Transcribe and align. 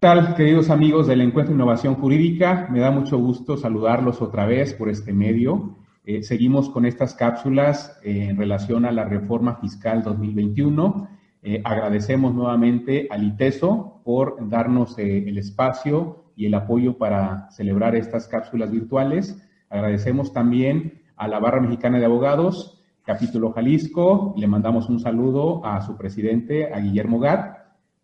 Tal, 0.00 0.36
queridos 0.36 0.70
amigos 0.70 1.08
del 1.08 1.22
Encuentro 1.22 1.52
de 1.52 1.56
Innovación 1.56 1.96
Jurídica? 1.96 2.68
Me 2.70 2.78
da 2.78 2.92
mucho 2.92 3.18
gusto 3.18 3.56
saludarlos 3.56 4.22
otra 4.22 4.46
vez 4.46 4.72
por 4.74 4.88
este 4.88 5.12
medio. 5.12 5.76
Eh, 6.04 6.22
seguimos 6.22 6.70
con 6.70 6.86
estas 6.86 7.14
cápsulas 7.14 7.98
eh, 8.04 8.28
en 8.30 8.36
relación 8.36 8.84
a 8.84 8.92
la 8.92 9.04
reforma 9.04 9.56
fiscal 9.56 10.04
2021. 10.04 11.08
Eh, 11.42 11.60
agradecemos 11.64 12.32
nuevamente 12.32 13.08
al 13.10 13.24
ITESO 13.24 14.00
por 14.04 14.48
darnos 14.48 14.96
el 14.98 15.36
espacio 15.36 16.26
y 16.36 16.46
el 16.46 16.54
apoyo 16.54 16.96
para 16.96 17.50
celebrar 17.50 17.96
estas 17.96 18.28
cápsulas 18.28 18.70
virtuales. 18.70 19.36
Agradecemos 19.68 20.32
también 20.32 21.02
a 21.16 21.26
la 21.26 21.40
Barra 21.40 21.60
Mexicana 21.60 21.98
de 21.98 22.04
Abogados, 22.04 22.84
capítulo 23.04 23.50
Jalisco. 23.50 24.32
Le 24.36 24.46
mandamos 24.46 24.88
un 24.88 25.00
saludo 25.00 25.66
a 25.66 25.80
su 25.80 25.96
presidente, 25.96 26.72
a 26.72 26.78
Guillermo 26.78 27.18
Gat 27.18 27.57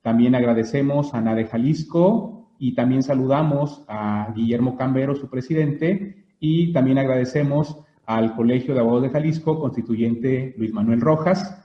también 0.05 0.35
agradecemos 0.35 1.15
a 1.15 1.23
NADE 1.23 1.47
Jalisco 1.47 2.51
y 2.59 2.75
también 2.75 3.03
saludamos 3.03 3.87
a 3.89 4.35
Guillermo 4.37 4.77
Cambero, 4.77 5.17
su 5.17 5.31
presidente, 5.31 6.27
y 6.39 6.75
también 6.75 6.99
agradecemos 6.99 7.79
al 8.05 8.37
Colegio 8.37 8.75
de 8.75 8.81
Abogados 8.81 9.05
de 9.05 9.09
Jalisco, 9.09 9.59
constituyente 9.59 10.55
Luis 10.59 10.75
Manuel 10.75 11.01
Rojas. 11.01 11.59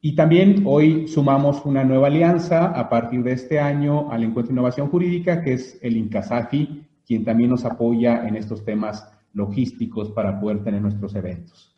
Y 0.00 0.16
también 0.16 0.62
hoy 0.64 1.06
sumamos 1.06 1.66
una 1.66 1.84
nueva 1.84 2.06
alianza 2.06 2.68
a 2.68 2.88
partir 2.88 3.22
de 3.22 3.32
este 3.32 3.60
año 3.60 4.10
al 4.10 4.22
Encuentro 4.22 4.48
de 4.48 4.54
Innovación 4.54 4.88
Jurídica, 4.88 5.42
que 5.42 5.52
es 5.52 5.78
el 5.82 5.98
INCASAFI, 5.98 6.86
quien 7.06 7.26
también 7.26 7.50
nos 7.50 7.66
apoya 7.66 8.26
en 8.26 8.36
estos 8.36 8.64
temas 8.64 9.06
logísticos 9.34 10.10
para 10.12 10.40
poder 10.40 10.64
tener 10.64 10.80
nuestros 10.80 11.14
eventos. 11.14 11.76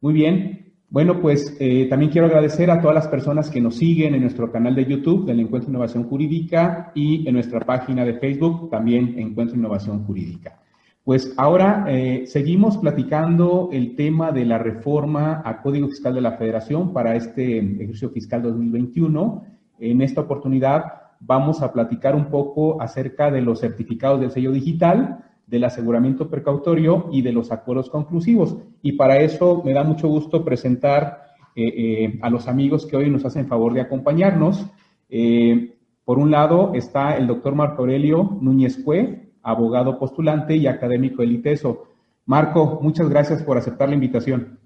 Muy 0.00 0.14
bien, 0.14 0.69
bueno, 0.90 1.20
pues 1.20 1.56
eh, 1.60 1.86
también 1.88 2.10
quiero 2.10 2.26
agradecer 2.26 2.68
a 2.68 2.80
todas 2.80 2.96
las 2.96 3.06
personas 3.06 3.48
que 3.48 3.60
nos 3.60 3.76
siguen 3.76 4.12
en 4.16 4.22
nuestro 4.22 4.50
canal 4.50 4.74
de 4.74 4.86
YouTube 4.86 5.24
del 5.24 5.38
Encuentro 5.38 5.70
Innovación 5.70 6.02
Jurídica 6.08 6.90
y 6.96 7.28
en 7.28 7.34
nuestra 7.34 7.60
página 7.60 8.04
de 8.04 8.14
Facebook 8.14 8.68
también 8.70 9.16
Encuentro 9.16 9.56
Innovación 9.56 10.04
Jurídica. 10.04 10.58
Pues 11.04 11.32
ahora 11.36 11.84
eh, 11.88 12.24
seguimos 12.26 12.76
platicando 12.76 13.68
el 13.70 13.94
tema 13.94 14.32
de 14.32 14.44
la 14.44 14.58
reforma 14.58 15.42
a 15.44 15.62
Código 15.62 15.86
Fiscal 15.86 16.12
de 16.12 16.22
la 16.22 16.32
Federación 16.32 16.92
para 16.92 17.14
este 17.14 17.58
ejercicio 17.58 18.10
fiscal 18.10 18.42
2021. 18.42 19.44
En 19.78 20.02
esta 20.02 20.22
oportunidad 20.22 20.84
vamos 21.20 21.62
a 21.62 21.72
platicar 21.72 22.16
un 22.16 22.26
poco 22.26 22.82
acerca 22.82 23.30
de 23.30 23.42
los 23.42 23.60
certificados 23.60 24.20
del 24.20 24.32
sello 24.32 24.50
digital 24.50 25.24
del 25.50 25.64
aseguramiento 25.64 26.30
precautorio 26.30 27.08
y 27.10 27.22
de 27.22 27.32
los 27.32 27.50
acuerdos 27.50 27.90
conclusivos. 27.90 28.56
Y 28.82 28.92
para 28.92 29.18
eso 29.18 29.62
me 29.64 29.74
da 29.74 29.82
mucho 29.82 30.06
gusto 30.06 30.44
presentar 30.44 31.30
eh, 31.56 31.64
eh, 31.66 32.18
a 32.22 32.30
los 32.30 32.46
amigos 32.46 32.86
que 32.86 32.96
hoy 32.96 33.10
nos 33.10 33.24
hacen 33.24 33.48
favor 33.48 33.74
de 33.74 33.80
acompañarnos. 33.80 34.64
Eh, 35.08 35.74
por 36.04 36.18
un 36.18 36.30
lado 36.30 36.72
está 36.74 37.16
el 37.16 37.26
doctor 37.26 37.56
Marco 37.56 37.82
Aurelio 37.82 38.38
Núñez 38.40 38.80
Cue, 38.84 39.32
abogado 39.42 39.98
postulante 39.98 40.54
y 40.54 40.68
académico 40.68 41.22
del 41.22 41.32
ITESO. 41.32 41.88
Marco, 42.26 42.78
muchas 42.80 43.08
gracias 43.08 43.42
por 43.42 43.58
aceptar 43.58 43.88
la 43.88 43.96
invitación. 43.96 44.60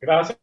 Gracias, 0.00 0.38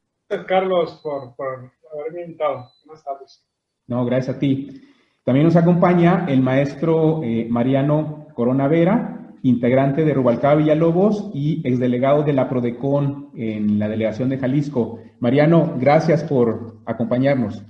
Carlos, 0.47 0.99
por, 1.01 1.35
por 1.35 1.71
haberme 1.99 2.25
invitado. 2.25 2.69
Buenas 2.85 3.03
tardes. 3.03 3.43
No, 3.87 4.05
gracias 4.05 4.35
a 4.35 4.39
ti. 4.39 4.83
También 5.23 5.47
nos 5.47 5.55
acompaña 5.55 6.25
el 6.29 6.41
maestro 6.41 7.21
Mariano 7.49 8.27
Corona 8.35 8.67
Vera, 8.67 9.16
integrante 9.47 10.03
de 10.03 10.13
Rubalcaba 10.13 10.55
Villalobos 10.55 11.29
y 11.33 11.67
exdelegado 11.67 12.23
de 12.23 12.33
la 12.33 12.49
PRODECON 12.49 13.31
en 13.35 13.79
la 13.79 13.87
delegación 13.87 14.29
de 14.29 14.37
Jalisco. 14.37 14.99
Mariano, 15.19 15.75
gracias 15.79 16.23
por 16.23 16.81
acompañarnos. 16.85 17.63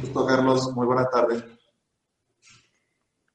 Gusto, 0.00 0.26
Carlos. 0.26 0.72
Muy 0.74 0.86
buena 0.86 1.08
tarde. 1.08 1.42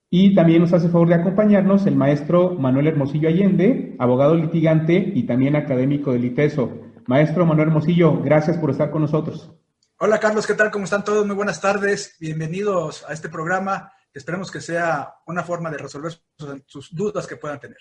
Y 0.09 0.35
también 0.35 0.61
nos 0.61 0.73
hace 0.73 0.89
favor 0.89 1.07
de 1.07 1.15
acompañarnos 1.15 1.85
el 1.85 1.95
maestro 1.95 2.55
Manuel 2.55 2.87
Hermosillo 2.87 3.29
Allende, 3.29 3.95
abogado 3.99 4.35
litigante 4.35 5.11
y 5.15 5.23
también 5.23 5.55
académico 5.55 6.11
del 6.11 6.25
ITESO. 6.25 6.69
Maestro 7.07 7.45
Manuel 7.45 7.69
Hermosillo, 7.69 8.21
gracias 8.21 8.57
por 8.57 8.71
estar 8.71 8.91
con 8.91 9.01
nosotros. 9.01 9.53
Hola 9.99 10.19
Carlos, 10.19 10.47
¿qué 10.47 10.53
tal? 10.53 10.71
¿Cómo 10.71 10.85
están 10.85 11.03
todos? 11.03 11.25
Muy 11.25 11.35
buenas 11.35 11.61
tardes. 11.61 12.17
Bienvenidos 12.19 13.05
a 13.07 13.13
este 13.13 13.29
programa 13.29 13.91
Esperemos 14.13 14.51
que 14.51 14.59
sea 14.59 15.15
una 15.25 15.43
forma 15.43 15.71
de 15.71 15.77
resolver 15.77 16.11
sus, 16.65 16.93
dudas 16.93 17.27
que 17.27 17.37
puedan 17.37 17.59
tener. 17.59 17.77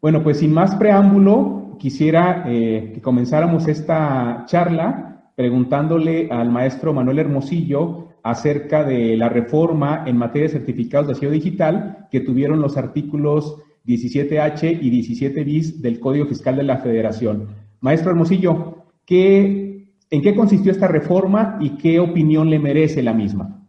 Bueno, 0.00 0.22
pues 0.22 0.38
sin 0.38 0.52
más 0.52 0.74
preámbulo, 0.74 1.76
quisiera 1.78 2.44
eh, 2.46 2.92
que 2.94 3.00
comenzáramos 3.00 3.68
esta 3.68 4.44
charla 4.46 5.30
preguntándole 5.34 6.28
al 6.30 6.50
maestro 6.50 6.92
Manuel 6.92 7.20
Hermosillo 7.20 8.08
acerca 8.22 8.82
de 8.82 9.16
la 9.16 9.28
reforma 9.28 10.02
en 10.06 10.16
materia 10.16 10.48
de 10.48 10.54
certificados 10.54 11.06
de 11.06 11.14
sello 11.14 11.30
digital 11.30 12.08
que 12.10 12.20
tuvieron 12.20 12.60
los 12.60 12.76
artículos 12.76 13.56
17H 13.86 14.78
y 14.82 14.90
17 14.90 15.44
bis 15.44 15.80
del 15.80 16.00
Código 16.00 16.26
Fiscal 16.26 16.56
de 16.56 16.64
la 16.64 16.78
Federación. 16.78 17.48
Maestro 17.80 18.10
Hermosillo, 18.10 18.86
¿qué, 19.04 19.92
¿en 20.10 20.22
qué 20.22 20.34
consistió 20.34 20.72
esta 20.72 20.88
reforma 20.88 21.58
y 21.60 21.76
qué 21.76 22.00
opinión 22.00 22.50
le 22.50 22.58
merece 22.58 23.02
la 23.02 23.12
misma? 23.12 23.65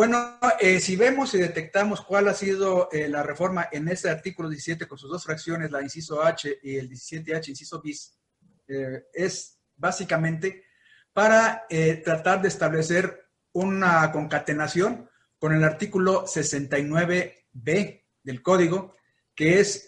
Bueno, 0.00 0.38
eh, 0.58 0.80
si 0.80 0.96
vemos 0.96 1.34
y 1.34 1.38
detectamos 1.38 2.00
cuál 2.00 2.26
ha 2.28 2.32
sido 2.32 2.88
eh, 2.90 3.06
la 3.06 3.22
reforma 3.22 3.68
en 3.70 3.86
este 3.86 4.08
artículo 4.08 4.48
17 4.48 4.88
con 4.88 4.96
sus 4.96 5.10
dos 5.10 5.22
fracciones, 5.24 5.70
la 5.70 5.82
inciso 5.82 6.22
H 6.22 6.58
y 6.62 6.76
el 6.76 6.88
17H, 6.88 7.48
inciso 7.50 7.82
bis, 7.82 8.16
eh, 8.66 9.08
es 9.12 9.58
básicamente 9.76 10.64
para 11.12 11.66
tratar 12.02 12.40
de 12.40 12.48
establecer 12.48 13.28
una 13.52 14.10
concatenación 14.10 15.10
con 15.38 15.52
el 15.52 15.62
artículo 15.64 16.24
69B 16.24 18.02
del 18.22 18.42
código, 18.42 18.96
que 19.34 19.60
es 19.60 19.86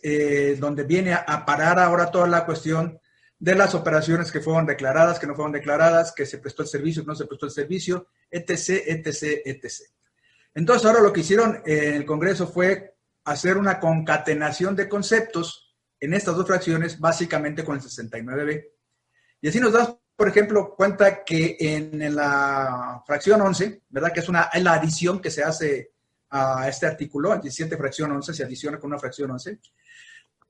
donde 0.61 0.83
viene 0.83 1.15
a 1.15 1.47
parar 1.47 1.79
ahora 1.79 2.11
toda 2.11 2.27
la 2.27 2.45
cuestión 2.45 3.01
de 3.39 3.55
las 3.55 3.75
operaciones 3.75 4.31
que 4.31 4.41
fueron 4.41 4.67
declaradas, 4.67 5.19
que 5.19 5.27
no 5.27 5.35
fueron 5.35 5.53
declaradas, 5.53 6.13
que 6.13 6.27
se 6.27 6.37
prestó 6.37 6.65
el 6.65 6.69
servicio, 6.69 7.03
que 7.03 7.09
no 7.09 7.15
se 7.15 7.25
prestó 7.25 7.47
el 7.47 7.53
servicio, 7.53 8.09
etc., 8.31 8.83
etc., 8.87 9.41
etc. 9.47 9.93
Entonces, 10.55 10.87
ahora 10.87 11.01
lo 11.01 11.13
que 11.13 11.21
hicieron 11.21 11.63
en 11.65 11.95
el 11.95 12.05
Congreso 12.05 12.47
fue 12.47 12.97
hacer 13.25 13.57
una 13.57 13.81
concatenación 13.81 14.77
de 14.77 14.89
conceptos 14.89 15.75
en 16.01 16.15
estas 16.15 16.37
dos 16.37 16.47
fracciones, 16.47 16.99
básicamente 16.99 17.65
con 17.65 17.77
el 17.77 17.83
69B. 17.83 18.69
Y 19.41 19.49
así 19.49 19.61
nos 19.61 19.73
das, 19.73 19.95
por 20.17 20.29
ejemplo, 20.29 20.75
cuenta 20.75 21.25
que 21.25 21.57
en, 21.59 22.15
la 22.15 23.03
fracción 23.07 23.41
11, 23.41 23.83
¿verdad? 23.89 24.13
Que 24.13 24.21
es, 24.21 24.29
una, 24.29 24.51
la 24.61 24.75
adición 24.75 25.21
que 25.21 25.31
se 25.31 25.43
hace 25.43 25.93
a 26.31 26.69
este 26.69 26.87
artículo, 26.87 27.31
17 27.31 27.77
fracción 27.77 28.11
11, 28.13 28.35
se 28.35 28.45
adiciona 28.45 28.79
con 28.79 28.91
una 28.91 28.99
fracción 28.99 29.31
11, 29.31 29.59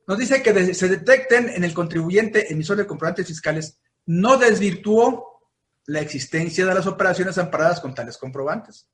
nos 0.06 0.18
dice 0.18 0.42
que 0.42 0.74
se 0.74 0.88
detecten 0.88 1.48
en 1.48 1.64
el 1.64 1.74
contribuyente 1.74 2.52
emisor 2.52 2.76
de 2.76 2.86
comprobantes 2.86 3.26
fiscales 3.26 3.78
no 4.06 4.36
desvirtuó 4.36 5.40
la 5.86 6.00
existencia 6.00 6.66
de 6.66 6.74
las 6.74 6.86
operaciones 6.86 7.38
amparadas 7.38 7.80
con 7.80 7.94
tales 7.94 8.18
comprobantes 8.18 8.88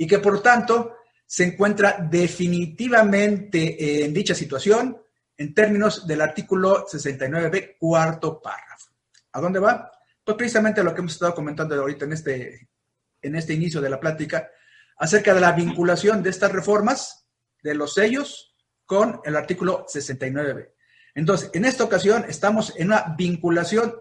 y 0.00 0.06
que 0.06 0.18
por 0.18 0.42
tanto 0.42 0.96
se 1.26 1.44
encuentra 1.44 1.98
definitivamente 2.10 4.02
en 4.02 4.14
dicha 4.14 4.34
situación 4.34 4.96
en 5.36 5.52
términos 5.52 6.06
del 6.06 6.22
artículo 6.22 6.86
69b, 6.86 7.76
cuarto 7.78 8.40
párrafo. 8.40 8.92
¿A 9.32 9.40
dónde 9.42 9.58
va? 9.58 9.92
Pues 10.24 10.38
precisamente 10.38 10.82
lo 10.82 10.94
que 10.94 11.00
hemos 11.02 11.12
estado 11.12 11.34
comentando 11.34 11.74
ahorita 11.74 12.06
en 12.06 12.14
este, 12.14 12.70
en 13.20 13.36
este 13.36 13.52
inicio 13.52 13.82
de 13.82 13.90
la 13.90 14.00
plática, 14.00 14.48
acerca 14.96 15.34
de 15.34 15.42
la 15.42 15.52
vinculación 15.52 16.22
de 16.22 16.30
estas 16.30 16.50
reformas, 16.50 17.26
de 17.62 17.74
los 17.74 17.92
sellos, 17.92 18.56
con 18.86 19.20
el 19.26 19.36
artículo 19.36 19.84
69b. 19.86 20.70
Entonces, 21.14 21.50
en 21.52 21.66
esta 21.66 21.84
ocasión 21.84 22.24
estamos 22.26 22.72
en 22.78 22.86
una 22.86 23.14
vinculación 23.18 23.94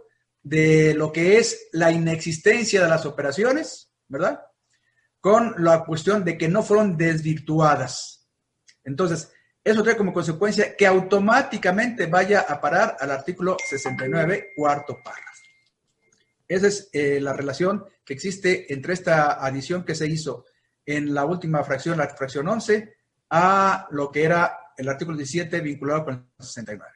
de 0.44 0.94
lo 0.94 1.12
que 1.12 1.40
es 1.40 1.68
la 1.74 1.92
inexistencia 1.92 2.82
de 2.82 2.90
las 2.90 3.06
operaciones, 3.06 3.92
¿verdad? 4.08 4.40
Con 5.20 5.56
la 5.58 5.84
cuestión 5.84 6.24
de 6.24 6.38
que 6.38 6.48
no 6.48 6.64
fueron 6.64 6.98
desvirtuadas. 6.98 8.28
Entonces, 8.84 9.32
eso 9.64 9.84
trae 9.84 9.98
como 9.98 10.14
consecuencia 10.14 10.76
que 10.76 10.88
automáticamente 10.88 12.06
vaya 12.06 12.42
a 12.42 12.60
parar 12.62 12.98
al 13.00 13.12
artículo 13.12 13.58
69, 13.68 14.54
cuarto 14.56 14.98
párrafo. 15.04 15.30
Esa 16.48 16.68
es 16.68 16.90
eh, 16.94 17.20
la 17.22 17.34
relación 17.34 17.86
que 18.04 18.14
existe 18.14 18.74
entre 18.74 18.94
esta 18.94 19.46
adición 19.46 19.84
que 19.84 19.94
se 19.94 20.08
hizo 20.08 20.46
en 20.86 21.14
la 21.14 21.26
última 21.26 21.64
fracción, 21.64 21.98
la 21.98 22.08
fracción 22.08 22.48
11, 22.48 22.96
a 23.30 23.88
lo 23.92 24.12
que 24.12 24.24
era 24.24 24.58
el 24.76 24.90
artículo 24.90 25.18
17 25.18 25.62
vinculado 25.62 26.06
con 26.06 26.14
el 26.16 26.46
69. 26.46 26.92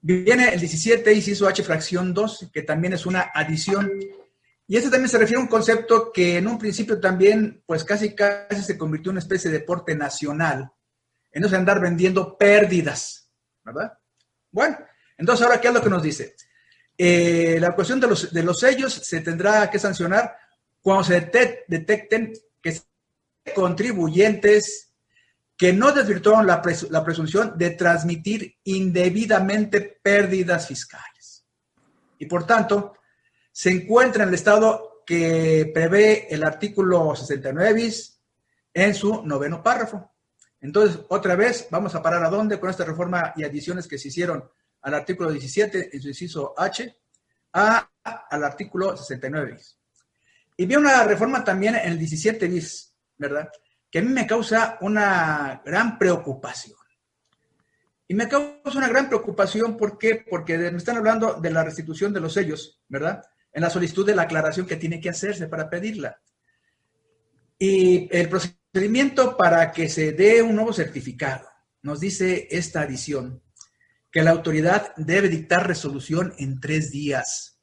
Viene 0.00 0.52
el 0.52 0.58
17, 0.58 1.12
inciso 1.12 1.46
H, 1.46 1.62
fracción 1.62 2.14
2, 2.14 2.50
que 2.52 2.62
también 2.62 2.94
es 2.94 3.06
una 3.06 3.30
adición. 3.34 3.92
Y 4.70 4.76
este 4.76 4.90
también 4.90 5.08
se 5.08 5.16
refiere 5.16 5.40
a 5.40 5.44
un 5.44 5.48
concepto 5.48 6.12
que 6.12 6.36
en 6.36 6.46
un 6.46 6.58
principio 6.58 7.00
también, 7.00 7.62
pues 7.64 7.84
casi 7.84 8.14
casi 8.14 8.62
se 8.62 8.76
convirtió 8.76 9.10
en 9.10 9.14
una 9.14 9.20
especie 9.20 9.50
de 9.50 9.60
deporte 9.60 9.96
nacional, 9.96 10.70
en 11.32 11.42
de 11.42 11.56
andar 11.56 11.80
vendiendo 11.80 12.36
pérdidas, 12.36 13.30
¿verdad? 13.64 13.98
Bueno, 14.50 14.78
entonces 15.16 15.44
ahora, 15.44 15.58
¿qué 15.58 15.68
es 15.68 15.74
lo 15.74 15.82
que 15.82 15.88
nos 15.88 16.02
dice? 16.02 16.36
Eh, 16.98 17.56
la 17.58 17.74
cuestión 17.74 17.98
de 17.98 18.08
los, 18.08 18.30
de 18.30 18.42
los 18.42 18.60
sellos 18.60 18.92
se 18.92 19.22
tendrá 19.22 19.70
que 19.70 19.78
sancionar 19.78 20.36
cuando 20.82 21.04
se 21.04 21.30
detecten 21.66 22.34
que 22.60 22.78
contribuyentes 23.54 24.92
que 25.56 25.72
no 25.72 25.92
desvirtuaron 25.92 26.46
la, 26.46 26.62
la 26.90 27.04
presunción 27.04 27.56
de 27.56 27.70
transmitir 27.70 28.58
indebidamente 28.64 29.80
pérdidas 29.80 30.68
fiscales. 30.68 31.46
Y 32.18 32.26
por 32.26 32.46
tanto, 32.46 32.97
se 33.58 33.70
encuentra 33.70 34.22
en 34.22 34.28
el 34.28 34.36
estado 34.36 35.02
que 35.04 35.68
prevé 35.74 36.32
el 36.32 36.44
artículo 36.44 37.16
69 37.16 37.72
bis 37.72 38.20
en 38.72 38.94
su 38.94 39.26
noveno 39.26 39.64
párrafo. 39.64 40.12
Entonces, 40.60 41.00
otra 41.08 41.34
vez, 41.34 41.66
vamos 41.68 41.92
a 41.96 42.00
parar 42.00 42.22
a 42.22 42.30
dónde 42.30 42.60
con 42.60 42.70
esta 42.70 42.84
reforma 42.84 43.32
y 43.34 43.42
adiciones 43.42 43.88
que 43.88 43.98
se 43.98 44.08
hicieron 44.08 44.48
al 44.82 44.94
artículo 44.94 45.32
17 45.32 45.90
en 45.92 46.00
su 46.00 46.06
inciso 46.06 46.54
H 46.56 46.98
a, 47.54 47.90
al 48.30 48.44
artículo 48.44 48.96
69 48.96 49.54
bis. 49.54 49.76
Y 50.56 50.64
vi 50.64 50.76
una 50.76 51.02
reforma 51.02 51.42
también 51.42 51.74
en 51.74 51.88
el 51.88 51.98
17 51.98 52.46
bis, 52.46 52.94
¿verdad? 53.16 53.50
Que 53.90 53.98
a 53.98 54.02
mí 54.02 54.10
me 54.10 54.24
causa 54.24 54.78
una 54.82 55.62
gran 55.64 55.98
preocupación. 55.98 56.78
Y 58.06 58.14
me 58.14 58.28
causa 58.28 58.78
una 58.78 58.88
gran 58.88 59.08
preocupación, 59.08 59.76
¿por 59.76 59.98
qué? 59.98 60.24
Porque 60.30 60.56
me 60.56 60.78
están 60.78 60.96
hablando 60.96 61.40
de 61.40 61.50
la 61.50 61.64
restitución 61.64 62.12
de 62.12 62.20
los 62.20 62.34
sellos, 62.34 62.80
¿verdad? 62.86 63.20
En 63.52 63.62
la 63.62 63.70
solicitud 63.70 64.06
de 64.06 64.14
la 64.14 64.22
aclaración 64.22 64.66
que 64.66 64.76
tiene 64.76 65.00
que 65.00 65.08
hacerse 65.08 65.48
para 65.48 65.68
pedirla. 65.68 66.20
Y 67.58 68.08
el 68.16 68.28
procedimiento 68.28 69.36
para 69.36 69.72
que 69.72 69.88
se 69.88 70.12
dé 70.12 70.42
un 70.42 70.54
nuevo 70.54 70.72
certificado, 70.72 71.48
nos 71.82 72.00
dice 72.00 72.46
esta 72.50 72.82
adición, 72.82 73.42
que 74.10 74.22
la 74.22 74.30
autoridad 74.30 74.94
debe 74.96 75.28
dictar 75.28 75.66
resolución 75.66 76.34
en 76.38 76.60
tres 76.60 76.90
días. 76.90 77.58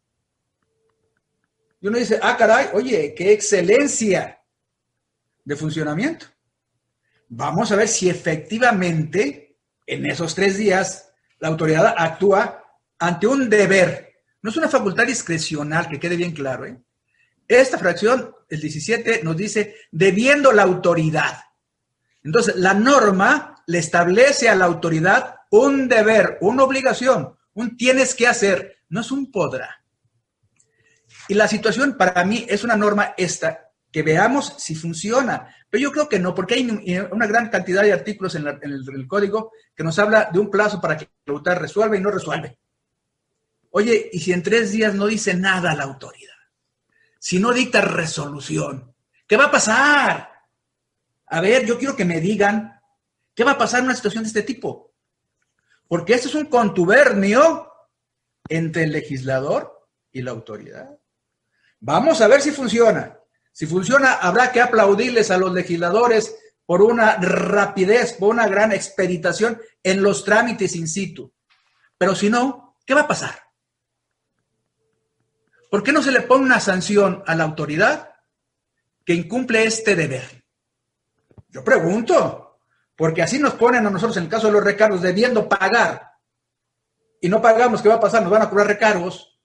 Y 1.81 1.87
uno 1.87 1.97
dice, 1.97 2.19
ah, 2.21 2.35
caray, 2.37 2.67
oye, 2.73 3.13
qué 3.15 3.31
excelencia 3.31 4.41
de 5.43 5.55
funcionamiento. 5.55 6.25
Vamos 7.29 7.71
a 7.71 7.75
ver 7.75 7.87
si 7.87 8.09
efectivamente 8.09 9.57
en 9.85 10.05
esos 10.05 10.35
tres 10.35 10.57
días 10.57 11.11
la 11.39 11.47
autoridad 11.47 11.93
actúa 11.97 12.63
ante 12.99 13.27
un 13.27 13.49
deber. 13.49 14.14
No 14.45 14.51
es 14.51 14.57
una 14.57 14.69
facultad 14.69 15.07
discrecional, 15.07 15.89
que 15.89 15.99
quede 15.99 16.15
bien 16.15 16.31
claro. 16.31 16.67
¿eh? 16.67 16.79
Esta 17.47 17.79
fracción, 17.79 18.35
el 18.47 18.61
17, 18.61 19.21
nos 19.23 19.35
dice 19.35 19.75
debiendo 19.91 20.51
la 20.51 20.61
autoridad. 20.61 21.39
Entonces, 22.23 22.55
la 22.57 22.75
norma 22.75 23.63
le 23.65 23.79
establece 23.79 24.47
a 24.47 24.53
la 24.53 24.65
autoridad 24.65 25.37
un 25.49 25.87
deber, 25.87 26.37
una 26.41 26.61
obligación, 26.61 27.35
un 27.55 27.75
tienes 27.75 28.13
que 28.13 28.27
hacer, 28.27 28.77
no 28.89 29.01
es 29.01 29.11
un 29.11 29.31
podrá. 29.31 29.83
Y 31.27 31.33
la 31.33 31.47
situación 31.47 31.97
para 31.97 32.23
mí 32.23 32.45
es 32.47 32.63
una 32.63 32.75
norma 32.75 33.15
esta, 33.17 33.71
que 33.91 34.03
veamos 34.03 34.53
si 34.59 34.75
funciona. 34.75 35.55
Pero 35.71 35.81
yo 35.81 35.91
creo 35.91 36.07
que 36.07 36.19
no, 36.19 36.35
porque 36.35 36.53
hay 36.53 36.99
una 37.11 37.25
gran 37.25 37.49
cantidad 37.49 37.81
de 37.81 37.93
artículos 37.93 38.35
en, 38.35 38.45
el, 38.45 39.07
código 39.07 39.53
que 39.75 39.83
nos 39.83 39.97
habla 39.97 40.29
de 40.31 40.37
un 40.37 40.51
plazo 40.51 40.79
para 40.79 40.97
que 40.97 41.09
la 41.25 41.33
autoridad 41.33 41.61
resuelva 41.61 41.97
y 41.97 42.01
no 42.01 42.11
resuelve. 42.11 42.59
Oye, 43.77 44.09
¿y 44.13 44.21
si 44.21 44.31
en 44.31 44.41
tres 44.41 44.71
días 44.71 44.95
no 44.95 45.05
dice 45.05 45.33
nada 45.33 45.75
la 45.75 45.83
autoridad? 45.83 46.31
Si 47.19 47.39
no 47.39 47.51
dicta 47.51 47.81
resolución, 47.81 48.95
¿qué 49.27 49.35
va 49.35 49.47
a 49.47 49.51
pasar? 49.51 50.29
A 51.25 51.41
ver, 51.41 51.65
yo 51.65 51.77
quiero 51.77 51.93
que 51.93 52.05
me 52.05 52.21
digan, 52.21 52.79
¿qué 53.33 53.43
va 53.43 53.51
a 53.51 53.57
pasar 53.57 53.81
en 53.81 53.87
una 53.87 53.95
situación 53.95 54.23
de 54.23 54.29
este 54.29 54.43
tipo? 54.43 54.93
Porque 55.89 56.13
esto 56.13 56.29
es 56.29 56.35
un 56.35 56.45
contubernio 56.45 57.69
entre 58.47 58.83
el 58.83 58.93
legislador 58.93 59.89
y 60.09 60.21
la 60.21 60.31
autoridad. 60.31 60.97
Vamos 61.81 62.21
a 62.21 62.29
ver 62.29 62.41
si 62.41 62.51
funciona. 62.51 63.19
Si 63.51 63.65
funciona, 63.65 64.13
habrá 64.13 64.53
que 64.53 64.61
aplaudirles 64.61 65.31
a 65.31 65.37
los 65.37 65.51
legisladores 65.51 66.33
por 66.65 66.81
una 66.81 67.17
rapidez, 67.17 68.13
por 68.13 68.29
una 68.29 68.47
gran 68.47 68.71
expeditación 68.71 69.61
en 69.83 70.01
los 70.01 70.23
trámites 70.23 70.77
in 70.77 70.87
situ. 70.87 71.33
Pero 71.97 72.15
si 72.15 72.29
no, 72.29 72.77
¿qué 72.85 72.93
va 72.93 73.01
a 73.01 73.07
pasar? 73.09 73.44
¿Por 75.75 75.83
qué 75.83 75.91
no 75.91 76.01
se 76.01 76.13
le 76.13 76.21
pone 76.21 76.45
una 76.45 76.61
sanción 76.61 77.21
a 77.27 77.35
la 77.35 77.43
autoridad 77.43 78.15
que 79.03 79.13
incumple 79.13 79.65
este 79.65 79.93
deber? 79.93 80.45
Yo 81.49 81.65
pregunto. 81.65 82.61
Porque 82.95 83.21
así 83.21 83.39
nos 83.39 83.55
ponen 83.55 83.85
a 83.85 83.89
nosotros, 83.89 84.15
en 84.15 84.23
el 84.23 84.29
caso 84.29 84.47
de 84.47 84.53
los 84.53 84.63
recargos, 84.63 85.01
debiendo 85.01 85.49
pagar. 85.49 86.13
Y 87.19 87.27
no 87.27 87.41
pagamos, 87.41 87.81
¿qué 87.81 87.89
va 87.89 87.95
a 87.95 87.99
pasar? 87.99 88.21
Nos 88.21 88.31
van 88.31 88.43
a 88.43 88.49
cobrar 88.49 88.67
recargos. 88.67 89.37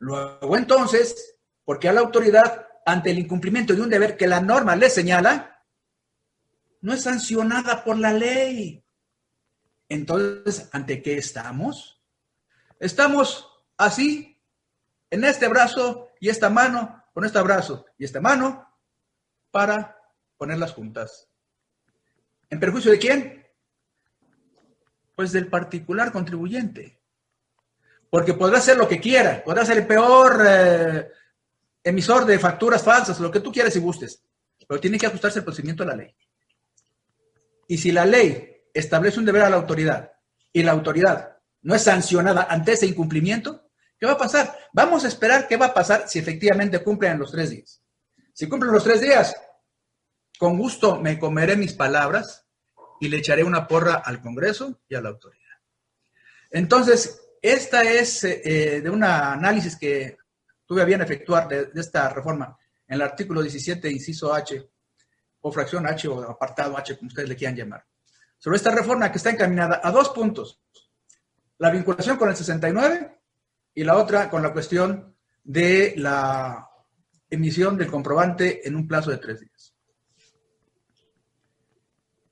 Luego 0.00 0.56
entonces, 0.56 1.36
porque 1.64 1.88
a 1.88 1.92
la 1.92 2.00
autoridad, 2.00 2.66
ante 2.84 3.12
el 3.12 3.20
incumplimiento 3.20 3.72
de 3.72 3.82
un 3.82 3.88
deber 3.88 4.16
que 4.16 4.26
la 4.26 4.40
norma 4.40 4.74
le 4.74 4.90
señala, 4.90 5.64
no 6.80 6.92
es 6.92 7.02
sancionada 7.02 7.84
por 7.84 7.96
la 7.98 8.12
ley. 8.12 8.84
Entonces, 9.88 10.70
¿ante 10.72 11.00
qué 11.04 11.18
estamos? 11.18 12.02
Estamos 12.80 13.48
así, 13.76 14.37
en 15.10 15.24
este 15.24 15.48
brazo 15.48 16.08
y 16.20 16.28
esta 16.28 16.50
mano, 16.50 17.04
con 17.12 17.24
este 17.24 17.40
brazo 17.40 17.86
y 17.96 18.04
esta 18.04 18.20
mano, 18.20 18.68
para 19.50 19.96
ponerlas 20.36 20.72
juntas. 20.72 21.28
¿En 22.50 22.60
perjuicio 22.60 22.90
de 22.90 22.98
quién? 22.98 23.46
Pues 25.14 25.32
del 25.32 25.48
particular 25.48 26.12
contribuyente. 26.12 27.00
Porque 28.10 28.34
podrá 28.34 28.60
ser 28.60 28.78
lo 28.78 28.88
que 28.88 29.00
quiera, 29.00 29.42
podrá 29.44 29.64
ser 29.64 29.78
el 29.78 29.86
peor 29.86 30.42
eh, 30.48 31.08
emisor 31.84 32.24
de 32.24 32.38
facturas 32.38 32.82
falsas, 32.82 33.20
lo 33.20 33.30
que 33.30 33.40
tú 33.40 33.52
quieras 33.52 33.76
y 33.76 33.80
gustes, 33.80 34.22
pero 34.66 34.80
tiene 34.80 34.98
que 34.98 35.06
ajustarse 35.06 35.40
el 35.40 35.44
procedimiento 35.44 35.82
a 35.82 35.86
la 35.86 35.96
ley. 35.96 36.14
Y 37.66 37.76
si 37.76 37.92
la 37.92 38.06
ley 38.06 38.62
establece 38.72 39.18
un 39.18 39.26
deber 39.26 39.42
a 39.42 39.50
la 39.50 39.56
autoridad 39.56 40.12
y 40.52 40.62
la 40.62 40.72
autoridad 40.72 41.36
no 41.62 41.74
es 41.74 41.82
sancionada 41.82 42.46
ante 42.48 42.72
ese 42.72 42.86
incumplimiento, 42.86 43.67
¿qué 43.98 44.06
va 44.06 44.12
a 44.12 44.18
pasar? 44.18 44.56
Vamos 44.72 45.04
a 45.04 45.08
esperar 45.08 45.46
qué 45.48 45.56
va 45.56 45.66
a 45.66 45.74
pasar 45.74 46.08
si 46.08 46.18
efectivamente 46.18 46.82
cumplen 46.82 47.12
en 47.12 47.18
los 47.18 47.32
tres 47.32 47.50
días. 47.50 47.82
Si 48.32 48.48
cumplen 48.48 48.72
los 48.72 48.84
tres 48.84 49.00
días, 49.00 49.36
con 50.38 50.56
gusto 50.56 51.00
me 51.00 51.18
comeré 51.18 51.56
mis 51.56 51.72
palabras 51.72 52.46
y 53.00 53.08
le 53.08 53.18
echaré 53.18 53.42
una 53.42 53.66
porra 53.66 53.96
al 53.96 54.20
Congreso 54.20 54.80
y 54.88 54.94
a 54.94 55.00
la 55.00 55.10
autoridad. 55.10 55.38
Entonces, 56.50 57.20
esta 57.42 57.82
es 57.82 58.24
eh, 58.24 58.80
de 58.80 58.90
un 58.90 59.04
análisis 59.04 59.76
que 59.76 60.16
tuve 60.64 60.82
a 60.82 60.84
bien 60.84 61.02
efectuar 61.02 61.48
de, 61.48 61.70
esta 61.74 62.08
reforma 62.08 62.56
en 62.86 62.94
el 62.94 63.02
artículo 63.02 63.42
17, 63.42 63.90
inciso 63.90 64.32
H, 64.32 64.70
o 65.40 65.52
fracción 65.52 65.86
H 65.86 66.08
o 66.08 66.22
apartado 66.22 66.76
H, 66.76 66.96
como 66.96 67.08
ustedes 67.08 67.28
le 67.28 67.36
quieran 67.36 67.56
llamar. 67.56 67.84
Sobre 68.38 68.56
esta 68.56 68.70
reforma 68.70 69.10
que 69.10 69.18
está 69.18 69.30
encaminada 69.30 69.80
a 69.82 69.90
dos 69.90 70.10
puntos. 70.10 70.60
La 71.58 71.70
vinculación 71.70 72.16
con 72.16 72.28
el 72.28 72.36
69 72.36 73.17
y 73.78 73.84
la 73.84 73.96
otra 73.96 74.28
con 74.28 74.42
la 74.42 74.52
cuestión 74.52 75.14
de 75.44 75.94
la 75.98 76.68
emisión 77.30 77.78
del 77.78 77.86
comprobante 77.86 78.66
en 78.66 78.74
un 78.74 78.88
plazo 78.88 79.12
de 79.12 79.18
tres 79.18 79.38
días. 79.38 79.72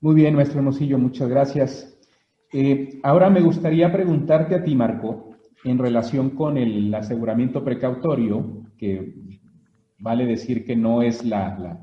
Muy 0.01 0.13
bien, 0.13 0.35
maestro 0.35 0.59
Hermosillo, 0.59 0.97
muchas 0.97 1.29
gracias. 1.29 1.97
Eh, 2.51 2.99
ahora 3.01 3.29
me 3.29 3.39
gustaría 3.39 3.89
preguntarte 3.93 4.55
a 4.55 4.63
ti, 4.65 4.75
Marco, 4.75 5.37
en 5.63 5.77
relación 5.77 6.31
con 6.31 6.57
el 6.57 6.93
aseguramiento 6.93 7.63
precautorio, 7.63 8.65
que 8.77 9.15
vale 9.99 10.25
decir 10.25 10.65
que 10.65 10.75
no 10.75 11.01
es 11.01 11.23
la, 11.23 11.79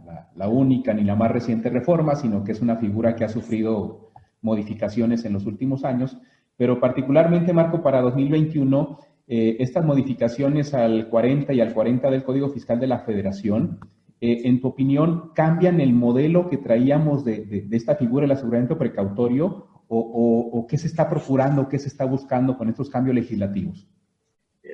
única 0.47 0.93
ni 0.93 1.05
la 1.05 1.17
más 1.17 1.31
reciente 1.31 1.71
reforma, 1.71 2.17
sino 2.17 2.45
que 2.45 2.53
es 2.53 2.61
una 2.61 2.77
figura 2.77 3.17
que 3.17 3.25
ha 3.25 3.31
sufrido 3.31 4.13
modificaciones 4.43 5.25
en 5.25 5.33
los 5.33 5.47
últimos 5.47 5.87
años, 5.87 6.19
pero 6.55 6.79
particularmente, 6.79 7.55
Marco, 7.55 7.83
para 7.83 8.03
2021, 8.03 8.99
eh, 9.27 9.57
estas 9.59 9.85
modificaciones 9.85 10.75
al 10.75 11.09
40 11.09 11.53
y 11.53 11.61
al 11.61 11.73
40 11.73 12.11
del 12.11 12.25
Código 12.25 12.51
Fiscal 12.51 12.79
de 12.79 12.87
la 12.87 13.01
Federación 13.01 13.81
eh, 14.27 14.49
en 14.49 14.59
tu 14.61 14.69
opinión, 14.69 15.35
cambian 15.35 15.83
el 15.83 15.93
modelo 15.93 16.49
que 16.49 16.57
traíamos 16.57 17.27
de, 17.27 17.67
esta 17.73 17.97
figura 17.97 18.25
del 18.25 18.33
aseguramiento 18.33 18.79
precautorio 18.79 19.69
o, 19.89 20.67
qué 20.69 20.79
se 20.79 20.87
está 20.87 21.11
procurando, 21.11 21.69
qué 21.69 21.79
se 21.79 21.89
está 21.89 22.07
buscando 22.07 22.57
con 22.57 22.71
estos 22.71 22.89
cambios 22.89 23.15
legislativos? 23.15 23.87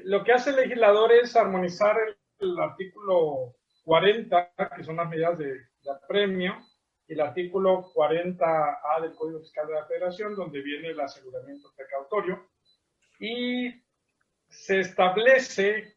Lo 0.04 0.22
que 0.22 0.32
hace 0.32 0.50
el 0.50 0.56
legislador 0.56 1.10
es 1.12 1.34
armonizar 1.34 1.96
el, 2.38 2.58
artículo 2.60 3.56
40, 3.82 4.52
que 4.76 4.84
son 4.84 4.96
las 4.96 5.10
medidas 5.10 5.36
de, 5.36 5.52
apremio, 5.92 6.54
y 7.08 7.14
el 7.14 7.20
artículo 7.20 7.92
40A 7.92 9.02
del 9.02 9.14
Código 9.14 9.40
Fiscal 9.40 9.66
de 9.66 9.74
la 9.74 9.86
Federación, 9.86 10.36
donde 10.36 10.62
viene 10.62 10.90
el 10.90 11.00
aseguramiento 11.00 11.72
precautorio. 11.76 12.46
Y 13.18 13.68
se 14.50 14.80
establece 14.80 15.96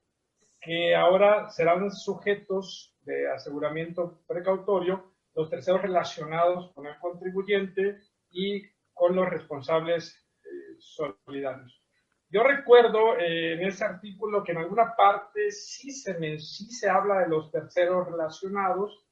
que 0.61 0.95
ahora 0.95 1.49
serán 1.49 1.91
sujetos 1.91 2.95
de 3.01 3.29
aseguramiento 3.29 4.21
precautorio 4.25 5.11
los 5.35 5.49
terceros 5.49 5.81
relacionados 5.81 6.71
con 6.73 6.85
el 6.85 6.97
contribuyente 6.99 7.99
y 8.29 8.63
con 8.93 9.15
los 9.15 9.27
responsables 9.27 10.15
eh, 10.43 10.75
solidarios. 10.79 11.83
Yo 12.29 12.43
recuerdo 12.43 13.17
eh, 13.17 13.53
en 13.53 13.61
ese 13.67 13.83
artículo 13.83 14.43
que 14.43 14.53
en 14.53 14.59
alguna 14.59 14.95
parte 14.95 15.51
sí 15.51 15.91
se, 15.91 16.39
sí 16.39 16.65
se 16.71 16.89
habla 16.89 17.19
de 17.19 17.29
los 17.29 17.51
terceros 17.51 18.07
relacionados, 18.09 19.05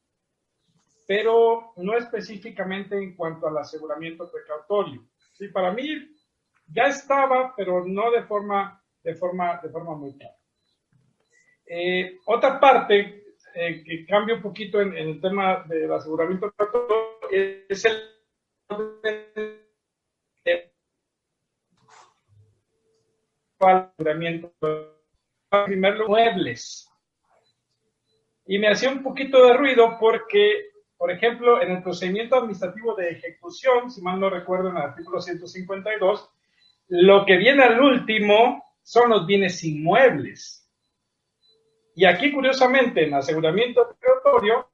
pero 1.08 1.74
no 1.78 1.98
específicamente 1.98 2.98
en 2.98 3.16
cuanto 3.16 3.48
al 3.48 3.58
aseguramiento 3.58 4.32
precautorio. 4.32 5.04
Sí, 5.34 5.50
para 5.50 5.72
mí 5.72 6.16
ya 6.68 6.84
estaba, 6.84 7.54
pero 7.56 7.86
no 7.86 8.12
de 8.12 8.24
forma, 8.24 8.81
de 9.04 9.16
forma, 9.16 9.60
de 9.62 9.70
forma 9.70 9.96
muy 9.96 10.18
clara. 10.18 10.36
Eh, 11.66 12.20
otra 12.26 12.60
parte 12.60 13.24
eh, 13.56 13.84
que 13.84 14.06
cambia 14.06 14.36
un 14.36 14.42
poquito 14.42 14.82
en, 14.82 14.96
el 14.96 15.22
tema 15.22 15.64
del 15.68 15.92
aseguramiento 15.92 16.54
es 17.30 17.86
el 17.86 18.12
aseguramiento 23.60 24.54
primero 25.66 26.08
muebles. 26.08 26.88
Y 28.46 28.60
me 28.60 28.70
hacía 28.70 28.90
un 28.90 29.04
poquito 29.04 29.46
de 29.46 29.54
ruido 29.54 29.98
porque, 30.00 30.72
por 30.98 31.12
ejemplo, 31.12 31.62
en 31.62 31.72
el 31.72 31.84
procedimiento 31.84 32.36
administrativo 32.36 32.96
de 32.96 33.12
ejecución, 33.12 33.92
si 33.92 34.02
mal 34.02 34.20
no 34.20 34.30
recuerdo, 34.30 34.70
en 34.70 34.78
el 34.78 34.84
artículo 34.84 35.22
152, 35.22 36.30
lo 36.90 37.26
que 37.26 37.38
viene 37.38 37.64
al 37.64 37.80
último 37.80 38.71
son 38.84 39.10
los 39.10 39.26
bienes 39.26 39.64
inmuebles. 39.64 40.70
Y 41.96 42.06
aquí, 42.06 42.32
curiosamente, 42.32 43.06
en 43.06 43.14
aseguramiento 43.14 43.96
precautorio, 44.00 44.70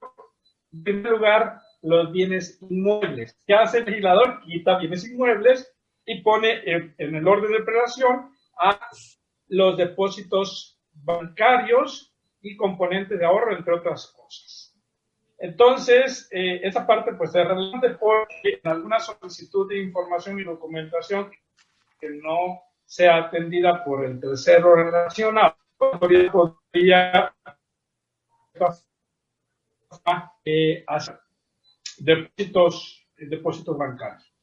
en 0.71 0.83
primer 0.83 1.11
lugar, 1.11 1.59
los 1.81 2.11
bienes 2.11 2.61
inmuebles. 2.61 3.37
¿Qué 3.45 3.53
hace 3.53 3.79
el 3.79 3.85
legislador? 3.85 4.41
Quita 4.45 4.77
bienes 4.77 5.07
inmuebles 5.09 5.73
y 6.05 6.21
pone 6.21 6.61
en, 6.65 6.95
el 6.97 7.27
orden 7.27 7.51
de 7.51 7.63
prelación 7.63 8.31
a 8.59 8.79
los 9.47 9.77
depósitos 9.77 10.79
bancarios 10.93 12.15
y 12.41 12.55
componentes 12.55 13.19
de 13.19 13.25
ahorro, 13.25 13.55
entre 13.55 13.73
otras 13.73 14.07
cosas. 14.15 14.75
Entonces, 15.39 16.27
eh, 16.31 16.61
esa 16.63 16.87
parte 16.87 17.13
pues 17.13 17.35
es 17.35 17.47
relevante 17.47 17.91
porque 17.91 18.59
en 18.63 18.71
alguna 18.71 18.99
solicitud 18.99 19.69
de 19.69 19.83
información 19.83 20.39
y 20.39 20.43
documentación 20.43 21.29
que 21.99 22.09
no 22.09 22.61
sea 22.87 23.17
atendida 23.17 23.83
por 23.83 24.05
el 24.05 24.19
tercero 24.19 24.75
relacionado, 24.75 25.57
podría 25.77 27.33
eh, 30.45 30.83
hacer 30.87 31.19
depósitos, 31.97 33.05
depósitos 33.17 33.77
bancarios. 33.77 34.33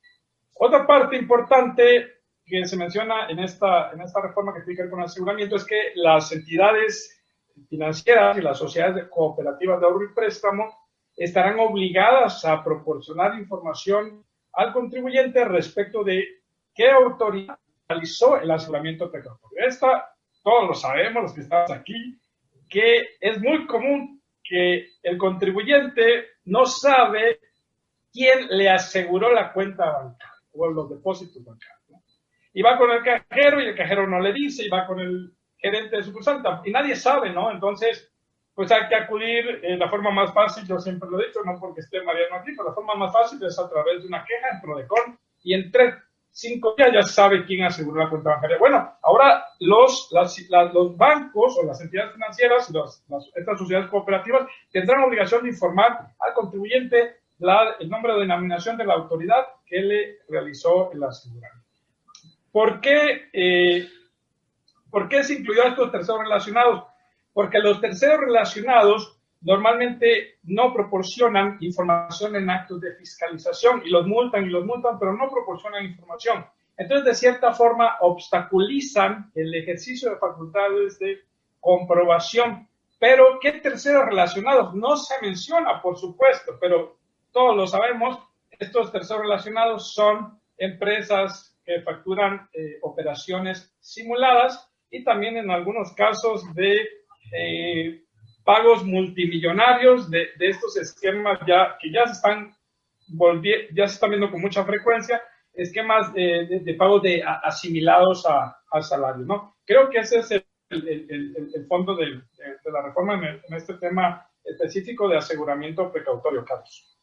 Otra 0.57 0.87
parte 0.87 1.17
importante 1.17 2.21
que 2.45 2.67
se 2.67 2.77
menciona 2.77 3.29
en 3.31 3.39
esta, 3.39 3.91
en 3.93 4.03
esta 4.03 4.21
reforma 4.21 4.53
que 4.53 4.61
tiene 4.61 4.77
que 4.77 4.83
ver 4.83 4.91
con 4.91 5.01
el 5.01 5.07
aseguramiento 5.07 5.57
es 5.57 5.65
que 5.65 5.93
las 5.95 6.31
entidades 6.31 7.25
financieras 7.71 8.37
y 8.37 8.43
las 8.43 8.59
sociedades 8.59 9.09
cooperativas 9.09 9.81
de 9.81 9.87
ahorro 9.87 10.05
y 10.05 10.15
préstamo 10.15 10.91
estarán 11.17 11.59
obligadas 11.61 12.45
a 12.45 12.63
proporcionar 12.63 13.39
información 13.39 14.23
al 14.53 14.73
contribuyente 14.75 15.45
respecto 15.47 16.05
de 16.05 16.43
qué 16.75 16.91
autoridad 16.91 17.59
realizó 17.89 18.39
el 18.39 18.51
aseguramiento 18.51 19.11
precautorio. 19.11 19.67
Esta 19.67 20.15
todos 20.45 20.69
lo 20.69 20.75
sabemos, 20.75 21.23
los 21.23 21.33
que 21.33 21.41
estamos 21.41 21.71
aquí, 21.71 22.19
que 22.69 23.17
es 23.19 23.41
muy 23.41 23.67
común 23.67 24.23
que 24.43 24.91
el 25.03 25.17
contribuyente 25.17 26.27
no 26.45 26.67
sabe 26.67 27.41
quién 28.13 28.49
le 28.51 28.69
aseguró 28.69 29.33
la 29.33 29.53
cuenta 29.53 29.91
bancaria 29.91 30.35
o 30.53 30.69
los 30.69 30.91
depósitos 30.91 31.43
bancarios. 31.43 32.21
Y 32.53 32.63
va 32.63 32.77
con 32.77 32.91
el 32.91 33.03
cajero 33.03 33.61
y 33.61 33.67
el 33.67 33.77
cajero 33.77 34.07
no 34.07 34.21
le 34.21 34.33
dice, 34.33 34.67
y 34.67 34.69
va 34.69 34.87
con 34.87 35.01
el 35.01 35.33
gerente 35.57 35.97
de 35.97 36.03
sucursal 36.03 36.43
y 36.65 36.71
nadie 36.71 36.95
sabe, 36.95 37.31
¿no? 37.31 37.51
Entonces, 37.51 38.13
pues 38.55 38.71
hay 38.71 38.87
que 38.89 38.95
acudir, 38.95 39.61
eh, 39.63 39.77
la 39.77 39.89
forma 39.89 40.11
más 40.11 40.33
fácil, 40.33 40.65
yo 40.67 40.79
siempre 40.79 41.09
lo 41.11 41.21
he 41.21 41.27
dicho, 41.27 41.41
no 41.45 41.59
porque 41.59 41.81
esté 41.81 42.03
Mariano 42.03 42.37
aquí, 42.37 42.53
pero 42.55 42.69
la 42.69 42.75
forma 42.75 42.95
más 42.95 43.13
fácil 43.13 43.43
es 43.43 43.59
a 43.59 43.69
través 43.69 44.03
de 44.03 44.09
una 44.09 44.25
queja 44.25 44.51
en 44.53 44.61
Prodecon 44.61 45.19
y 45.43 45.55
en 45.55 45.73
tres 45.73 45.95
cinco 46.35 46.75
días 46.77 46.91
ya 46.93 47.03
sabe 47.03 47.45
quién 47.47 47.65
aseguró 47.65 48.03
la 48.03 48.11
cuenta 48.11 48.31
bancaria. 48.31 48.59
Bueno, 48.59 48.93
ahora 49.03 49.47
los, 49.61 50.11
los 50.73 50.97
bancos 50.97 51.57
o 51.57 51.65
las 51.65 51.81
entidades 51.81 52.13
financieras, 52.13 52.73
estas 53.35 53.59
sociedades 53.59 53.89
cooperativas, 53.89 54.49
tendrán 54.71 55.05
obligación 55.05 55.45
de 55.45 55.51
informar 55.51 56.09
al 56.19 56.35
contribuyente 56.35 57.21
el 57.79 57.89
nombre 57.89 58.15
de 58.15 58.21
denominación 58.21 58.77
de 58.77 58.85
la 58.85 58.95
autoridad 58.95 59.45
que 59.65 59.81
le 59.81 60.19
realizó 60.29 60.91
el 60.93 61.03
aseguramiento. 61.05 61.69
¿Por 62.51 62.81
qué, 62.81 63.29
eh, 63.33 63.89
¿Por 64.91 65.09
qué 65.09 65.23
se 65.23 65.35
incluyó 65.35 65.65
a 65.65 65.69
estos 65.69 65.91
terceros 65.91 66.23
relacionados? 66.23 66.85
Porque 67.33 67.59
los 67.59 67.81
terceros 67.81 68.21
relacionados 68.21 69.14
normalmente 69.45 70.39
no 70.45 70.73
proporcionan 70.73 71.59
información 71.61 72.35
en 72.37 72.51
actos 72.51 72.81
de 72.81 72.95
fiscalización 72.95 73.83
y 73.85 73.91
los 73.91 74.07
multan 74.07 74.45
y 74.45 74.49
los 74.49 74.65
multan, 74.65 74.99
pero 74.99 75.13
no 75.13 75.31
proporcionan 75.31 75.85
información. 75.85 76.45
Entonces, 76.77 77.05
de 77.05 77.15
cierta 77.15 77.53
forma, 77.53 77.97
obstaculizan 78.01 79.31
el 79.35 79.55
ejercicio 79.55 80.11
de 80.11 80.17
facultades 80.17 80.99
de 80.99 81.21
comprobación. 81.61 82.67
Pero, 82.99 83.39
¿qué 83.41 83.53
terceros 83.53 84.07
relacionados? 84.07 84.75
No 84.75 84.97
se 84.97 85.15
menciona, 85.21 85.81
por 85.81 85.99
supuesto, 85.99 86.57
pero 86.61 86.97
todos 87.31 87.55
lo 87.55 87.67
sabemos, 87.67 88.19
estos 88.59 88.91
terceros 88.91 89.23
relacionados 89.23 89.93
son 89.93 90.39
empresas 90.57 91.57
que 91.65 91.83
facturan 91.83 92.49
eh, 92.53 92.79
operaciones 92.83 93.75
simuladas 93.81 94.71
y 94.91 95.05
también 95.05 95.37
en 95.37 95.51
algunos 95.51 95.93
casos 95.93 96.43
de 96.55 96.87
eh, 97.33 98.04
pagos 98.45 98.85
multimillonarios 98.85 100.11
de, 100.11 100.29
estos 100.39 100.77
esquemas 100.77 101.41
ya 101.47 101.77
que 101.81 101.91
ya 101.91 102.07
se 102.07 102.13
están 102.13 102.55
volviendo, 103.09 103.75
ya 103.75 103.87
se 103.89 103.95
están 103.95 104.11
viendo 104.11 104.31
con 104.31 104.41
mucha 104.41 104.65
frecuencia, 104.65 105.21
esquemas 105.55 106.13
de, 106.13 106.61
de, 106.63 106.75
pagos 106.75 107.03
de, 107.03 107.23
asimilados 107.23 108.27
a, 108.27 108.57
al 108.71 108.83
salario, 108.83 109.25
¿no? 109.25 109.57
Creo 109.65 109.89
que 109.89 109.99
ese 109.99 110.19
es 110.19 110.31
el, 110.31 110.45
el, 111.55 111.67
fondo 111.67 111.97
de, 111.97 112.07
la 112.07 112.83
reforma 112.83 113.15
en, 113.15 113.55
este 113.55 113.75
tema 113.75 114.27
específico 114.45 115.09
de 115.09 115.17
aseguramiento 115.17 115.91
precautorio, 115.91 116.45
Carlos. 116.45 116.99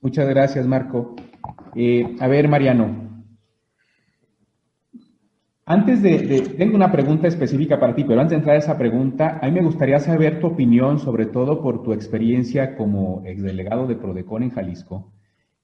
Muchas 0.00 0.28
gracias, 0.28 0.66
Marco. 0.66 1.16
Eh, 1.74 2.16
a 2.20 2.28
ver, 2.28 2.48
Mariano, 2.48 3.17
antes 5.70 6.00
de, 6.00 6.54
tengo 6.56 6.76
una 6.76 6.90
pregunta 6.90 7.28
específica 7.28 7.78
para 7.78 7.94
ti, 7.94 8.02
pero 8.02 8.22
antes 8.22 8.30
de 8.30 8.36
entrar 8.36 8.56
a 8.56 8.58
esa 8.58 8.78
pregunta, 8.78 9.38
a 9.42 9.46
mí 9.46 9.52
me 9.52 9.62
gustaría 9.62 9.98
saber 9.98 10.40
tu 10.40 10.46
opinión, 10.46 10.98
sobre 10.98 11.26
todo 11.26 11.60
por 11.60 11.82
tu 11.82 11.92
experiencia 11.92 12.74
como 12.74 13.22
exdelegado 13.26 13.86
de 13.86 13.96
Prodecon 13.96 14.44
en 14.44 14.50
Jalisco, 14.50 15.12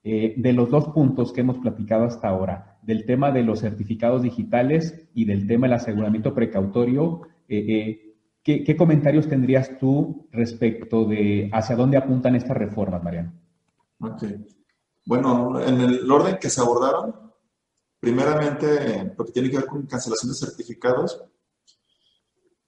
eh, 0.02 0.34
de 0.36 0.52
los 0.52 0.68
dos 0.68 0.88
puntos 0.88 1.32
que 1.32 1.40
hemos 1.40 1.56
platicado 1.56 2.04
hasta 2.04 2.28
ahora, 2.28 2.76
del 2.82 3.06
tema 3.06 3.32
de 3.32 3.44
los 3.44 3.60
certificados 3.60 4.22
digitales 4.22 5.08
y 5.14 5.24
del 5.24 5.46
tema 5.46 5.68
del 5.68 5.76
aseguramiento 5.76 6.34
precautorio. 6.34 7.22
Eh, 7.48 7.64
eh, 7.66 8.14
¿qué, 8.42 8.62
¿qué, 8.62 8.76
comentarios 8.76 9.26
tendrías 9.26 9.78
tú 9.78 10.28
respecto 10.32 11.06
de 11.06 11.48
hacia 11.50 11.76
dónde 11.76 11.96
apuntan 11.96 12.36
estas 12.36 12.58
reformas, 12.58 13.02
Mariano? 13.02 13.32
Ok. 14.00 14.22
Bueno, 15.06 15.60
en 15.66 15.80
el 15.80 16.10
orden 16.10 16.36
que 16.38 16.50
se 16.50 16.60
abordaron, 16.60 17.23
Primeramente, 18.04 19.14
lo 19.16 19.24
que 19.24 19.32
tiene 19.32 19.50
que 19.50 19.56
ver 19.56 19.64
con 19.64 19.86
cancelación 19.86 20.30
de 20.30 20.36
certificados. 20.36 21.24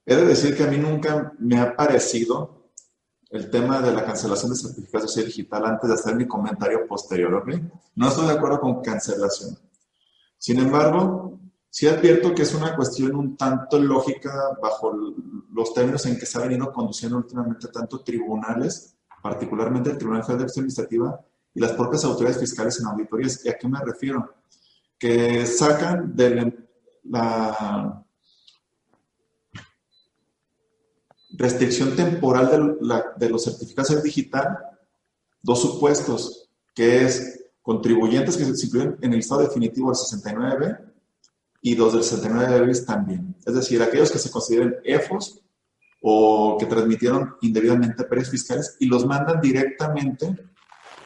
He 0.06 0.16
de 0.16 0.24
decir 0.24 0.56
que 0.56 0.64
a 0.64 0.66
mí 0.66 0.78
nunca 0.78 1.34
me 1.38 1.60
ha 1.60 1.76
parecido 1.76 2.70
el 3.28 3.50
tema 3.50 3.82
de 3.82 3.92
la 3.92 4.02
cancelación 4.02 4.52
de 4.52 4.56
certificados 4.56 5.14
de 5.14 5.24
digital 5.24 5.66
antes 5.66 5.90
de 5.90 5.94
hacer 5.94 6.16
mi 6.16 6.26
comentario 6.26 6.86
posterior, 6.88 7.34
¿ok? 7.34 7.50
No 7.96 8.08
estoy 8.08 8.28
de 8.28 8.32
acuerdo 8.32 8.60
con 8.60 8.80
cancelación. 8.80 9.58
Sin 10.38 10.58
embargo, 10.58 11.38
sí 11.68 11.86
advierto 11.86 12.34
que 12.34 12.40
es 12.40 12.54
una 12.54 12.74
cuestión 12.74 13.14
un 13.14 13.36
tanto 13.36 13.78
lógica 13.78 14.56
bajo 14.62 14.90
los 15.52 15.74
términos 15.74 16.06
en 16.06 16.18
que 16.18 16.24
se 16.24 16.38
ha 16.38 16.46
venido 16.46 16.72
conduciendo 16.72 17.18
últimamente 17.18 17.68
tanto 17.68 18.02
tribunales, 18.02 18.96
particularmente 19.22 19.90
el 19.90 19.98
Tribunal 19.98 20.22
Federal 20.22 20.46
de 20.46 20.50
Administrativa 20.50 21.20
y 21.52 21.60
las 21.60 21.72
propias 21.72 22.04
autoridades 22.04 22.40
fiscales 22.40 22.80
en 22.80 22.86
auditorías. 22.86 23.44
¿Y 23.44 23.50
a 23.50 23.58
qué 23.58 23.68
me 23.68 23.78
refiero? 23.80 24.32
Que 24.98 25.46
sacan 25.46 26.14
de 26.16 26.54
la 27.04 28.04
restricción 31.30 31.94
temporal 31.94 32.78
de, 33.18 33.28
los 33.28 33.44
certificados 33.44 34.02
digital 34.02 34.58
dos 35.42 35.60
supuestos. 35.60 36.50
que 36.74 37.04
es 37.04 37.44
contribuyentes 37.62 38.36
que 38.36 38.44
se 38.44 38.66
incluyen 38.66 38.96
en 39.00 39.12
el 39.12 39.20
estado 39.20 39.40
definitivo 39.40 39.90
del 39.90 39.96
69B 39.96 40.78
y 41.62 41.74
los 41.74 41.94
del 41.94 42.02
69B 42.02 42.84
también. 42.84 43.34
Es 43.44 43.54
decir, 43.54 43.82
aquellos 43.82 44.12
que 44.12 44.18
se 44.18 44.30
consideren 44.30 44.76
EFOS 44.84 45.40
o 46.02 46.56
que 46.58 46.66
transmitieron 46.66 47.34
indebidamente 47.40 48.04
pérdidas 48.04 48.30
fiscales 48.30 48.76
y 48.78 48.86
los 48.86 49.04
mandan 49.04 49.40
directamente 49.40 50.36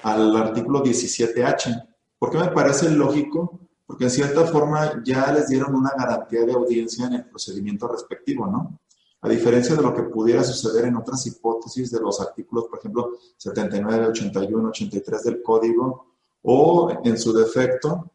al 0.03 0.37
artículo 0.37 0.83
17H. 0.83 1.89
¿Por 2.19 2.31
qué 2.31 2.39
me 2.39 2.49
parece 2.49 2.91
lógico? 2.91 3.70
Porque 3.91 4.05
en 4.05 4.11
cierta 4.11 4.47
forma 4.47 5.03
ya 5.05 5.33
les 5.33 5.49
dieron 5.49 5.75
una 5.75 5.91
garantía 5.91 6.45
de 6.45 6.53
audiencia 6.53 7.07
en 7.07 7.15
el 7.15 7.25
procedimiento 7.25 7.89
respectivo, 7.89 8.47
¿no? 8.47 8.79
A 9.23 9.29
diferencia 9.29 9.75
de 9.75 9.83
lo 9.83 9.93
que 9.93 10.05
pudiera 10.05 10.45
suceder 10.45 10.85
en 10.85 10.95
otras 10.95 11.27
hipótesis 11.27 11.91
de 11.91 11.99
los 11.99 12.21
artículos, 12.21 12.67
por 12.69 12.79
ejemplo, 12.79 13.11
79, 13.37 14.07
81, 14.07 14.69
83 14.69 15.25
del 15.25 15.43
código, 15.43 16.15
o 16.43 17.01
en 17.03 17.19
su 17.19 17.33
defecto, 17.33 18.13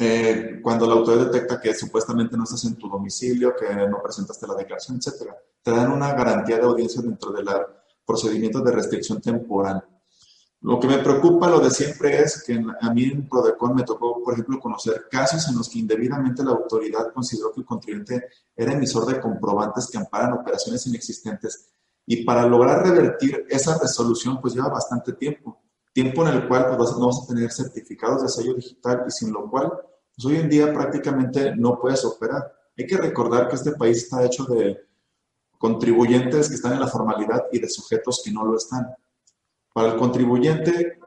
eh, 0.00 0.58
cuando 0.60 0.84
la 0.88 0.94
autoridad 0.94 1.26
detecta 1.26 1.60
que 1.60 1.72
supuestamente 1.74 2.36
no 2.36 2.42
estás 2.42 2.64
en 2.64 2.74
tu 2.74 2.88
domicilio, 2.88 3.54
que 3.54 3.72
no 3.86 4.02
presentaste 4.02 4.48
la 4.48 4.56
declaración, 4.56 4.96
etcétera, 4.96 5.36
te 5.62 5.70
dan 5.70 5.92
una 5.92 6.12
garantía 6.12 6.56
de 6.56 6.64
audiencia 6.64 7.02
dentro 7.02 7.30
del 7.30 7.46
procedimiento 8.04 8.62
de 8.62 8.72
restricción 8.72 9.20
temporal. 9.20 9.86
Lo 10.60 10.80
que 10.80 10.88
me 10.88 10.98
preocupa, 10.98 11.48
lo 11.48 11.60
de 11.60 11.70
siempre, 11.70 12.20
es 12.20 12.42
que 12.42 12.60
a 12.80 12.92
mí 12.92 13.04
en 13.04 13.28
Prodecon 13.28 13.76
me 13.76 13.84
tocó, 13.84 14.22
por 14.22 14.32
ejemplo, 14.32 14.58
conocer 14.58 15.06
casos 15.08 15.48
en 15.48 15.56
los 15.56 15.68
que 15.68 15.78
indebidamente 15.78 16.42
la 16.42 16.50
autoridad 16.50 17.12
consideró 17.12 17.52
que 17.52 17.60
el 17.60 17.66
contribuyente 17.66 18.28
era 18.56 18.72
emisor 18.72 19.06
de 19.06 19.20
comprobantes 19.20 19.88
que 19.90 19.98
amparan 19.98 20.32
operaciones 20.32 20.84
inexistentes. 20.88 21.70
Y 22.04 22.24
para 22.24 22.44
lograr 22.46 22.84
revertir 22.84 23.46
esa 23.48 23.78
resolución, 23.78 24.40
pues 24.40 24.54
lleva 24.54 24.68
bastante 24.68 25.12
tiempo. 25.12 25.60
Tiempo 25.92 26.26
en 26.26 26.34
el 26.34 26.48
cual 26.48 26.76
pues, 26.76 26.90
no 26.98 27.06
vas 27.06 27.22
a 27.22 27.26
tener 27.26 27.52
certificados 27.52 28.22
de 28.22 28.28
sello 28.28 28.54
digital 28.54 29.04
y 29.06 29.10
sin 29.12 29.32
lo 29.32 29.48
cual, 29.48 29.72
pues 30.14 30.24
hoy 30.26 30.36
en 30.36 30.48
día 30.48 30.72
prácticamente 30.72 31.54
no 31.54 31.78
puedes 31.78 32.04
operar. 32.04 32.52
Hay 32.76 32.86
que 32.86 32.96
recordar 32.96 33.48
que 33.48 33.56
este 33.56 33.72
país 33.72 33.98
está 33.98 34.24
hecho 34.24 34.44
de 34.44 34.76
contribuyentes 35.56 36.48
que 36.48 36.54
están 36.56 36.72
en 36.72 36.80
la 36.80 36.88
formalidad 36.88 37.44
y 37.52 37.60
de 37.60 37.68
sujetos 37.68 38.22
que 38.24 38.32
no 38.32 38.44
lo 38.44 38.56
están. 38.56 38.86
Para 39.78 39.92
el 39.92 39.96
contribuyente, 39.96 40.98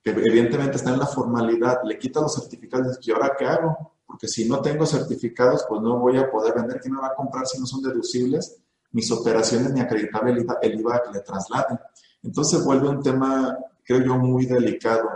que 0.00 0.10
evidentemente 0.10 0.76
está 0.76 0.92
en 0.92 1.00
la 1.00 1.06
formalidad, 1.08 1.80
le 1.82 1.98
quita 1.98 2.20
los 2.20 2.32
certificados 2.32 3.00
y 3.02 3.10
ahora 3.10 3.34
qué 3.36 3.44
hago? 3.44 3.96
Porque 4.06 4.28
si 4.28 4.48
no 4.48 4.60
tengo 4.60 4.86
certificados, 4.86 5.66
pues 5.68 5.82
no 5.82 5.98
voy 5.98 6.16
a 6.16 6.30
poder 6.30 6.54
vender. 6.54 6.78
¿Quién 6.80 6.94
me 6.94 7.00
va 7.00 7.08
a 7.08 7.14
comprar 7.16 7.44
si 7.48 7.58
no 7.58 7.66
son 7.66 7.82
deducibles 7.82 8.56
mis 8.92 9.10
operaciones 9.10 9.72
ni 9.72 9.80
acreditable 9.80 10.30
el 10.62 10.78
IVA, 10.78 11.02
que 11.02 11.10
le 11.10 11.20
traslade? 11.22 11.76
Entonces 12.22 12.64
vuelve 12.64 12.88
un 12.88 13.02
tema, 13.02 13.58
creo 13.82 14.00
yo, 14.00 14.16
muy 14.16 14.46
delicado. 14.46 15.08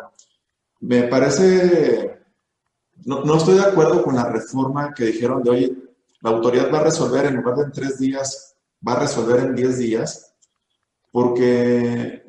Me 0.81 1.05
parece, 1.05 2.21
no, 3.05 3.23
no 3.25 3.37
estoy 3.37 3.55
de 3.55 3.65
acuerdo 3.65 4.03
con 4.03 4.17
la 4.17 4.25
reforma 4.25 4.93
que 4.93 5.05
dijeron 5.05 5.41
de 5.41 5.51
hoy, 5.51 5.95
la 6.21 6.31
autoridad 6.31 6.69
va 6.75 6.81
a 6.81 6.85
resolver 6.85 7.27
en 7.27 7.37
lugar 7.37 7.59
de 7.59 7.63
en 7.63 7.71
tres 7.71 7.97
días, 7.97 8.57
va 8.85 8.95
a 8.95 9.01
resolver 9.03 9.39
en 9.39 9.55
diez 9.55 9.79
días, 9.79 10.35
porque 11.13 12.24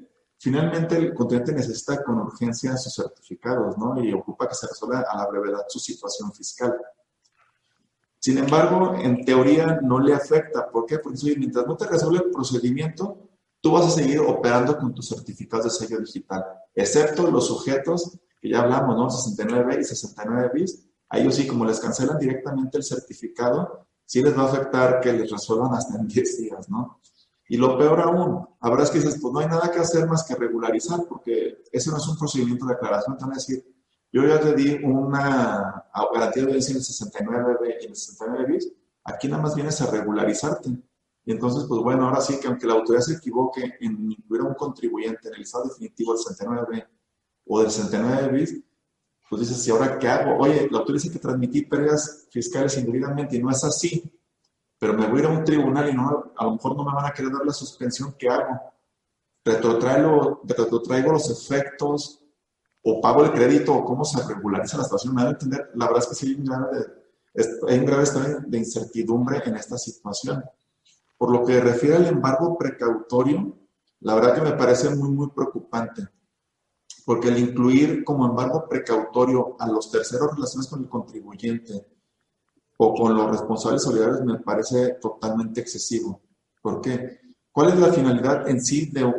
Finalmente, 0.45 0.95
el 0.95 1.11
contribuyente 1.15 1.53
necesita 1.53 2.03
con 2.03 2.19
urgencia 2.19 2.77
sus 2.77 2.93
certificados, 2.93 3.79
¿no? 3.79 3.99
Y 3.99 4.13
ocupa 4.13 4.47
que 4.47 4.53
se 4.53 4.67
resuelva 4.67 5.03
a 5.09 5.17
la 5.17 5.25
brevedad 5.25 5.65
su 5.67 5.79
situación 5.79 6.31
fiscal. 6.31 6.77
Sin 8.19 8.37
embargo, 8.37 8.93
en 8.93 9.25
teoría 9.25 9.79
no 9.81 9.99
le 9.99 10.13
afecta. 10.13 10.69
¿Por 10.69 10.85
qué? 10.85 10.99
Porque 10.99 11.35
mientras 11.35 11.65
no 11.65 11.75
te 11.75 11.87
resuelve 11.87 12.25
el 12.25 12.29
procedimiento, 12.29 13.27
tú 13.59 13.71
vas 13.71 13.87
a 13.87 13.89
seguir 13.89 14.19
operando 14.19 14.77
con 14.77 14.93
tus 14.93 15.09
certificados 15.09 15.65
de 15.65 15.87
sello 15.87 15.99
digital, 15.99 16.45
excepto 16.75 17.31
los 17.31 17.47
sujetos 17.47 18.19
que 18.39 18.47
ya 18.47 18.62
hablamos, 18.62 18.95
¿no? 18.95 19.10
69 19.10 19.79
y 19.81 19.84
69 19.84 20.51
bis. 20.53 20.86
A 21.10 21.17
ellos 21.17 21.34
sí, 21.34 21.47
como 21.47 21.65
les 21.65 21.79
cancelan 21.79 22.19
directamente 22.19 22.77
el 22.77 22.84
certificado, 22.84 23.88
sí 24.05 24.21
les 24.21 24.38
va 24.38 24.43
a 24.43 24.51
afectar 24.51 25.01
que 25.01 25.12
les 25.12 25.31
resuelvan 25.31 25.73
hasta 25.73 25.97
en 25.97 26.08
10 26.08 26.38
días, 26.38 26.69
¿no? 26.69 26.99
Y 27.47 27.58
lo 27.58 27.77
peor 27.77 28.01
aún, 28.01 28.47
habrás 28.60 28.89
que 28.89 28.97
dices, 28.99 29.19
pues 29.21 29.31
no 29.34 29.39
hay 29.39 29.47
nada 29.47 29.69
que 29.71 29.79
hacer 29.79 30.08
más 30.08 30.23
que 30.23 30.36
regularizar, 30.36 31.01
porque 31.08 31.63
ese 31.71 31.91
no 31.91 31.97
es 31.97 32.08
un 32.08 32.17
procedimiento 32.17 32.65
de 32.65 32.73
aclaración. 32.73 33.17
Te 33.17 33.23
van 33.23 33.34
a 33.34 33.36
decir, 33.36 33.63
yo 34.12 34.25
ya 34.25 34.39
te 34.39 34.55
di 34.55 34.79
una 34.84 35.86
garantía 36.13 36.43
de 36.43 36.49
audiencia 36.49 36.71
en 36.71 36.77
el 36.77 36.84
69B 36.84 37.81
y 37.81 37.86
en 37.86 37.89
el 37.91 37.95
69 37.95 38.45
bis, 38.51 38.71
aquí 39.03 39.27
nada 39.27 39.43
más 39.43 39.55
vienes 39.55 39.79
a 39.81 39.91
regularizarte. 39.91 40.69
Y 41.25 41.31
entonces, 41.31 41.65
pues 41.67 41.81
bueno, 41.81 42.08
ahora 42.08 42.21
sí 42.21 42.39
que 42.39 42.47
aunque 42.47 42.67
la 42.67 42.73
autoridad 42.73 43.03
se 43.03 43.13
equivoque 43.13 43.75
en 43.79 44.12
incluir 44.12 44.41
a 44.41 44.45
un 44.45 44.53
contribuyente 44.55 45.27
en 45.27 45.36
el 45.36 45.41
estado 45.41 45.65
definitivo 45.65 46.13
del 46.13 46.23
69B 46.23 46.88
o 47.47 47.62
del 47.62 47.71
69 47.71 48.27
bis, 48.29 48.63
pues 49.29 49.41
dices, 49.41 49.67
¿y 49.67 49.71
ahora 49.71 49.97
qué 49.99 50.08
hago? 50.08 50.38
Oye, 50.38 50.67
la 50.69 50.79
autoridad 50.79 51.03
dice 51.03 51.12
que 51.12 51.19
transmití 51.19 51.63
pérdidas 51.63 52.27
fiscales 52.31 52.77
indebidamente 52.77 53.36
y 53.36 53.43
no 53.43 53.49
es 53.49 53.63
así 53.63 54.03
pero 54.77 54.93
me 54.93 55.07
voy 55.07 55.19
a 55.19 55.23
ir 55.23 55.25
a 55.27 55.29
un 55.29 55.43
tribunal 55.43 55.89
y 55.89 55.93
no, 55.93 56.33
a 56.35 56.43
lo 56.45 56.51
mejor 56.53 56.75
no 56.75 56.83
me 56.83 56.93
van 56.93 57.05
a 57.05 57.11
querer 57.11 57.31
dar 57.31 57.45
la 57.45 57.53
suspensión, 57.53 58.15
¿qué 58.17 58.29
hago? 58.29 58.59
Retrotraigo, 59.43 60.41
retrotraigo 60.43 61.11
los 61.11 61.29
efectos 61.29 62.21
o 62.83 62.99
pago 62.99 63.23
el 63.23 63.31
crédito 63.31 63.73
o 63.73 63.85
cómo 63.85 64.03
se 64.03 64.21
regulariza 64.27 64.77
la 64.77 64.83
situación. 64.83 65.15
Me 65.15 65.23
van 65.23 65.27
a 65.27 65.33
entender, 65.33 65.71
la 65.75 65.85
verdad 65.85 66.03
es 66.03 66.09
que 66.09 66.15
sí 66.15 66.27
hay 66.27 66.35
un 66.35 66.45
grave, 66.45 66.85
hay 67.67 67.79
un 67.79 67.85
grave 67.85 68.03
estado 68.03 68.39
de 68.45 68.57
incertidumbre 68.57 69.41
en 69.45 69.55
esta 69.55 69.77
situación. 69.77 70.43
Por 71.17 71.31
lo 71.31 71.45
que 71.45 71.61
refiere 71.61 71.95
al 71.95 72.07
embargo 72.07 72.57
precautorio, 72.57 73.57
la 74.01 74.15
verdad 74.15 74.35
que 74.35 74.41
me 74.41 74.53
parece 74.53 74.89
muy, 74.89 75.09
muy 75.09 75.29
preocupante, 75.29 76.07
porque 77.05 77.29
el 77.29 77.38
incluir 77.38 78.03
como 78.03 78.25
embargo 78.25 78.67
precautorio 78.67 79.55
a 79.59 79.67
los 79.67 79.89
terceros 79.89 80.35
relaciones 80.35 80.67
con 80.67 80.81
el 80.81 80.89
contribuyente 80.89 81.94
o 82.77 82.93
con 82.93 83.15
los 83.15 83.31
responsables 83.31 83.83
solidarios 83.83 84.23
me 84.23 84.39
parece 84.39 84.95
totalmente 85.01 85.61
excesivo. 85.61 86.21
¿Por 86.61 86.81
qué? 86.81 87.19
¿Cuál 87.51 87.69
es 87.69 87.79
la 87.79 87.93
finalidad 87.93 88.49
en 88.49 88.61
sí 88.61 88.91
de, 88.91 89.13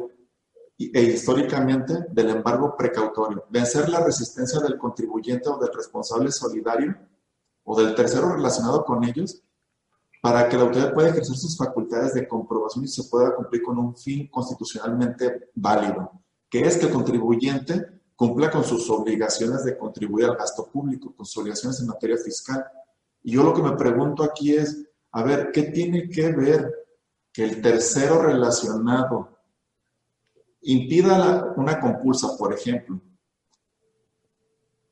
e 0.78 1.02
históricamente 1.02 2.06
del 2.10 2.30
embargo 2.30 2.76
precautorio? 2.76 3.44
Vencer 3.48 3.88
la 3.88 4.04
resistencia 4.04 4.60
del 4.60 4.76
contribuyente 4.76 5.48
o 5.48 5.58
del 5.58 5.72
responsable 5.74 6.30
solidario 6.30 6.96
o 7.64 7.80
del 7.80 7.94
tercero 7.94 8.34
relacionado 8.34 8.84
con 8.84 9.04
ellos 9.04 9.42
para 10.20 10.48
que 10.48 10.56
la 10.56 10.64
autoridad 10.64 10.92
pueda 10.92 11.10
ejercer 11.10 11.36
sus 11.36 11.56
facultades 11.56 12.14
de 12.14 12.28
comprobación 12.28 12.84
y 12.84 12.88
se 12.88 13.04
pueda 13.04 13.34
cumplir 13.34 13.62
con 13.62 13.78
un 13.78 13.96
fin 13.96 14.28
constitucionalmente 14.28 15.50
válido, 15.54 16.10
que 16.50 16.60
es 16.60 16.76
que 16.76 16.86
el 16.86 16.92
contribuyente 16.92 18.00
cumpla 18.16 18.50
con 18.50 18.64
sus 18.64 18.90
obligaciones 18.90 19.64
de 19.64 19.78
contribuir 19.78 20.26
al 20.26 20.36
gasto 20.36 20.66
público, 20.66 21.14
con 21.14 21.24
sus 21.24 21.38
obligaciones 21.38 21.80
en 21.80 21.86
materia 21.86 22.16
fiscal 22.16 22.64
y 23.26 23.32
yo 23.32 23.42
lo 23.42 23.52
que 23.52 23.60
me 23.60 23.72
pregunto 23.72 24.22
aquí 24.22 24.54
es, 24.54 24.86
a 25.10 25.24
ver, 25.24 25.50
¿qué 25.50 25.64
tiene 25.64 26.08
que 26.08 26.30
ver 26.30 26.72
que 27.32 27.42
el 27.42 27.60
tercero 27.60 28.22
relacionado 28.22 29.40
impida 30.60 31.52
una 31.56 31.80
compulsa, 31.80 32.36
por 32.38 32.54
ejemplo? 32.54 33.00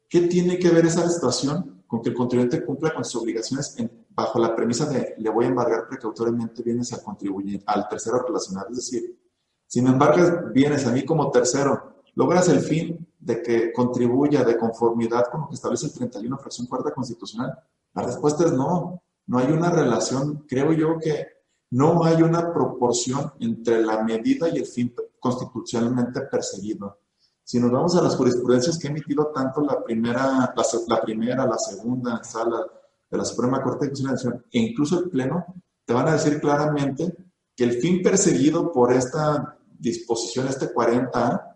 ¿Qué 0.08 0.22
tiene 0.22 0.58
que 0.58 0.68
ver 0.70 0.84
esa 0.84 1.08
situación 1.08 1.84
con 1.86 2.02
que 2.02 2.08
el 2.08 2.16
contribuyente 2.16 2.64
cumpla 2.64 2.92
con 2.92 3.04
sus 3.04 3.22
obligaciones 3.22 3.76
bajo 4.08 4.40
la 4.40 4.56
premisa 4.56 4.86
de 4.86 5.14
le 5.16 5.30
voy 5.30 5.44
a 5.44 5.48
embargar 5.48 5.86
precautoriamente 5.86 6.64
bienes 6.64 6.92
al 6.92 7.04
contribuyente, 7.04 7.62
al 7.68 7.86
tercero 7.86 8.20
relacionado? 8.26 8.66
Es 8.70 8.78
decir, 8.78 9.16
si 9.64 9.80
me 9.80 9.90
embargas 9.90 10.52
bienes 10.52 10.84
a 10.88 10.90
mí 10.90 11.04
como 11.04 11.30
tercero, 11.30 12.02
logras 12.16 12.48
el 12.48 12.58
fin 12.58 13.06
de 13.16 13.40
que 13.40 13.72
contribuya 13.72 14.42
de 14.42 14.58
conformidad 14.58 15.26
con 15.30 15.42
lo 15.42 15.48
que 15.48 15.54
establece 15.54 15.86
el 15.86 15.92
31 15.92 16.36
fracción 16.36 16.66
cuarta 16.66 16.92
constitucional, 16.92 17.56
la 17.94 18.02
respuesta 18.02 18.44
es 18.44 18.52
no. 18.52 19.02
No 19.26 19.38
hay 19.38 19.50
una 19.50 19.70
relación, 19.70 20.44
creo 20.46 20.72
yo 20.72 20.98
que 20.98 21.26
no 21.70 22.04
hay 22.04 22.22
una 22.22 22.52
proporción 22.52 23.32
entre 23.40 23.82
la 23.82 24.02
medida 24.04 24.48
y 24.48 24.58
el 24.58 24.66
fin 24.66 24.94
constitucionalmente 25.18 26.20
perseguido. 26.22 26.98
Si 27.42 27.58
nos 27.58 27.70
vamos 27.70 27.96
a 27.96 28.02
las 28.02 28.16
jurisprudencias 28.16 28.78
que 28.78 28.88
ha 28.88 28.90
emitido 28.90 29.32
tanto 29.34 29.62
la 29.62 29.82
primera, 29.82 30.54
la, 30.86 31.02
primera, 31.02 31.46
la 31.46 31.58
segunda 31.58 32.22
sala 32.22 32.66
de 33.10 33.18
la 33.18 33.24
Suprema 33.24 33.62
Corte 33.62 33.86
de 33.86 33.90
Justicia 33.90 34.44
e 34.52 34.58
incluso 34.58 34.98
el 34.98 35.10
Pleno, 35.10 35.44
te 35.84 35.92
van 35.92 36.08
a 36.08 36.12
decir 36.12 36.40
claramente 36.40 37.14
que 37.56 37.64
el 37.64 37.80
fin 37.80 38.02
perseguido 38.02 38.72
por 38.72 38.92
esta 38.92 39.58
disposición, 39.78 40.48
este 40.48 40.72
40A, 40.72 41.54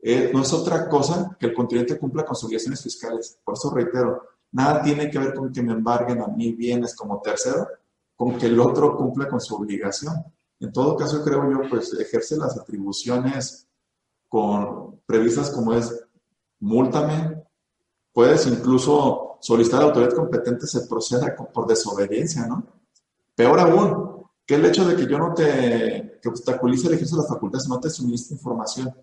eh, 0.00 0.30
no 0.32 0.42
es 0.42 0.52
otra 0.52 0.88
cosa 0.88 1.36
que 1.38 1.46
el 1.46 1.54
contribuyente 1.54 1.98
cumpla 1.98 2.24
con 2.24 2.36
sus 2.36 2.44
obligaciones 2.44 2.82
fiscales. 2.82 3.38
Por 3.42 3.54
eso 3.54 3.70
reitero, 3.70 4.22
Nada 4.54 4.82
tiene 4.82 5.10
que 5.10 5.18
ver 5.18 5.34
con 5.34 5.52
que 5.52 5.64
me 5.64 5.72
embarguen 5.72 6.22
a 6.22 6.28
mí 6.28 6.52
bienes 6.52 6.94
como 6.94 7.20
tercero, 7.20 7.66
con 8.14 8.38
que 8.38 8.46
el 8.46 8.60
otro 8.60 8.96
cumpla 8.96 9.28
con 9.28 9.40
su 9.40 9.56
obligación. 9.56 10.14
En 10.60 10.72
todo 10.72 10.96
caso, 10.96 11.24
creo 11.24 11.50
yo, 11.50 11.68
pues 11.68 11.92
ejerce 11.92 12.36
las 12.36 12.56
atribuciones 12.56 13.66
con, 14.28 15.00
previstas 15.06 15.50
como 15.50 15.74
es 15.74 16.06
múltame, 16.60 17.42
puedes 18.12 18.46
incluso 18.46 19.38
solicitar 19.40 19.80
a 19.80 19.82
la 19.82 19.88
autoridad 19.88 20.14
competente 20.14 20.68
se 20.68 20.86
proceda 20.86 21.34
por 21.34 21.66
desobediencia, 21.66 22.46
¿no? 22.46 22.64
Peor 23.34 23.58
aún, 23.58 24.22
que 24.46 24.54
el 24.54 24.64
hecho 24.66 24.86
de 24.86 24.94
que 24.94 25.08
yo 25.08 25.18
no 25.18 25.34
te, 25.34 26.20
que 26.22 26.28
obstaculice 26.28 26.86
el 26.86 26.94
ejercicio 26.94 27.16
de 27.16 27.24
las 27.24 27.32
facultades, 27.32 27.66
no 27.66 27.80
te 27.80 27.90
suministre 27.90 28.36
información. 28.36 28.94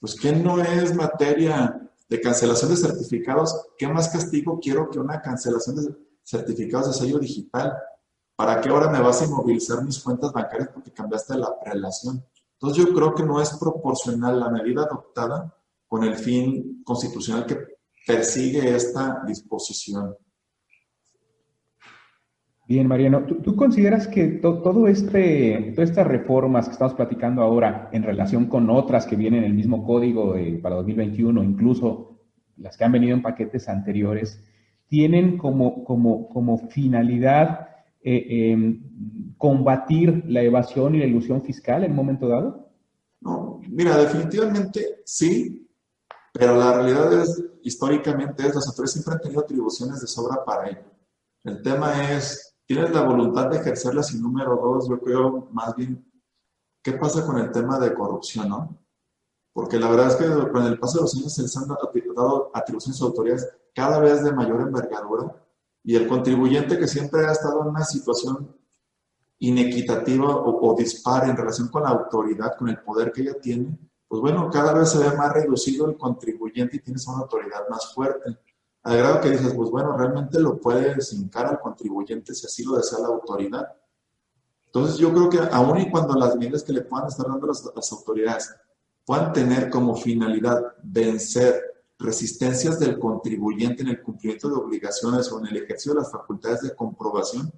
pues 0.00 0.18
¿qué 0.18 0.32
no 0.32 0.62
es 0.62 0.94
materia 0.94 1.85
de 2.08 2.20
cancelación 2.20 2.70
de 2.70 2.76
certificados? 2.76 3.68
¿Qué 3.76 3.88
más 3.88 4.08
castigo 4.08 4.58
quiero 4.60 4.90
que 4.90 4.98
una 4.98 5.20
cancelación 5.20 5.76
de 5.76 5.96
certificados 6.22 6.88
de 6.88 6.92
sello 6.94 7.18
digital? 7.18 7.72
¿Para 8.36 8.60
qué 8.60 8.68
ahora 8.68 8.90
me 8.90 9.00
vas 9.00 9.22
a 9.22 9.24
inmovilizar 9.24 9.82
mis 9.84 9.98
cuentas 9.98 10.32
bancarias 10.32 10.70
porque 10.72 10.92
cambiaste 10.92 11.36
la 11.36 11.58
prelación? 11.58 12.24
Entonces 12.60 12.84
yo 12.84 12.94
creo 12.94 13.14
que 13.14 13.22
no 13.22 13.40
es 13.40 13.50
proporcional 13.56 14.40
la 14.40 14.50
medida 14.50 14.82
adoptada 14.82 15.54
con 15.86 16.04
el 16.04 16.16
fin 16.16 16.82
constitucional 16.84 17.46
que 17.46 17.58
persigue 18.06 18.74
esta 18.74 19.22
disposición. 19.26 20.16
Bien, 22.68 22.88
Mariano, 22.88 23.24
¿tú, 23.24 23.54
consideras 23.54 24.08
que 24.08 24.26
todo 24.26 24.88
este, 24.88 25.72
todas 25.76 25.90
estas 25.90 26.06
reformas 26.06 26.66
que 26.66 26.72
estamos 26.72 26.94
platicando 26.94 27.42
ahora 27.42 27.88
en 27.92 28.02
relación 28.02 28.46
con 28.46 28.68
otras 28.70 29.06
que 29.06 29.14
vienen 29.14 29.44
en 29.44 29.50
el 29.50 29.54
mismo 29.54 29.84
código 29.84 30.34
para 30.60 30.74
2021, 30.74 31.44
incluso 31.44 32.18
las 32.56 32.76
que 32.76 32.82
han 32.82 32.90
venido 32.90 33.14
en 33.14 33.22
paquetes 33.22 33.68
anteriores, 33.68 34.42
tienen 34.88 35.38
como, 35.38 35.84
como, 35.84 36.28
como 36.28 36.58
finalidad 36.68 37.68
eh, 38.02 38.50
em, 38.50 39.34
combatir 39.38 40.24
la 40.26 40.42
evasión 40.42 40.96
y 40.96 40.98
la 40.98 41.06
ilusión 41.06 41.42
fiscal 41.42 41.84
en 41.84 41.92
un 41.92 41.96
momento 41.96 42.26
dado? 42.26 42.68
No, 43.20 43.60
mira, 43.68 43.96
definitivamente 43.96 45.02
sí, 45.04 45.68
pero 46.32 46.56
la 46.56 46.74
realidad 46.74 47.22
es, 47.22 47.44
históricamente, 47.62 48.44
es, 48.44 48.56
los 48.56 48.66
autores 48.66 48.90
siempre 48.90 49.14
han 49.14 49.20
tenido 49.20 49.40
atribuciones 49.40 50.00
de 50.00 50.08
sobra 50.08 50.44
para 50.44 50.68
ello. 50.68 50.82
El 51.44 51.62
tema 51.62 52.12
es 52.12 52.55
tienes 52.66 52.90
la 52.92 53.02
voluntad 53.02 53.48
de 53.48 53.58
ejercerlas 53.58 54.12
y 54.12 54.18
número 54.18 54.56
dos, 54.56 54.88
yo 54.88 55.00
creo 55.00 55.48
más 55.52 55.74
bien, 55.76 56.04
¿qué 56.82 56.92
pasa 56.92 57.24
con 57.24 57.38
el 57.38 57.50
tema 57.52 57.78
de 57.78 57.94
corrupción, 57.94 58.48
no? 58.48 58.78
Porque 59.52 59.78
la 59.78 59.88
verdad 59.88 60.08
es 60.08 60.16
que 60.16 60.50
con 60.50 60.64
el 60.64 60.78
paso 60.78 60.98
de 60.98 61.02
los 61.02 61.14
años 61.16 61.32
se 61.32 61.58
han 61.58 61.68
dado 61.68 62.50
atribuciones 62.52 63.00
a 63.00 63.04
autoridades 63.04 63.48
cada 63.74 63.98
vez 64.00 64.22
de 64.22 64.32
mayor 64.32 64.60
envergadura 64.60 65.34
y 65.82 65.94
el 65.96 66.08
contribuyente 66.08 66.78
que 66.78 66.88
siempre 66.88 67.24
ha 67.24 67.32
estado 67.32 67.62
en 67.62 67.68
una 67.68 67.84
situación 67.84 68.54
inequitativa 69.38 70.36
o, 70.36 70.70
o 70.70 70.76
dispar 70.76 71.28
en 71.28 71.36
relación 71.36 71.68
con 71.68 71.84
la 71.84 71.90
autoridad, 71.90 72.56
con 72.58 72.68
el 72.68 72.80
poder 72.80 73.12
que 73.12 73.22
ella 73.22 73.40
tiene, 73.40 73.78
pues 74.08 74.20
bueno, 74.20 74.50
cada 74.50 74.72
vez 74.72 74.90
se 74.90 74.98
ve 74.98 75.16
más 75.16 75.32
reducido 75.32 75.88
el 75.88 75.96
contribuyente 75.96 76.76
y 76.76 76.80
tienes 76.80 77.06
una 77.06 77.18
autoridad 77.18 77.68
más 77.68 77.94
fuerte 77.94 78.36
al 78.86 78.98
grado 78.98 79.20
que 79.20 79.30
dices, 79.30 79.52
pues 79.52 79.68
bueno, 79.68 79.96
realmente 79.96 80.38
lo 80.38 80.60
puedes 80.60 81.12
hincar 81.12 81.46
al 81.46 81.58
contribuyente 81.58 82.32
si 82.36 82.46
así 82.46 82.62
lo 82.64 82.76
desea 82.76 83.00
la 83.00 83.08
autoridad. 83.08 83.66
Entonces 84.66 84.96
yo 84.98 85.12
creo 85.12 85.28
que 85.28 85.38
aún 85.50 85.80
y 85.80 85.90
cuando 85.90 86.14
las 86.14 86.36
medidas 86.36 86.62
que 86.62 86.72
le 86.72 86.82
puedan 86.82 87.08
estar 87.08 87.26
dando 87.26 87.48
las, 87.48 87.92
autoridades 87.92 88.54
puedan 89.04 89.32
tener 89.32 89.70
como 89.70 89.96
finalidad 89.96 90.62
vencer 90.84 91.60
resistencias 91.98 92.78
del 92.78 93.00
contribuyente 93.00 93.82
en 93.82 93.88
el 93.88 94.02
cumplimiento 94.02 94.48
de 94.48 94.54
obligaciones 94.54 95.32
o 95.32 95.40
en 95.40 95.46
el 95.46 95.56
ejercicio 95.56 95.92
de 95.92 96.00
las 96.02 96.12
facultades 96.12 96.60
de 96.62 96.76
comprobación, 96.76 97.50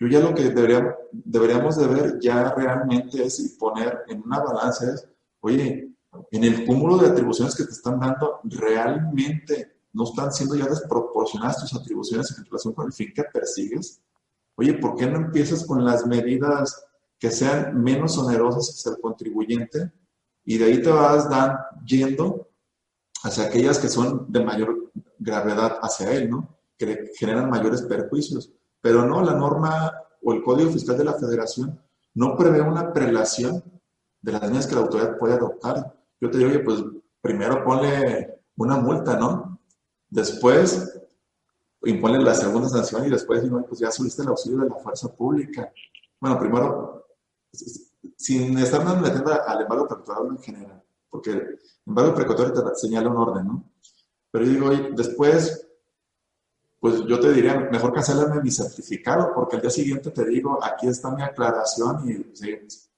yo 0.00 0.06
ya 0.06 0.20
lo 0.20 0.34
que 0.34 0.44
deberíamos, 0.44 0.94
deberíamos 1.12 1.76
de 1.76 1.86
ver 1.86 2.18
ya 2.18 2.54
realmente 2.54 3.22
es 3.22 3.56
poner 3.58 4.04
en 4.08 4.22
una 4.22 4.40
balanza 4.40 4.90
es, 4.90 5.06
oye, 5.40 5.92
en 6.30 6.44
el 6.44 6.64
cúmulo 6.64 6.96
de 6.96 7.08
atribuciones 7.08 7.54
que 7.54 7.64
te 7.64 7.72
están 7.72 8.00
dando, 8.00 8.40
realmente 8.44 9.71
no 9.92 10.04
están 10.04 10.32
siendo 10.32 10.54
ya 10.54 10.66
desproporcionadas 10.66 11.60
tus 11.60 11.74
atribuciones 11.74 12.36
en 12.36 12.44
relación 12.44 12.72
con 12.74 12.86
el 12.86 12.92
fin 12.92 13.12
que 13.14 13.24
persigues. 13.24 14.00
Oye, 14.56 14.74
¿por 14.74 14.96
qué 14.96 15.06
no 15.06 15.16
empiezas 15.16 15.64
con 15.64 15.84
las 15.84 16.06
medidas 16.06 16.84
que 17.18 17.30
sean 17.30 17.82
menos 17.82 18.18
onerosas 18.18 18.70
hacia 18.70 18.92
el 18.92 19.00
contribuyente 19.00 19.92
y 20.44 20.58
de 20.58 20.64
ahí 20.64 20.82
te 20.82 20.90
vas 20.90 21.28
dan, 21.30 21.56
yendo 21.86 22.48
hacia 23.22 23.44
aquellas 23.44 23.78
que 23.78 23.88
son 23.88 24.26
de 24.30 24.44
mayor 24.44 24.90
gravedad 25.18 25.78
hacia 25.82 26.12
él, 26.12 26.30
¿no? 26.30 26.58
Que 26.76 27.12
generan 27.16 27.48
mayores 27.48 27.82
perjuicios. 27.82 28.50
Pero 28.80 29.06
no, 29.06 29.22
la 29.22 29.34
norma 29.34 29.92
o 30.22 30.32
el 30.32 30.42
Código 30.42 30.72
Fiscal 30.72 30.98
de 30.98 31.04
la 31.04 31.14
Federación 31.14 31.80
no 32.14 32.36
prevé 32.36 32.60
una 32.60 32.92
prelación 32.92 33.62
de 34.20 34.32
las 34.32 34.42
medidas 34.42 34.66
que 34.66 34.74
la 34.74 34.80
autoridad 34.80 35.18
puede 35.18 35.34
adoptar. 35.34 35.94
Yo 36.20 36.30
te 36.30 36.38
digo, 36.38 36.50
oye, 36.50 36.60
pues 36.60 36.82
primero 37.20 37.64
ponle 37.64 38.40
una 38.56 38.76
multa, 38.76 39.16
¿no? 39.16 39.51
Después 40.12 40.92
imponen 41.84 42.22
la 42.22 42.34
segunda 42.34 42.68
sanción 42.68 43.06
y 43.06 43.10
después 43.10 43.42
pues 43.66 43.80
ya 43.80 43.90
subiste 43.90 44.20
el 44.20 44.28
auxilio 44.28 44.58
de 44.58 44.68
la 44.68 44.76
fuerza 44.76 45.08
pública. 45.08 45.72
Bueno, 46.20 46.38
primero, 46.38 47.06
sin 48.18 48.58
estar 48.58 48.84
metiendo 49.00 49.32
al 49.32 49.62
embargo 49.62 49.88
precautorio 49.88 50.32
en 50.32 50.38
general, 50.38 50.82
porque 51.08 51.30
el 51.30 51.58
embargo 51.86 52.14
precautorio 52.14 52.52
te 52.52 52.74
señala 52.74 53.08
un 53.08 53.16
orden, 53.16 53.46
¿no? 53.46 53.64
Pero 54.30 54.44
yo 54.44 54.50
digo, 54.50 54.70
después, 54.94 55.66
pues 56.78 57.06
yo 57.06 57.18
te 57.18 57.32
diría, 57.32 57.54
mejor 57.72 57.94
cancelame 57.94 58.42
mi 58.42 58.50
certificado, 58.50 59.32
porque 59.34 59.56
al 59.56 59.62
día 59.62 59.70
siguiente 59.70 60.10
te 60.10 60.26
digo, 60.26 60.62
aquí 60.62 60.88
está 60.88 61.10
mi 61.10 61.22
aclaración 61.22 62.06
y 62.06 62.34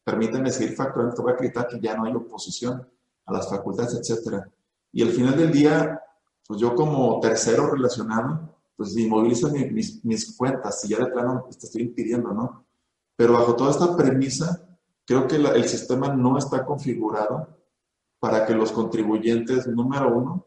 permíteme 0.03 0.51
seguir 0.51 0.75
facturando, 0.75 1.15
te 1.15 1.23
voy 1.23 1.31
a 1.31 1.35
acreditar 1.35 1.69
que 1.69 1.79
ya 1.79 1.97
no 1.97 2.07
hay 2.07 2.15
oposición 2.15 2.85
a 3.25 3.33
las 3.33 3.49
facultades, 3.49 3.95
etcétera. 3.95 4.51
Y 4.91 5.03
al 5.03 5.11
final 5.11 5.37
del 5.37 5.53
día, 5.53 6.01
pues 6.47 6.61
yo 6.61 6.75
como 6.75 7.21
tercero 7.21 7.71
relacionado, 7.71 8.55
pues 8.77 8.97
inmovilizo 8.97 9.51
mis, 9.51 10.05
mis, 10.05 10.37
cuentas 10.37 10.85
y 10.85 10.89
ya 10.89 10.99
de 10.99 11.07
plano 11.07 11.47
te 11.51 11.67
estoy 11.67 11.83
impidiendo, 11.83 12.33
¿no? 12.33 12.65
Pero 13.17 13.35
bajo 13.35 13.55
toda 13.55 13.71
esta 13.71 13.97
premisa, 13.97 14.67
creo 15.07 15.27
que 15.27 15.37
el 15.37 15.65
sistema 15.69 16.09
no 16.09 16.37
está 16.37 16.65
configurado 16.65 17.49
para 18.19 18.45
que 18.45 18.55
los 18.55 18.73
contribuyentes, 18.73 19.67
número 19.69 20.17
uno, 20.17 20.47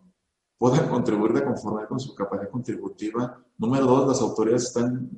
puedan 0.58 0.90
contribuir 0.90 1.34
de 1.34 1.44
conformidad 1.44 1.88
con 1.88 2.00
su 2.00 2.14
capacidad 2.16 2.50
contributiva. 2.50 3.40
Número 3.58 3.86
dos, 3.86 4.08
las 4.08 4.22
autoridades 4.22 4.64
están 4.64 5.10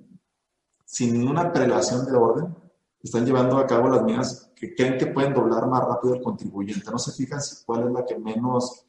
sin 0.86 1.28
una 1.28 1.52
prelación 1.52 2.06
de 2.06 2.13
orden, 2.13 2.56
están 3.02 3.26
llevando 3.26 3.58
a 3.58 3.65
cabo 3.65 3.89
las 3.89 4.04
medidas 4.04 4.52
que 4.56 4.76
creen 4.76 4.98
que 4.98 5.08
pueden 5.08 5.34
doblar 5.34 5.68
más 5.68 5.84
rápido 5.86 6.15
al 6.15 6.22
contribuyente. 6.22 6.92
No 6.92 7.00
se 7.00 7.12
fijan 7.12 7.39
cuál 7.65 7.88
es 7.88 7.94
la 7.94 8.06
que 8.06 8.18
menos 8.18 8.86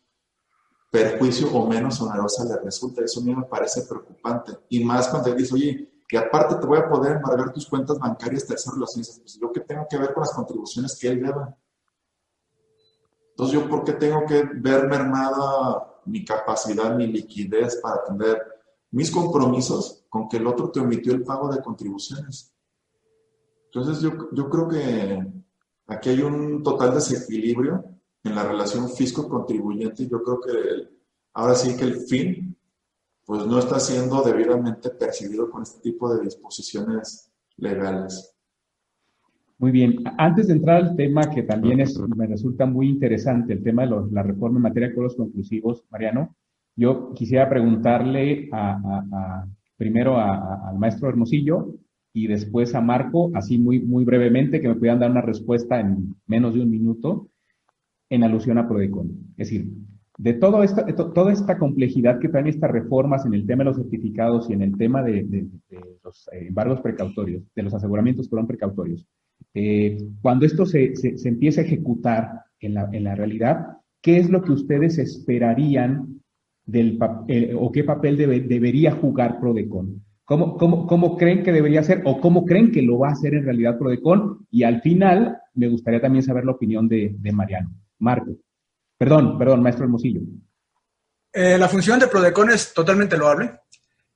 perjuicio 0.90 1.52
o 1.52 1.66
menos 1.68 2.00
onerosa 2.00 2.44
le 2.44 2.56
resulta. 2.56 3.04
Eso 3.04 3.20
a 3.20 3.22
mí 3.22 3.34
me 3.34 3.44
parece 3.44 3.82
preocupante. 3.82 4.52
Y 4.68 4.84
más 4.84 5.08
cuando 5.08 5.30
él 5.30 5.36
dice, 5.36 5.54
oye, 5.54 5.90
que 6.08 6.18
aparte 6.18 6.56
te 6.56 6.66
voy 6.66 6.78
a 6.78 6.88
poder 6.88 7.16
embargar 7.16 7.52
tus 7.52 7.68
cuentas 7.68 7.98
bancarias, 7.98 8.46
terceras 8.46 8.74
relaciones. 8.74 9.20
Pues 9.20 9.38
yo 9.40 9.52
que 9.52 9.60
tengo 9.60 9.86
que 9.88 9.96
ver 9.96 10.12
con 10.12 10.22
las 10.22 10.32
contribuciones 10.32 10.98
que 10.98 11.08
él 11.08 11.22
deba. 11.22 11.56
Entonces, 13.30 13.54
¿yo 13.54 13.68
por 13.68 13.84
qué 13.84 13.92
tengo 13.92 14.26
que 14.26 14.42
ver 14.54 14.88
mermada 14.88 16.00
mi 16.04 16.24
capacidad, 16.24 16.94
mi 16.96 17.06
liquidez 17.06 17.76
para 17.76 17.96
atender 17.96 18.42
mis 18.90 19.10
compromisos 19.10 20.04
con 20.08 20.28
que 20.28 20.38
el 20.38 20.46
otro 20.48 20.70
te 20.70 20.80
omitió 20.80 21.12
el 21.12 21.22
pago 21.22 21.48
de 21.48 21.62
contribuciones? 21.62 22.52
Entonces, 23.66 24.00
yo, 24.02 24.30
yo 24.32 24.50
creo 24.50 24.66
que 24.66 25.32
aquí 25.86 26.10
hay 26.10 26.22
un 26.22 26.64
total 26.64 26.92
desequilibrio 26.92 27.84
en 28.24 28.34
la 28.34 28.44
relación 28.44 28.88
fisco-contribuyente, 28.88 30.06
yo 30.06 30.22
creo 30.22 30.40
que 30.40 30.88
ahora 31.34 31.54
sí 31.54 31.76
que 31.76 31.84
el 31.84 31.96
fin 32.00 32.56
pues 33.24 33.46
no 33.46 33.58
está 33.58 33.78
siendo 33.78 34.22
debidamente 34.22 34.90
percibido 34.90 35.48
con 35.50 35.62
este 35.62 35.80
tipo 35.80 36.12
de 36.12 36.24
disposiciones 36.24 37.30
legales. 37.56 38.34
Muy 39.58 39.70
bien. 39.70 40.02
Antes 40.18 40.48
de 40.48 40.54
entrar 40.54 40.78
al 40.78 40.96
tema 40.96 41.30
que 41.30 41.42
también 41.42 41.80
es, 41.80 41.98
me 41.98 42.26
resulta 42.26 42.66
muy 42.66 42.88
interesante, 42.88 43.52
el 43.52 43.62
tema 43.62 43.86
de 43.86 43.94
la 44.10 44.22
reforma 44.22 44.56
en 44.56 44.62
materia 44.62 44.88
de 44.88 44.92
acuerdos 44.92 45.16
conclusivos, 45.16 45.84
Mariano, 45.90 46.34
yo 46.74 47.12
quisiera 47.14 47.48
preguntarle 47.48 48.48
a, 48.52 49.46
primero 49.76 50.18
al 50.18 50.78
maestro 50.78 51.08
Hermosillo 51.08 51.74
y 52.12 52.26
después 52.26 52.74
a 52.74 52.80
Marco, 52.80 53.30
así 53.34 53.58
muy, 53.58 53.80
muy 53.80 54.04
brevemente, 54.04 54.60
que 54.60 54.68
me 54.68 54.74
pudieran 54.74 54.98
dar 54.98 55.10
una 55.10 55.22
respuesta 55.22 55.78
en 55.78 56.16
menos 56.26 56.54
de 56.54 56.62
un 56.62 56.70
minuto 56.70 57.29
en 58.10 58.24
alusión 58.24 58.58
a 58.58 58.68
Prodecon. 58.68 59.08
Es 59.38 59.48
decir, 59.48 59.70
de 60.18 60.34
todo 60.34 60.62
esta, 60.62 60.84
toda 60.94 61.32
esta 61.32 61.56
complejidad 61.56 62.18
que 62.18 62.28
traen 62.28 62.48
estas 62.48 62.70
reformas 62.70 63.24
en 63.24 63.32
el 63.32 63.46
tema 63.46 63.64
de 63.64 63.70
los 63.70 63.78
certificados 63.78 64.50
y 64.50 64.52
en 64.52 64.60
el 64.60 64.76
tema 64.76 65.02
de, 65.02 65.48
los 66.04 66.28
eh, 66.32 66.48
embargos 66.48 66.82
precautorios, 66.82 67.42
de 67.54 67.62
los 67.62 67.72
aseguramientos 67.72 68.28
perdón, 68.28 68.46
precautorios, 68.46 69.06
eh, 69.54 69.96
cuando 70.20 70.44
esto 70.44 70.66
se, 70.66 70.94
se, 70.94 71.26
empieza 71.26 71.62
a 71.62 71.64
ejecutar 71.64 72.42
en 72.60 72.74
la, 72.74 72.90
en 72.92 73.04
la, 73.04 73.14
realidad, 73.14 73.78
¿qué 74.02 74.18
es 74.18 74.28
lo 74.28 74.42
que 74.42 74.52
ustedes 74.52 74.98
esperarían 74.98 76.20
del 76.66 76.98
papel, 76.98 77.56
o 77.58 77.72
qué 77.72 77.84
papel 77.84 78.18
debería 78.18 78.92
jugar 78.92 79.40
Prodecon? 79.40 80.04
¿Cómo, 80.24 80.58
cómo, 80.58 80.86
¿Cómo 80.86 81.16
creen 81.16 81.42
que 81.42 81.52
debería 81.52 81.82
ser 81.82 82.02
o 82.04 82.20
cómo 82.20 82.44
creen 82.44 82.70
que 82.70 82.82
lo 82.82 82.98
va 82.98 83.08
a 83.08 83.12
hacer 83.12 83.34
en 83.34 83.44
realidad 83.44 83.78
Prodecon? 83.78 84.46
Y 84.50 84.64
al 84.64 84.82
final, 84.82 85.38
me 85.54 85.68
gustaría 85.68 86.00
también 86.00 86.22
saber 86.22 86.44
la 86.44 86.52
opinión 86.52 86.86
de, 86.86 87.16
de 87.18 87.32
Mariano. 87.32 87.70
Marco. 88.00 88.36
Perdón, 88.98 89.38
perdón, 89.38 89.62
maestro 89.62 89.84
Hermosillo. 89.84 90.20
Eh, 91.32 91.56
la 91.56 91.68
función 91.68 91.98
de 91.98 92.08
Prodecon 92.08 92.50
es 92.50 92.74
totalmente 92.74 93.16
loable 93.16 93.60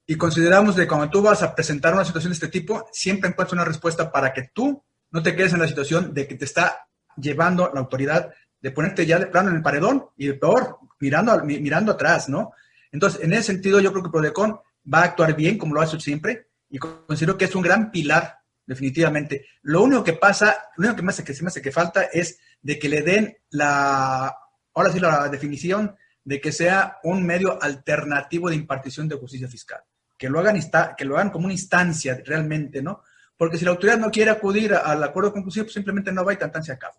y 0.07 0.17
consideramos 0.17 0.75
que 0.75 0.87
cuando 0.87 1.09
tú 1.09 1.23
vas 1.23 1.43
a 1.43 1.55
presentar 1.55 1.95
una 1.95 2.05
situación 2.05 2.33
de 2.33 2.35
este 2.35 2.49
tipo, 2.49 2.87
siempre 2.93 3.31
encuentras 3.31 3.55
una 3.55 3.65
respuesta 3.65 4.11
para 4.11 4.33
que 4.33 4.51
tú 4.53 4.83
no 5.11 5.23
te 5.23 5.35
quedes 5.35 5.53
en 5.53 5.61
la 5.61 5.69
situación 5.69 6.13
de 6.13 6.27
que 6.27 6.35
te 6.35 6.45
está 6.45 6.87
llevando 7.17 7.71
la 7.73 7.81
autoridad 7.81 8.31
de 8.61 8.71
ponerte 8.73 9.07
ya 9.07 9.19
de 9.19 9.27
plano 9.27 9.51
en 9.51 9.57
el 9.57 9.63
paredón 9.63 10.07
y 10.17 10.33
peor, 10.33 10.79
mirando, 10.99 11.45
mirando 11.45 11.93
atrás, 11.93 12.29
¿no? 12.29 12.53
Entonces, 12.91 13.23
en 13.23 13.33
ese 13.33 13.45
sentido, 13.45 13.81
yo 13.81 13.93
creo 13.93 14.03
que 14.03 14.11
Prodecon 14.11 14.59
va 14.93 15.01
a 15.01 15.05
actuar 15.05 15.35
bien, 15.37 15.59
como 15.59 15.75
lo 15.75 15.81
ha 15.81 15.85
hecho 15.85 16.01
siempre, 16.01 16.49
y 16.69 16.79
considero 16.79 17.37
que 17.39 17.45
es 17.45 17.55
un 17.55 17.63
gran 17.63 17.91
pilar, 17.91 18.39
definitivamente. 18.67 19.47
Lo 19.63 19.83
único 19.83 20.03
que 20.03 20.15
pasa, 20.15 20.57
lo 20.77 20.89
único 20.89 21.03
que 21.03 21.09
hace 21.09 21.25
que 21.25 21.35
se 21.35 21.43
me 21.43 21.49
hace 21.49 21.63
que 21.63 21.73
falta 21.73 22.05
es 22.05 22.39
de 22.65 22.79
que 22.79 22.89
le 22.89 23.03
den 23.03 23.37
la, 23.51 24.35
ahora 24.75 24.91
sí, 24.91 24.99
la 24.99 25.29
definición 25.29 25.95
de 26.25 26.41
que 26.41 26.51
sea 26.51 26.97
un 27.05 27.25
medio 27.25 27.63
alternativo 27.63 28.49
de 28.49 28.57
impartición 28.57 29.07
de 29.07 29.17
justicia 29.17 29.47
fiscal. 29.47 29.81
Que 30.17 30.31
lo 30.31 30.41
hagan, 30.41 30.59
que 30.97 31.05
lo 31.05 31.17
hagan 31.17 31.31
como 31.31 31.45
una 31.45 31.53
instancia 31.53 32.19
realmente, 32.25 32.83
¿no? 32.83 33.03
Porque 33.37 33.59
si 33.59 33.67
la 33.67 33.73
autoridad 33.73 33.99
no 33.99 34.11
quiere 34.11 34.31
acudir 34.31 34.73
al 34.73 35.05
acuerdo 35.05 35.33
conclusivo, 35.33 35.67
pues 35.67 35.75
simplemente 35.75 36.11
no 36.11 36.25
va 36.25 36.33
y 36.33 36.37
tan, 36.37 36.63
se 36.63 36.73
acaba. 36.73 36.95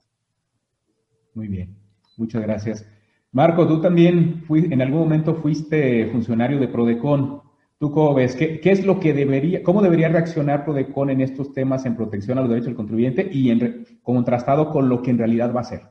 Muy 1.33 1.47
bien, 1.47 1.75
muchas 2.15 2.43
gracias. 2.43 2.85
Marco, 3.31 3.67
tú 3.67 3.81
también 3.81 4.43
fui, 4.45 4.67
en 4.71 4.81
algún 4.81 4.99
momento 4.99 5.35
fuiste 5.35 6.09
funcionario 6.11 6.59
de 6.59 6.67
Prodecon. 6.67 7.41
¿Tú 7.77 7.91
cómo 7.91 8.13
ves? 8.13 8.35
¿Qué, 8.35 8.61
es 8.63 8.85
lo 8.85 8.99
que 8.99 9.13
debería, 9.13 9.61
cómo 9.61 9.81
debería 9.81 10.07
reaccionar 10.07 10.63
Prodecon 10.63 11.09
en 11.09 11.19
estos 11.19 11.53
temas 11.53 11.85
en 11.85 11.97
protección 11.97 12.37
a 12.37 12.41
los 12.41 12.49
derechos 12.49 12.67
del 12.67 12.75
contribuyente 12.75 13.27
y 13.29 13.51
en, 13.51 13.85
contrastado 14.01 14.69
con 14.69 14.87
lo 14.87 15.01
que 15.01 15.11
en 15.11 15.17
realidad 15.17 15.53
va 15.53 15.59
a 15.59 15.63
hacer? 15.63 15.81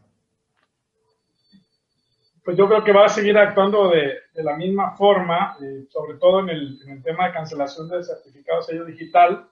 Pues 2.42 2.56
yo 2.56 2.68
creo 2.68 2.84
que 2.84 2.92
va 2.92 3.06
a 3.06 3.10
seguir 3.10 3.36
actuando 3.36 3.90
de, 3.90 4.14
la 4.42 4.56
misma 4.56 4.96
forma, 4.96 5.56
eh, 5.62 5.86
sobre 5.90 6.18
todo 6.18 6.40
en 6.40 6.50
el, 6.50 6.78
en 6.84 6.92
el, 6.92 7.02
tema 7.02 7.26
de 7.26 7.34
cancelación 7.34 7.88
del 7.88 8.04
certificado 8.04 8.60
de 8.60 8.64
sello 8.64 8.84
digital, 8.86 9.48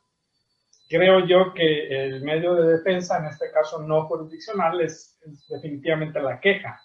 creo 0.88 1.26
yo 1.26 1.52
que 1.54 1.88
el 1.88 2.22
medio 2.22 2.54
de 2.54 2.76
defensa, 2.76 3.18
en 3.18 3.26
este 3.26 3.50
caso 3.50 3.82
no 3.82 4.06
jurisdiccional, 4.06 4.80
es, 4.80 5.18
definitivamente 5.48 6.20
la 6.20 6.40
queja. 6.40 6.80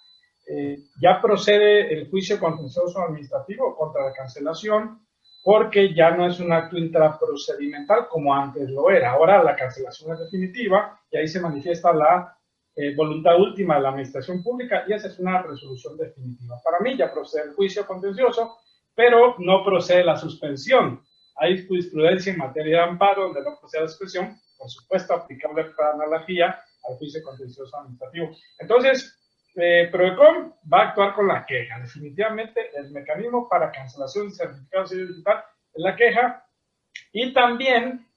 Eh, 0.50 0.78
ya 1.02 1.22
procede 1.22 1.94
el 1.94 2.10
juicio 2.10 2.40
contencioso 2.40 3.02
administrativo 3.02 3.76
contra 3.76 4.06
la 4.06 4.14
cancelación 4.14 5.07
porque 5.48 5.94
ya 5.94 6.12
no 6.12 6.28
es 6.28 6.42
un 6.42 6.52
acto 6.52 6.78
intraprocedimental 6.78 8.10
como 8.10 8.36
antes 8.36 8.70
lo 8.70 8.90
era. 8.90 9.12
Ahora 9.12 9.42
la 9.42 9.56
cancelación 9.56 10.12
es 10.12 10.20
definitiva 10.20 11.00
y 11.10 11.16
ahí 11.16 11.28
se 11.30 11.40
manifiesta 11.40 11.94
la 11.94 12.38
eh, 12.76 12.94
voluntad 12.94 13.40
última 13.40 13.76
de 13.76 13.82
la 13.82 13.90
administración 13.92 14.44
pública 14.44 14.84
y 14.86 14.92
esa 14.92 15.08
es 15.08 15.18
una 15.20 15.42
resolución 15.42 15.96
definitiva. 15.96 16.60
Para 16.62 16.80
mí 16.82 16.98
ya 16.98 17.14
procede 17.14 17.46
el 17.46 17.54
juicio 17.54 17.88
contencioso, 17.88 18.58
pero 18.94 19.36
no 19.40 19.64
procede 19.64 20.04
la 20.04 20.18
suspensión 20.18 21.02
hay 21.38 21.66
jurisprudencia 21.68 22.34
en 22.34 22.40
materia 22.40 22.80
de 22.80 22.84
amparo 22.84 23.24
donde 23.26 23.44
no 23.44 23.58
procede 23.60 23.84
la 23.84 23.88
suspensión, 23.88 24.42
por 24.58 24.70
supuesto, 24.70 25.14
aplicable 25.14 25.66
para 25.78 25.94
analogía 25.94 26.60
al 26.90 26.98
juicio 26.98 27.22
contencioso 27.24 27.78
administrativo. 27.78 28.32
Entonces, 28.60 29.16
eh, 29.58 29.91
va 29.91 30.80
a 30.80 30.88
actuar 30.89 31.13
con 31.13 31.28
la 31.28 31.46
queja. 31.46 31.80
Definitivamente, 31.80 32.70
el 32.76 32.91
mecanismo 32.91 33.48
para 33.50 33.72
cancelación 33.72 34.30
de 34.30 34.36
certificados 34.36 34.91
digital 34.91 35.43
es 35.74 35.84
la 35.84 35.96
queja 35.96 36.46
y 37.12 37.34
también 37.34 38.08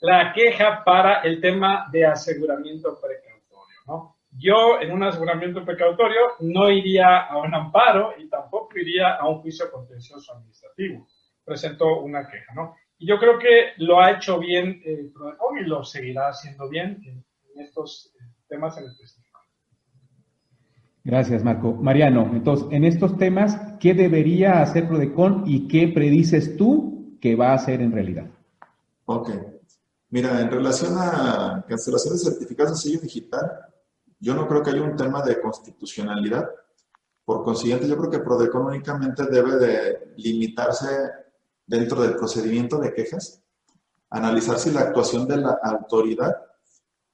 la 0.00 0.32
queja 0.32 0.82
para 0.84 1.20
el 1.20 1.40
tema 1.40 1.88
de 1.90 2.06
aseguramiento 2.06 3.00
precautorio. 3.00 3.76
¿no? 3.86 4.16
Yo, 4.32 4.80
en 4.80 4.92
un 4.92 5.02
aseguramiento 5.02 5.64
precautorio, 5.64 6.20
no 6.40 6.70
iría 6.70 7.18
a 7.18 7.38
un 7.38 7.54
amparo 7.54 8.14
y 8.18 8.28
tampoco 8.28 8.78
iría 8.78 9.14
a 9.14 9.28
un 9.28 9.40
juicio 9.40 9.70
contencioso 9.70 10.32
administrativo 10.34 11.06
presentó 11.50 12.00
una 12.00 12.28
queja, 12.28 12.54
¿no? 12.54 12.76
Y 12.98 13.08
yo 13.08 13.18
creo 13.18 13.38
que 13.38 13.72
lo 13.78 14.00
ha 14.00 14.12
hecho 14.12 14.38
bien 14.38 14.80
eh, 14.84 15.10
y 15.60 15.64
lo 15.64 15.82
seguirá 15.82 16.28
haciendo 16.28 16.68
bien 16.68 17.02
en, 17.04 17.24
estos 17.60 18.14
eh, 18.14 18.24
temas 18.48 18.78
en 18.78 18.84
específico. 18.84 19.29
Gracias, 21.02 21.42
Marco. 21.42 21.72
Mariano, 21.72 22.30
entonces, 22.32 22.66
en 22.70 22.84
estos 22.84 23.16
temas, 23.16 23.58
¿qué 23.80 23.94
debería 23.94 24.60
hacer 24.60 24.86
Prodecon 24.86 25.44
y 25.46 25.66
qué 25.66 25.88
predices 25.88 26.56
tú 26.56 27.16
que 27.20 27.36
va 27.36 27.50
a 27.50 27.54
hacer 27.54 27.80
en 27.80 27.92
realidad? 27.92 28.26
Ok. 29.06 29.30
Mira, 30.10 30.40
en 30.40 30.50
relación 30.50 30.94
a 30.98 31.64
cancelación 31.66 32.14
de 32.14 32.20
certificados 32.20 32.72
de 32.72 32.90
sello 32.90 33.00
digital, 33.00 33.48
yo 34.18 34.34
no 34.34 34.46
creo 34.46 34.62
que 34.62 34.70
haya 34.70 34.82
un 34.82 34.96
tema 34.96 35.22
de 35.22 35.40
constitucionalidad. 35.40 36.50
Por 37.24 37.44
consiguiente, 37.44 37.88
yo 37.88 37.96
creo 37.96 38.10
que 38.10 38.18
Prodecon 38.18 38.66
únicamente 38.66 39.24
debe 39.26 39.56
de 39.56 40.14
limitarse 40.16 40.88
dentro 41.66 42.02
del 42.02 42.16
procedimiento 42.16 42.78
de 42.78 42.92
quejas, 42.92 43.40
analizar 44.10 44.58
si 44.58 44.70
la 44.72 44.80
actuación 44.80 45.26
de 45.26 45.36
la 45.38 45.58
autoridad 45.62 46.36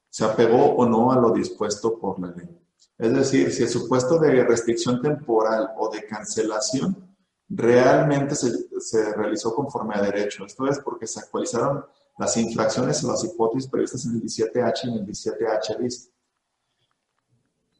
se 0.08 0.24
apegó 0.24 0.74
o 0.74 0.86
no 0.86 1.12
a 1.12 1.16
lo 1.16 1.30
dispuesto 1.30 1.98
por 1.98 2.18
la 2.18 2.28
ley. 2.28 2.48
Es 2.98 3.12
decir, 3.12 3.52
si 3.52 3.64
el 3.64 3.68
supuesto 3.68 4.18
de 4.18 4.44
restricción 4.44 5.02
temporal 5.02 5.70
o 5.76 5.90
de 5.90 6.06
cancelación 6.06 7.06
realmente 7.48 8.34
se, 8.34 9.14
realizó 9.14 9.54
conforme 9.54 9.94
a 9.94 10.02
derecho. 10.02 10.44
Esto 10.44 10.66
es 10.66 10.78
porque 10.80 11.06
se 11.06 11.20
actualizaron 11.20 11.84
las 12.18 12.36
infracciones 12.36 13.02
o 13.04 13.08
las 13.08 13.24
hipótesis 13.24 13.70
previstas 13.70 14.04
en 14.06 14.12
el 14.12 14.22
17H 14.22 14.84
y 14.84 14.88
en 14.88 14.94
el 14.94 15.06
17H 15.06 15.78
bis. 15.78 16.10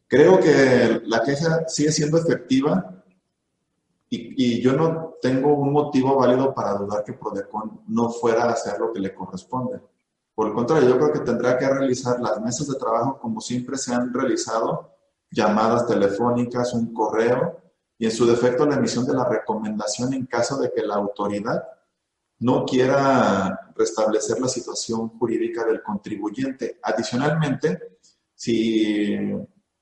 Creo 0.09 0.38
que 0.38 1.00
la 1.05 1.22
queja 1.22 1.66
sigue 1.66 1.90
siendo 1.90 2.18
efectiva 2.18 3.02
y, 4.09 4.62
yo 4.62 4.72
no 4.72 5.16
tengo 5.20 5.55
un 5.55 5.72
motivo 5.72 6.14
válido 6.16 6.55
para 6.55 6.74
dudar 6.74 7.02
que 7.02 7.12
Prodecon 7.12 7.83
no 7.88 8.11
fuera 8.11 8.44
a 8.44 8.52
hacer 8.52 8.79
lo 8.79 8.92
que 8.92 9.00
le 9.00 9.12
corresponde. 9.12 9.81
Por 10.35 10.48
el 10.48 10.55
contrario, 10.55 10.88
yo 10.88 10.96
creo 10.96 11.12
que 11.12 11.20
tendrá 11.20 11.59
que 11.59 11.68
realizar 11.68 12.20
las 12.20 12.40
mesas 12.40 12.68
de 12.68 12.79
trabajo 12.79 13.18
como 13.18 13.40
siempre 13.40 13.76
se 13.76 13.92
han 13.92 14.14
realizado, 14.14 14.95
llamadas 15.30 15.86
telefónicas, 15.86 16.72
un 16.74 16.92
correo 16.92 17.60
y 17.98 18.06
en 18.06 18.12
su 18.12 18.26
defecto 18.26 18.66
la 18.66 18.76
emisión 18.76 19.06
de 19.06 19.14
la 19.14 19.28
recomendación 19.28 20.12
en 20.12 20.26
caso 20.26 20.58
de 20.58 20.72
que 20.72 20.82
la 20.82 20.96
autoridad 20.96 21.62
no 22.38 22.64
quiera 22.64 23.72
restablecer 23.74 24.40
la 24.40 24.48
situación 24.48 25.08
jurídica 25.18 25.64
del 25.64 25.82
contribuyente. 25.82 26.78
Adicionalmente, 26.82 27.98
si 28.34 29.14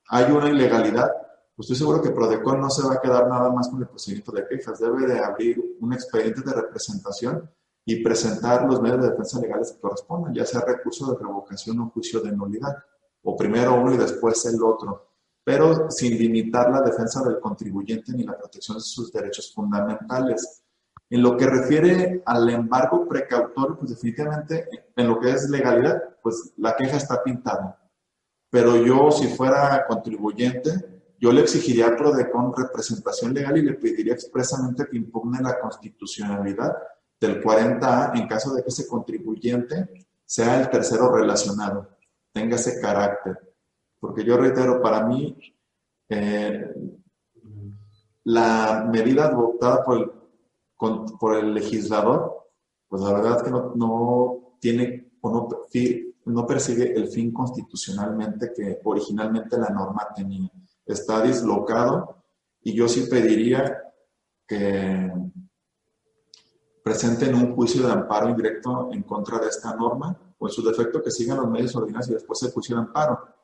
hay 0.07 0.31
una 0.31 0.49
ilegalidad, 0.49 1.11
pues 1.55 1.65
estoy 1.69 1.77
seguro 1.77 2.01
que 2.01 2.11
Prodecon 2.11 2.59
no 2.59 2.69
se 2.69 2.87
va 2.87 2.95
a 2.95 3.01
quedar 3.01 3.27
nada 3.27 3.49
más 3.49 3.69
con 3.69 3.81
el 3.81 3.87
procedimiento 3.87 4.31
de 4.31 4.47
quejas, 4.47 4.79
debe 4.79 5.05
de 5.07 5.19
abrir 5.19 5.77
un 5.79 5.93
expediente 5.93 6.41
de 6.41 6.53
representación 6.53 7.49
y 7.85 8.03
presentar 8.03 8.65
los 8.65 8.81
medios 8.81 9.01
de 9.01 9.09
defensa 9.11 9.39
legales 9.39 9.71
que 9.71 9.79
correspondan, 9.79 10.33
ya 10.33 10.45
sea 10.45 10.61
recurso 10.61 11.11
de 11.11 11.19
revocación 11.19 11.79
o 11.79 11.89
juicio 11.91 12.19
de 12.19 12.31
nulidad, 12.31 12.75
o 13.23 13.35
primero 13.35 13.75
uno 13.75 13.93
y 13.93 13.97
después 13.97 14.45
el 14.45 14.61
otro, 14.63 15.14
pero 15.45 15.91
sin 15.91 16.17
limitar 16.17 16.71
la 16.71 16.81
defensa 16.81 17.23
del 17.23 17.39
contribuyente 17.39 18.11
ni 18.13 18.23
la 18.23 18.35
protección 18.35 18.77
de 18.77 18.83
sus 18.83 19.13
derechos 19.13 19.53
fundamentales. 19.53 20.63
En 21.07 21.21
lo 21.21 21.37
que 21.37 21.45
refiere 21.45 22.23
al 22.25 22.49
embargo 22.49 23.07
precautorio, 23.07 23.77
pues 23.77 23.91
definitivamente 23.91 24.67
en 24.95 25.07
lo 25.07 25.19
que 25.19 25.29
es 25.29 25.47
legalidad, 25.47 26.01
pues 26.23 26.53
la 26.57 26.75
queja 26.75 26.97
está 26.97 27.23
pintada. 27.23 27.79
Pero 28.49 28.75
yo 28.77 29.11
si 29.11 29.27
fuera 29.27 29.85
contribuyente, 29.87 31.03
yo 31.19 31.31
le 31.31 31.41
exigiría 31.41 31.89
a 31.89 31.95
Prodecon 31.95 32.51
representación 32.57 33.31
legal 33.31 33.55
y 33.57 33.61
le 33.61 33.73
pediría 33.75 34.13
expresamente 34.13 34.87
que 34.89 34.97
impugne 34.97 35.41
la 35.43 35.59
constitucionalidad 35.59 36.75
del 37.19 37.43
40A 37.43 38.17
en 38.19 38.27
caso 38.27 38.51
de 38.55 38.63
que 38.63 38.69
ese 38.69 38.87
contribuyente 38.87 40.07
sea 40.25 40.59
el 40.59 40.71
tercero 40.71 41.11
relacionado, 41.15 41.87
tenga 42.33 42.55
ese 42.55 42.81
carácter. 42.81 43.44
Porque 44.05 44.23
yo 44.23 44.37
reitero, 44.37 44.81
para 44.81 45.05
mí, 45.05 45.37
eh, 46.09 46.73
la 48.25 48.87
medida 48.91 49.25
adoptada 49.25 49.83
por 49.83 49.97
el, 49.97 50.11
por 51.19 51.37
el 51.37 51.53
legislador, 51.53 52.49
pues 52.87 53.01
la 53.01 53.13
verdad 53.13 53.37
es 53.37 53.43
que 53.43 53.51
no, 53.51 53.73
no 53.75 54.57
tiene 54.59 55.11
o 55.21 55.29
no, 55.31 55.49
no 56.25 56.45
persigue 56.45 56.93
el 56.93 57.07
fin 57.07 57.31
constitucionalmente 57.31 58.51
que 58.55 58.79
originalmente 58.83 59.57
la 59.57 59.69
norma 59.69 60.07
tenía 60.15 60.49
está 60.85 61.21
dislocado 61.21 62.23
y 62.61 62.73
yo 62.73 62.87
sí 62.87 63.07
pediría 63.09 63.81
que 64.47 65.11
presenten 66.83 67.33
un 67.33 67.55
juicio 67.55 67.85
de 67.85 67.93
amparo 67.93 68.29
indirecto 68.29 68.89
en 68.91 69.03
contra 69.03 69.39
de 69.39 69.47
esta 69.47 69.75
norma 69.75 70.15
o 70.37 70.47
en 70.47 70.53
su 70.53 70.63
defecto 70.63 71.01
que 71.01 71.09
sigan 71.09 71.37
los 71.37 71.49
medios 71.49 71.75
ordinarios 71.75 72.09
y 72.09 72.13
después 72.13 72.41
el 72.43 72.51
juicio 72.51 72.75
de 72.75 72.83
amparo. 72.83 73.34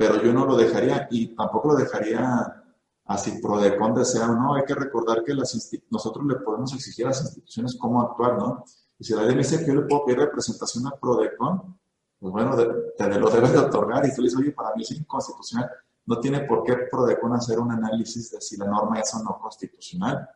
Pero 0.00 0.22
yo 0.22 0.32
no 0.32 0.46
lo 0.46 0.56
dejaría 0.56 1.06
y 1.10 1.34
tampoco 1.36 1.72
lo 1.72 1.74
dejaría 1.74 2.64
así 3.04 3.38
Prodecon 3.42 3.94
desea 3.94 4.30
o 4.30 4.34
no. 4.34 4.54
Hay 4.54 4.64
que 4.64 4.74
recordar 4.74 5.22
que 5.22 5.34
las 5.34 5.70
nosotros 5.90 6.24
le 6.24 6.36
podemos 6.36 6.72
exigir 6.72 7.04
a 7.04 7.08
las 7.08 7.20
instituciones 7.20 7.76
cómo 7.78 8.00
actuar, 8.00 8.38
¿no? 8.38 8.64
Y 8.98 9.04
si 9.04 9.12
la 9.12 9.24
ley 9.24 9.32
me 9.32 9.42
dice 9.42 9.58
que 9.58 9.66
yo 9.66 9.74
le 9.74 9.86
puedo 9.86 10.06
pedir 10.06 10.20
representación 10.20 10.86
a 10.86 10.92
Prodecon, 10.92 11.78
pues 12.18 12.32
bueno, 12.32 12.56
te 12.96 13.18
lo 13.18 13.28
debes 13.28 13.52
de 13.52 13.58
otorgar 13.58 14.06
y 14.06 14.14
tú 14.14 14.22
le 14.22 14.28
dices, 14.28 14.40
oye, 14.40 14.52
para 14.52 14.74
mí 14.74 14.80
es 14.80 14.90
inconstitucional 14.92 15.70
no 16.06 16.18
tiene 16.18 16.40
por 16.40 16.64
qué 16.64 16.76
Prodecon 16.90 17.34
hacer 17.34 17.60
un 17.60 17.70
análisis 17.70 18.30
de 18.30 18.40
si 18.40 18.56
la 18.56 18.66
norma 18.66 18.98
es 18.98 19.14
o 19.14 19.22
no 19.22 19.38
constitucional. 19.38 20.28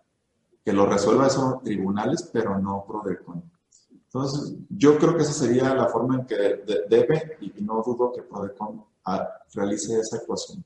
Que 0.65 0.73
lo 0.73 0.87
resuelva 0.87 1.27
esos 1.27 1.63
tribunales, 1.63 2.31
pero 2.33 2.59
no 2.59 2.85
Prodecon. 2.87 3.43
Entonces, 3.91 4.55
yo 4.69 4.97
creo 4.99 5.17
que 5.17 5.23
esa 5.23 5.33
sería 5.33 5.75
la 5.75 5.89
forma 5.89 6.17
en 6.17 6.27
que 6.27 6.37
debe, 6.89 7.39
y 7.41 7.61
no 7.63 7.83
dudo 7.85 8.13
que 8.13 8.23
Prodecon 8.23 8.85
ah, 9.07 9.29
realice 9.55 9.99
esa 9.99 10.19
ecuación. 10.23 10.65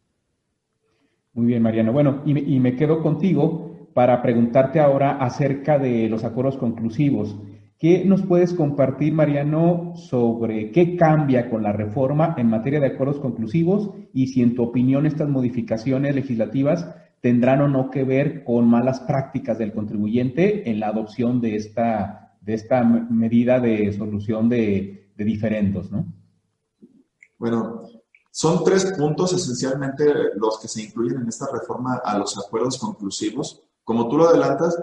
Muy 1.34 1.46
bien, 1.46 1.62
Mariano. 1.62 1.92
Bueno, 1.92 2.22
y, 2.26 2.58
me 2.58 2.74
quedo 2.74 3.00
contigo 3.00 3.88
para 3.94 4.22
preguntarte 4.22 4.80
ahora 4.80 5.18
acerca 5.18 5.78
de 5.78 6.08
los 6.08 6.24
acuerdos 6.24 6.56
conclusivos. 6.56 7.36
¿Qué 7.78 8.04
nos 8.04 8.22
puedes 8.22 8.54
compartir, 8.54 9.12
Mariano, 9.12 9.92
sobre 9.94 10.72
qué 10.72 10.96
cambia 10.96 11.48
con 11.48 11.62
la 11.62 11.72
reforma 11.72 12.34
en 12.38 12.48
materia 12.48 12.80
de 12.80 12.88
acuerdos 12.88 13.20
conclusivos 13.20 13.90
y 14.12 14.26
si 14.26 14.42
en 14.42 14.56
tu 14.56 14.64
opinión 14.64 15.06
estas 15.06 15.28
modificaciones 15.28 16.12
legislativas 16.16 16.92
tendrán 17.20 17.60
o 17.60 17.68
no 17.68 17.90
que 17.90 18.02
ver 18.02 18.42
con 18.42 18.68
malas 18.68 18.98
prácticas 18.98 19.58
del 19.58 19.72
contribuyente 19.72 20.68
en 20.68 20.80
la 20.80 20.88
adopción 20.88 21.40
de 21.40 21.54
esta, 21.54 22.36
de 22.40 22.54
esta 22.54 22.82
medida 22.82 23.60
de 23.60 23.92
solución 23.92 24.48
de, 24.48 25.10
de 25.16 25.24
diferendos, 25.24 25.92
¿no? 25.92 26.04
Bueno, 27.38 27.82
son 28.30 28.64
tres 28.64 28.92
puntos 28.96 29.32
esencialmente 29.32 30.34
los 30.36 30.58
que 30.58 30.68
se 30.68 30.82
incluyen 30.82 31.22
en 31.22 31.28
esta 31.28 31.46
reforma 31.52 31.96
a 32.04 32.18
los 32.18 32.38
acuerdos 32.38 32.78
conclusivos. 32.78 33.62
Como 33.84 34.08
tú 34.08 34.18
lo 34.18 34.28
adelantas, 34.28 34.78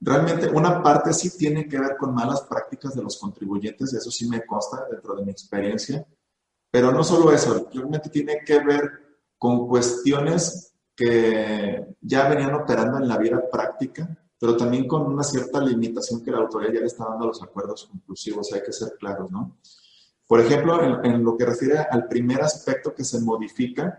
Realmente 0.00 0.48
una 0.48 0.80
parte 0.80 1.12
sí 1.12 1.36
tiene 1.36 1.66
que 1.66 1.78
ver 1.78 1.96
con 1.96 2.14
malas 2.14 2.42
prácticas 2.42 2.94
de 2.94 3.02
los 3.02 3.18
contribuyentes, 3.18 3.92
eso 3.92 4.10
sí 4.10 4.28
me 4.28 4.46
consta 4.46 4.86
dentro 4.90 5.16
de 5.16 5.24
mi 5.24 5.32
experiencia, 5.32 6.06
pero 6.70 6.92
no 6.92 7.02
solo 7.02 7.32
eso, 7.32 7.68
realmente 7.72 8.08
tiene 8.08 8.38
que 8.46 8.60
ver 8.60 8.90
con 9.36 9.66
cuestiones 9.66 10.72
que 10.94 11.96
ya 12.00 12.28
venían 12.28 12.54
operando 12.54 12.98
en 12.98 13.08
la 13.08 13.18
vida 13.18 13.42
práctica, 13.50 14.08
pero 14.38 14.56
también 14.56 14.86
con 14.86 15.02
una 15.02 15.24
cierta 15.24 15.60
limitación 15.60 16.22
que 16.22 16.30
la 16.30 16.38
autoridad 16.38 16.74
ya 16.74 16.80
le 16.80 16.86
está 16.86 17.04
dando 17.04 17.24
a 17.24 17.28
los 17.28 17.42
acuerdos 17.42 17.86
conclusivos, 17.86 18.52
hay 18.52 18.62
que 18.62 18.72
ser 18.72 18.94
claros, 18.98 19.32
¿no? 19.32 19.56
Por 20.28 20.40
ejemplo, 20.40 20.80
en, 20.84 21.04
en 21.04 21.24
lo 21.24 21.36
que 21.36 21.46
refiere 21.46 21.78
al 21.78 22.06
primer 22.06 22.42
aspecto 22.42 22.94
que 22.94 23.02
se 23.02 23.20
modifica, 23.20 23.98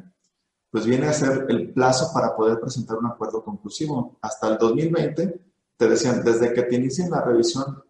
pues 0.71 0.85
viene 0.85 1.07
a 1.07 1.13
ser 1.13 1.47
el 1.49 1.73
plazo 1.73 2.11
para 2.13 2.35
poder 2.35 2.59
presentar 2.59 2.97
un 2.97 3.07
acuerdo 3.07 3.43
conclusivo. 3.43 4.17
Hasta 4.21 4.47
el 4.47 4.57
2020 4.57 5.41
te 5.75 5.87
decían, 5.87 6.23
desde 6.23 6.53
que 6.53 6.63
te 6.63 6.75
inicien 6.75 7.09
la 7.09 7.21
revisión, 7.21 7.83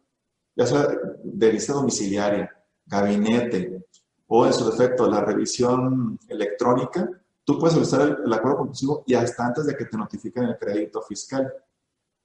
ya 0.55 0.65
sea 0.65 0.87
de 1.23 1.49
vista 1.51 1.73
domiciliaria, 1.73 2.49
gabinete 2.85 3.87
o 4.27 4.45
en 4.45 4.53
su 4.53 4.69
defecto 4.69 5.09
la 5.09 5.21
revisión 5.21 6.19
electrónica, 6.27 7.09
tú 7.43 7.57
puedes 7.57 7.73
solicitar 7.73 8.19
el, 8.23 8.33
acuerdo 8.33 8.59
conclusivo 8.59 9.03
y 9.07 9.15
hasta 9.15 9.45
antes 9.45 9.65
de 9.65 9.75
que 9.75 9.85
te 9.85 9.97
notifiquen 9.97 10.43
el 10.43 10.57
crédito 10.57 11.01
fiscal. 11.01 11.51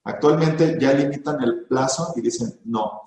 Actualmente 0.05 0.77
ya 0.79 0.93
limitan 0.93 1.43
el 1.43 1.65
plazo 1.65 2.13
y 2.17 2.21
dicen, 2.21 2.61
no, 2.67 3.03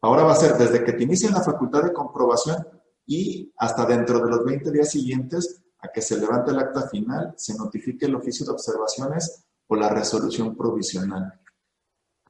ahora 0.00 0.24
va 0.24 0.32
a 0.32 0.36
ser 0.36 0.56
desde 0.56 0.84
que 0.84 0.92
te 0.92 1.04
inicien 1.04 1.32
la 1.32 1.42
facultad 1.42 1.82
de 1.82 1.92
comprobación 1.92 2.66
y 3.06 3.52
hasta 3.56 3.84
dentro 3.86 4.20
de 4.20 4.30
los 4.30 4.44
20 4.44 4.70
días 4.70 4.90
siguientes 4.90 5.62
a 5.78 5.88
que 5.88 6.02
se 6.02 6.18
levante 6.18 6.50
el 6.50 6.58
acta 6.58 6.88
final, 6.88 7.34
se 7.36 7.56
notifique 7.56 8.06
el 8.06 8.14
oficio 8.14 8.44
de 8.46 8.52
observaciones 8.52 9.44
o 9.66 9.76
la 9.76 9.88
resolución 9.88 10.56
provisional. 10.56 11.40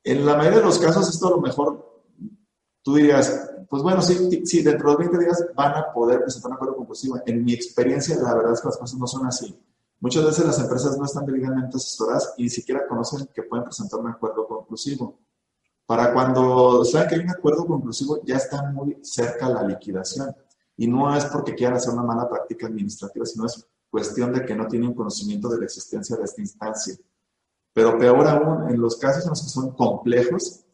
En 0.03 0.25
la 0.25 0.37
mayoría 0.37 0.61
de 0.61 0.65
los 0.65 0.79
casos, 0.79 1.09
esto 1.09 1.27
a 1.27 1.31
lo 1.31 1.41
mejor 1.41 2.03
tú 2.83 2.95
dirías, 2.95 3.51
pues 3.69 3.83
bueno, 3.83 4.01
sí, 4.03 4.45
sí, 4.45 4.63
dentro 4.63 4.91
de 4.93 4.97
20 4.99 5.19
días 5.19 5.47
van 5.55 5.75
a 5.75 5.93
poder 5.93 6.23
presentar 6.23 6.51
un 6.51 6.57
acuerdo 6.57 6.77
conclusivo. 6.77 7.21
En 7.27 7.45
mi 7.45 7.53
experiencia, 7.53 8.17
la 8.17 8.35
verdad 8.35 8.55
es 8.55 8.61
que 8.61 8.69
las 8.69 8.79
cosas 8.79 8.99
no 8.99 9.07
son 9.07 9.27
así. 9.27 9.59
Muchas 10.01 10.25
veces 10.25 10.47
las 10.47 10.59
empresas 10.59 10.97
no 10.97 11.05
están 11.05 11.27
debidamente 11.27 11.77
asesoradas 11.77 12.35
y 12.39 12.45
ni 12.45 12.49
siquiera 12.49 12.87
conocen 12.87 13.29
que 13.35 13.43
pueden 13.43 13.65
presentar 13.65 14.01
un 14.01 14.09
acuerdo 14.09 14.47
conclusivo. 14.49 15.19
Para 15.91 16.13
cuando 16.13 16.85
saben 16.85 17.09
que 17.09 17.15
hay 17.17 17.21
un 17.23 17.31
acuerdo 17.31 17.67
conclusivo, 17.67 18.21
ya 18.25 18.37
está 18.37 18.63
muy 18.71 18.99
cerca 19.03 19.49
la 19.49 19.65
liquidación. 19.65 20.33
Y 20.77 20.87
no 20.87 21.13
es 21.17 21.25
porque 21.25 21.57
quieran 21.57 21.79
hacer 21.79 21.93
una 21.93 22.05
mala 22.05 22.29
práctica 22.29 22.69
administrativa, 22.69 23.27
sino 23.27 23.47
es 23.47 23.67
cuestión 23.91 24.33
de 24.33 24.47
que 24.47 24.55
no 24.55 24.69
tienen 24.69 24.95
conocimiento 24.95 25.49
de 25.49 25.59
la 25.59 25.65
existencia 25.65 26.17
de 26.17 26.23
esta 26.23 26.41
instancia. 26.43 26.95
Pero 27.73 27.99
peor 27.99 28.25
aún, 28.29 28.71
en 28.71 28.81
los 28.81 28.99
casos 28.99 29.25
en 29.25 29.31
los 29.31 29.43
que 29.43 29.49
son 29.49 29.75
complejos, 29.75 30.65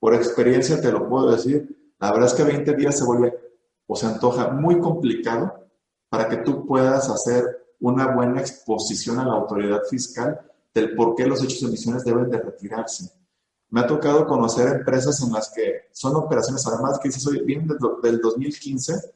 por 0.00 0.14
experiencia 0.14 0.80
te 0.80 0.90
lo 0.90 1.06
puedo 1.06 1.32
decir, 1.32 1.92
la 2.00 2.10
verdad 2.10 2.28
es 2.28 2.32
que 2.32 2.44
20 2.44 2.74
días 2.74 2.96
se 2.96 3.04
vuelve 3.04 3.38
o 3.86 3.94
se 3.94 4.06
antoja 4.06 4.52
muy 4.52 4.80
complicado 4.80 5.68
para 6.08 6.30
que 6.30 6.38
tú 6.38 6.64
puedas 6.64 7.10
hacer 7.10 7.74
una 7.78 8.14
buena 8.14 8.40
exposición 8.40 9.18
a 9.18 9.26
la 9.26 9.34
autoridad 9.34 9.82
fiscal 9.90 10.40
del 10.72 10.94
por 10.94 11.14
qué 11.14 11.26
los 11.26 11.44
hechos 11.44 11.60
de 11.60 11.66
emisiones 11.66 12.04
deben 12.04 12.30
de 12.30 12.40
retirarse. 12.40 13.21
Me 13.72 13.80
ha 13.80 13.86
tocado 13.86 14.26
conocer 14.26 14.68
empresas 14.68 15.22
en 15.22 15.32
las 15.32 15.50
que 15.50 15.88
son 15.92 16.14
operaciones, 16.14 16.66
además 16.66 16.98
que 16.98 17.08
oye, 17.26 17.42
vienen 17.42 17.66
del 18.02 18.20
2015, 18.20 19.14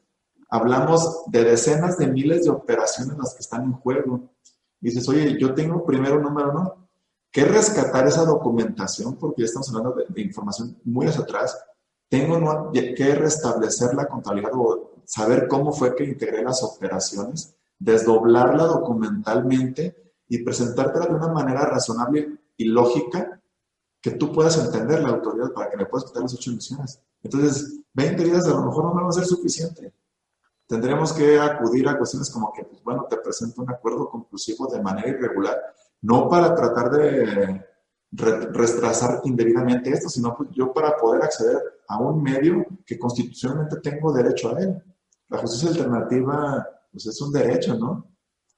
hablamos 0.49 1.25
de 1.27 1.43
decenas 1.43 1.99
de 1.99 2.07
miles 2.07 2.45
de 2.45 2.49
operaciones 2.49 3.15
las 3.19 3.35
que 3.35 3.41
están 3.41 3.65
en 3.65 3.73
juego. 3.73 4.31
dices, 4.79 5.07
oye, 5.09 5.37
yo 5.39 5.53
tengo 5.53 5.85
primero 5.85 6.19
número 6.19 6.49
uno, 6.49 6.89
que 7.31 7.45
rescatar 7.45 8.07
esa 8.07 8.25
documentación, 8.25 9.15
porque 9.17 9.43
ya 9.43 9.45
estamos 9.45 9.69
hablando 9.69 9.95
de, 10.09 10.21
información 10.23 10.75
muy 10.85 11.05
hacia 11.05 11.21
atrás. 11.21 11.55
Tengo 12.09 12.71
que 12.71 13.13
restablecer 13.13 13.93
la 13.93 14.07
contabilidad 14.07 14.53
o 14.55 14.93
saber 15.05 15.47
cómo 15.47 15.71
fue 15.71 15.93
que 15.93 16.03
integré 16.03 16.41
las 16.41 16.63
operaciones, 16.63 17.55
desdoblarla 17.77 18.63
documentalmente 18.63 20.15
y 20.27 20.39
presentártela 20.39 21.05
de 21.05 21.13
una 21.13 21.27
manera 21.27 21.61
razonable 21.61 22.39
y 22.57 22.65
lógica 22.65 23.39
que 24.07 24.15
tú 24.15 24.31
puedas 24.31 24.57
entender 24.57 25.01
la 25.01 25.09
autoridad 25.09 25.51
para 25.51 25.69
que 25.69 25.75
me 25.75 25.85
puedas 25.85 26.05
quitar 26.05 26.21
las 26.21 26.33
ocho 26.33 26.51
emisiones. 26.51 27.01
Entonces, 27.21 27.81
20 27.93 28.23
días 28.23 28.45
a 28.45 28.51
lo 28.51 28.65
mejor 28.65 28.85
no 28.85 29.03
va 29.03 29.09
a 29.09 29.11
ser 29.11 29.25
suficiente. 29.25 29.93
Tendremos 30.65 31.11
que 31.11 31.37
acudir 31.37 31.89
a 31.89 31.97
cuestiones 31.97 32.29
como 32.29 32.53
que, 32.53 32.63
pues, 32.63 32.81
bueno, 32.83 33.05
te 33.09 33.17
presento 33.17 33.61
un 33.61 33.69
acuerdo 33.69 34.09
conclusivo 34.09 34.67
de 34.67 34.81
manera 34.81 35.09
irregular 35.09 35.57
no 36.01 36.29
para 36.29 36.53
tratar 36.55 36.91
de 36.91 37.65
retrasar 38.11 39.21
indebidamente 39.25 39.89
esto, 39.89 40.09
sino 40.09 40.35
pues 40.37 40.49
yo 40.51 40.71
para 40.71 40.95
poder 40.95 41.23
acceder 41.23 41.61
a 41.87 41.99
un 41.99 42.23
medio 42.23 42.65
que 42.85 42.97
constitucionalmente 42.97 43.77
tengo 43.81 44.13
derecho 44.13 44.55
a 44.55 44.61
él. 44.61 44.81
La 45.27 45.39
justicia 45.39 45.69
alternativa 45.69 46.65
pues 46.91 47.05
es 47.07 47.21
un 47.21 47.33
derecho, 47.33 47.75
¿no? 47.75 48.05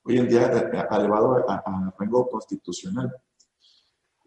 Hoy 0.03 0.19
en 0.19 0.27
día 0.27 0.47
elevado 0.91 1.49
a, 1.49 1.93
rango 1.97 2.29
constitucional. 2.29 3.11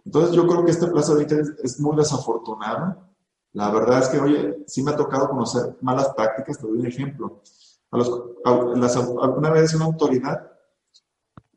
Entonces 0.05 0.35
yo 0.35 0.47
creo 0.47 0.65
que 0.65 0.71
este 0.73 0.87
plazo 0.88 1.15
de 1.17 1.25
es, 1.25 1.53
es 1.62 1.81
muy 1.81 1.97
desafortunado. 1.97 3.09
La 3.53 3.71
verdad 3.71 4.01
es 4.01 4.09
que, 4.09 4.19
oye, 4.19 4.65
sí 4.67 4.83
me 4.83 4.93
ha 4.93 4.97
tocado 4.97 5.29
conocer 5.29 5.77
malas 5.81 6.09
prácticas, 6.15 6.59
te 6.59 6.67
doy 6.67 6.79
un 6.79 6.87
ejemplo. 6.87 7.43
A 7.91 7.99
los, 7.99 8.11
alguna 8.45 9.51
vez 9.51 9.75
una 9.75 9.85
autoridad 9.85 10.53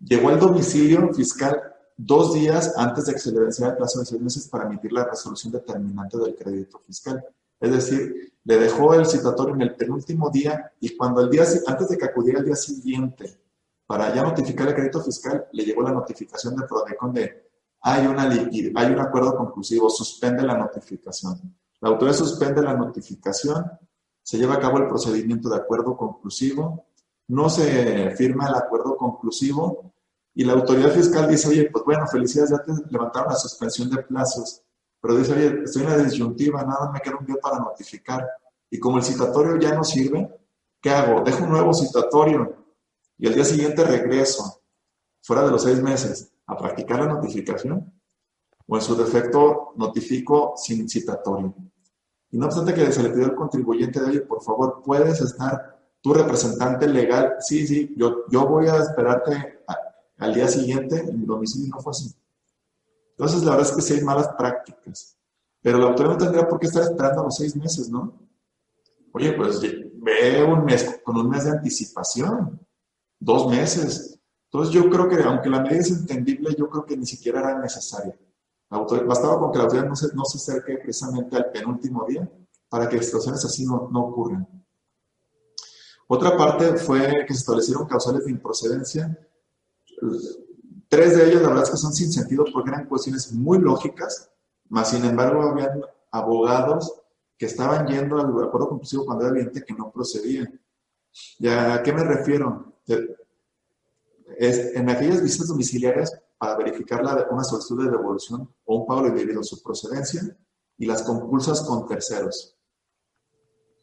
Llegó 0.06 0.30
al 0.30 0.40
domicilio 0.40 1.12
fiscal 1.14 1.60
dos 1.98 2.34
días 2.34 2.74
antes 2.78 3.06
de 3.06 3.14
que 3.14 3.20
se 3.20 3.32
le 3.32 3.40
venciera 3.40 3.72
el 3.72 3.78
plazo 3.78 4.00
de 4.00 4.06
seis 4.06 4.22
meses 4.22 4.48
para 4.48 4.66
emitir 4.66 4.92
la 4.92 5.06
resolución 5.06 5.52
determinante 5.52 6.18
del 6.18 6.36
crédito 6.36 6.80
fiscal. 6.86 7.26
Es 7.60 7.72
decir, 7.72 8.34
le 8.44 8.58
dejó 8.58 8.94
el 8.94 9.06
citatorio 9.06 9.56
en 9.56 9.62
el 9.62 9.76
penúltimo 9.76 10.30
día 10.30 10.74
y 10.80 10.96
cuando 10.96 11.22
el 11.22 11.30
día, 11.30 11.44
antes 11.66 11.88
de 11.88 11.98
que 11.98 12.06
acudiera 12.06 12.40
el 12.40 12.46
día 12.46 12.56
siguiente 12.56 13.40
para 13.88 14.14
ya 14.14 14.22
notificar 14.22 14.68
el 14.68 14.76
crédito 14.76 15.02
fiscal, 15.02 15.48
le 15.52 15.64
llegó 15.64 15.82
la 15.82 15.92
notificación 15.92 16.56
de 16.56 16.68
Prodecon 16.68 17.14
de 17.14 17.45
hay, 17.88 18.08
una 18.08 18.24
hay 18.24 18.92
un 18.92 19.00
acuerdo 19.00 19.38
conclusivo, 19.38 19.92
suspende 19.92 20.42
la 20.42 20.58
notificación. 20.58 21.56
La 21.80 21.90
autoridad 21.90 22.18
suspende 22.18 22.64
la 22.64 22.74
notificación, 22.74 23.64
se 24.24 24.40
lleva 24.40 24.56
a 24.56 24.60
cabo 24.60 24.80
el 24.80 24.88
procedimiento 24.88 25.50
de 25.50 25.58
acuerdo 25.58 25.96
conclusivo, 25.96 26.88
no 27.28 27.48
se 27.48 28.10
firma 28.16 28.48
el 28.48 28.56
acuerdo 28.56 28.98
conclusivo 28.98 29.94
y 30.34 30.44
la 30.44 30.54
autoridad 30.54 30.90
fiscal 30.90 31.30
dice, 31.30 31.48
oye, 31.48 31.70
pues 31.70 31.86
bueno, 31.86 32.08
felicidades, 32.08 32.50
ya 32.50 32.64
te 32.64 32.72
levantaron 32.90 33.30
la 33.30 33.36
suspensión 33.38 33.88
de 33.92 34.02
plazos, 34.02 34.64
pero 35.00 35.16
dice, 35.16 35.34
oye, 35.34 35.62
estoy 35.64 35.84
en 35.84 35.90
la 35.90 35.98
disyuntiva, 35.98 36.64
nada, 36.64 36.92
me 36.92 37.00
queda 37.02 37.18
un 37.20 37.26
día 37.28 37.38
para 37.40 37.60
notificar. 37.60 38.28
Y 38.68 38.80
como 38.80 38.98
el 38.98 39.04
citatorio 39.04 39.58
ya 39.58 39.76
no 39.76 39.84
sirve, 39.84 40.28
¿qué 40.82 40.90
hago? 40.90 41.22
Dejo 41.22 41.44
un 41.44 41.52
nuevo 41.52 41.72
citatorio 41.72 42.66
y 43.20 43.28
al 43.28 43.36
día 43.36 43.46
siguiente 43.46 43.84
regreso, 43.84 44.64
fuera 45.22 45.44
de 45.44 45.52
los 45.52 45.62
seis 45.62 45.80
meses, 45.84 46.32
a 46.48 46.58
practicar 46.58 47.00
la 47.00 47.14
notificación, 47.14 47.94
o 48.68 48.76
en 48.76 48.82
su 48.82 48.96
defecto 48.96 49.74
notifico 49.76 50.54
sin 50.56 50.90
citatorio. 50.90 51.54
Y 52.32 52.38
no 52.38 52.48
obstante 52.48 52.74
que 52.74 52.92
se 52.92 53.04
le 53.04 53.10
pidió 53.10 53.26
al 53.26 53.36
contribuyente 53.36 54.00
de, 54.00 54.08
oye, 54.08 54.22
por 54.22 54.44
favor, 54.44 54.82
puedes 54.84 55.22
estar 55.22 55.76
tu 56.02 56.14
representante 56.14 56.88
legal, 56.88 57.36
sí, 57.40 57.66
sí, 57.66 57.94
yo, 57.98 58.26
yo 58.30 58.48
voy 58.48 58.68
a 58.68 58.78
esperarte 58.78 59.64
al 60.18 60.34
día 60.34 60.48
siguiente 60.48 61.00
en 61.00 61.20
mi 61.20 61.26
domicilio 61.26 61.74
no 61.74 61.82
fue 61.82 61.92
así. 61.92 62.14
Entonces, 63.12 63.44
la 63.44 63.52
verdad 63.52 63.70
es 63.70 63.76
que 63.76 63.82
sí 63.82 63.94
hay 63.94 64.02
malas 64.02 64.30
prácticas. 64.38 65.18
Pero 65.62 65.80
la 65.80 65.88
autoridad 65.88 66.14
no 66.14 66.18
tendría 66.20 66.48
por 66.48 66.60
qué 66.60 66.68
estar 66.68 66.84
esperando 66.84 67.24
los 67.24 67.36
seis 67.36 67.56
meses, 67.56 67.90
¿no? 67.90 68.14
Oye, 69.14 69.34
pues 69.34 69.60
ve 69.62 70.44
un 70.44 70.64
mes, 70.64 71.02
con 71.04 71.18
un 71.18 71.30
mes 71.30 71.46
de 71.46 71.52
anticipación, 71.52 72.60
dos 73.20 73.50
meses. 73.50 74.15
Entonces, 74.56 74.74
yo 74.74 74.90
creo 74.90 75.10
que, 75.10 75.22
aunque 75.22 75.50
la 75.50 75.60
medida 75.60 75.82
es 75.82 75.92
entendible, 75.92 76.56
yo 76.58 76.70
creo 76.70 76.86
que 76.86 76.96
ni 76.96 77.06
siquiera 77.06 77.42
era 77.42 77.60
necesaria. 77.60 78.18
bastaba 78.70 79.38
con 79.38 79.52
que 79.52 79.58
la 79.58 79.66
autoridad 79.66 79.90
no 79.90 79.98
se, 79.98 80.16
no 80.16 80.24
se 80.24 80.38
acerque 80.38 80.78
precisamente 80.78 81.36
al 81.36 81.52
penúltimo 81.52 82.06
día 82.08 82.30
para 82.70 82.88
que 82.88 83.04
situaciones 83.04 83.44
así 83.44 83.66
no, 83.66 83.90
no 83.92 84.06
ocurran. 84.06 84.48
Otra 86.08 86.38
parte 86.38 86.78
fue 86.78 87.26
que 87.28 87.34
se 87.34 87.40
establecieron 87.40 87.86
causales 87.86 88.24
de 88.24 88.32
improcedencia. 88.32 89.20
tres 90.88 91.18
de 91.18 91.28
ellas 91.28 91.42
la 91.42 91.50
verdad 91.50 91.64
es 91.66 91.72
que 91.72 91.78
son 91.78 91.94
sin 91.94 92.14
sentido 92.14 92.46
porque 92.54 92.70
eran 92.70 92.88
cuestiones 92.88 93.34
muy 93.34 93.60
lógicas, 93.60 94.32
más 94.70 94.90
sin 94.90 95.04
embargo 95.04 95.42
habían 95.42 95.82
abogados 96.14 97.02
que 97.38 97.48
estaban 97.48 97.88
yendo 97.88 98.20
al 98.20 98.28
acuerdo 98.28 98.70
conclusivo 98.70 99.06
cuando 99.06 99.26
era 99.26 99.36
evidente 99.36 99.66
que 99.66 99.74
no 99.74 99.92
procedía. 99.92 100.50
¿Ya 101.40 101.74
a 101.74 101.84
qué 101.84 101.92
me 101.92 102.06
refiero? 102.06 102.74
Es, 104.38 104.76
en 104.76 104.90
aquellas 104.90 105.22
visitas 105.22 105.48
domiciliarias 105.48 106.20
para 106.38 106.58
verificar 106.58 107.04
la, 107.04 107.28
una 107.32 107.44
solicitud 107.44 107.86
de 107.86 107.92
devolución 107.92 108.50
o 108.66 108.78
un 108.78 108.86
pago 108.86 109.10
debido 109.10 109.40
a 109.40 109.44
su 109.44 109.62
procedencia 109.62 110.22
y 110.78 110.86
las 110.86 111.04
compulsas 111.04 111.62
con 111.62 111.88
terceros. 111.88 112.58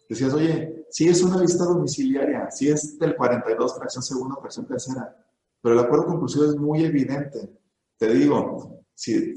Decías, 0.08 0.34
oye, 0.34 0.86
si 0.90 1.08
es 1.08 1.22
una 1.22 1.40
visita 1.40 1.64
domiciliaria, 1.64 2.50
si 2.50 2.68
es 2.68 2.98
del 2.98 3.16
42, 3.16 3.76
fracción 3.76 4.02
segunda, 4.02 4.36
fracción 4.36 4.66
tercera, 4.66 5.16
pero 5.62 5.74
el 5.74 5.80
acuerdo 5.80 6.06
conclusivo 6.06 6.44
es 6.44 6.56
muy 6.56 6.84
evidente. 6.84 7.58
Te 7.96 8.12
digo, 8.12 8.84
si, 8.94 9.34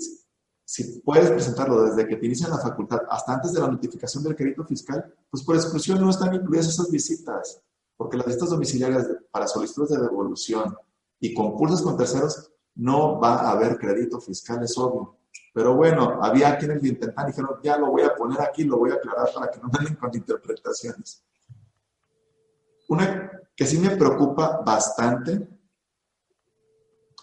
si 0.66 1.00
puedes 1.00 1.30
presentarlo 1.30 1.86
desde 1.86 2.08
que 2.08 2.18
te 2.18 2.26
inician 2.26 2.50
la 2.50 2.58
facultad 2.58 3.00
hasta 3.10 3.36
antes 3.36 3.54
de 3.54 3.62
la 3.62 3.68
notificación 3.68 4.24
del 4.24 4.36
crédito 4.36 4.66
fiscal, 4.66 5.14
pues 5.30 5.44
por 5.44 5.56
exclusión 5.56 6.02
no 6.02 6.10
están 6.10 6.34
incluidas 6.34 6.68
esas 6.68 6.92
visitas, 6.92 7.62
porque 7.96 8.18
las 8.18 8.26
visitas 8.26 8.50
domiciliarias 8.50 9.08
para 9.32 9.48
solicitudes 9.48 9.92
de 9.92 10.02
devolución 10.02 10.76
y 11.20 11.34
concursos 11.34 11.82
con 11.82 11.98
terceros 11.98 12.52
no 12.76 13.20
va 13.20 13.36
a 13.36 13.52
haber 13.52 13.78
crédito 13.78 14.20
fiscal, 14.20 14.64
es 14.64 14.78
obvio. 14.78 15.18
Pero 15.54 15.76
bueno, 15.76 16.20
había 16.22 16.58
quienes 16.58 16.82
lo 16.82 16.90
intentaron 16.90 17.30
y 17.30 17.32
dijeron, 17.32 17.60
ya 17.64 17.78
lo 17.78 17.92
voy 17.92 18.02
a 18.02 18.14
poner 18.14 18.42
aquí, 18.42 18.64
lo 18.66 18.78
voy 18.78 18.92
a 18.92 18.96
aclarar 18.96 19.30
para 19.34 19.50
que 19.50 19.60
no 19.60 19.70
den 19.70 19.96
con 19.96 20.12
interpretaciones. 20.14 21.24
Una 22.90 23.32
que 23.56 23.66
sí 23.66 23.80
me 23.80 23.96
preocupa 23.96 24.62
bastante 24.66 25.48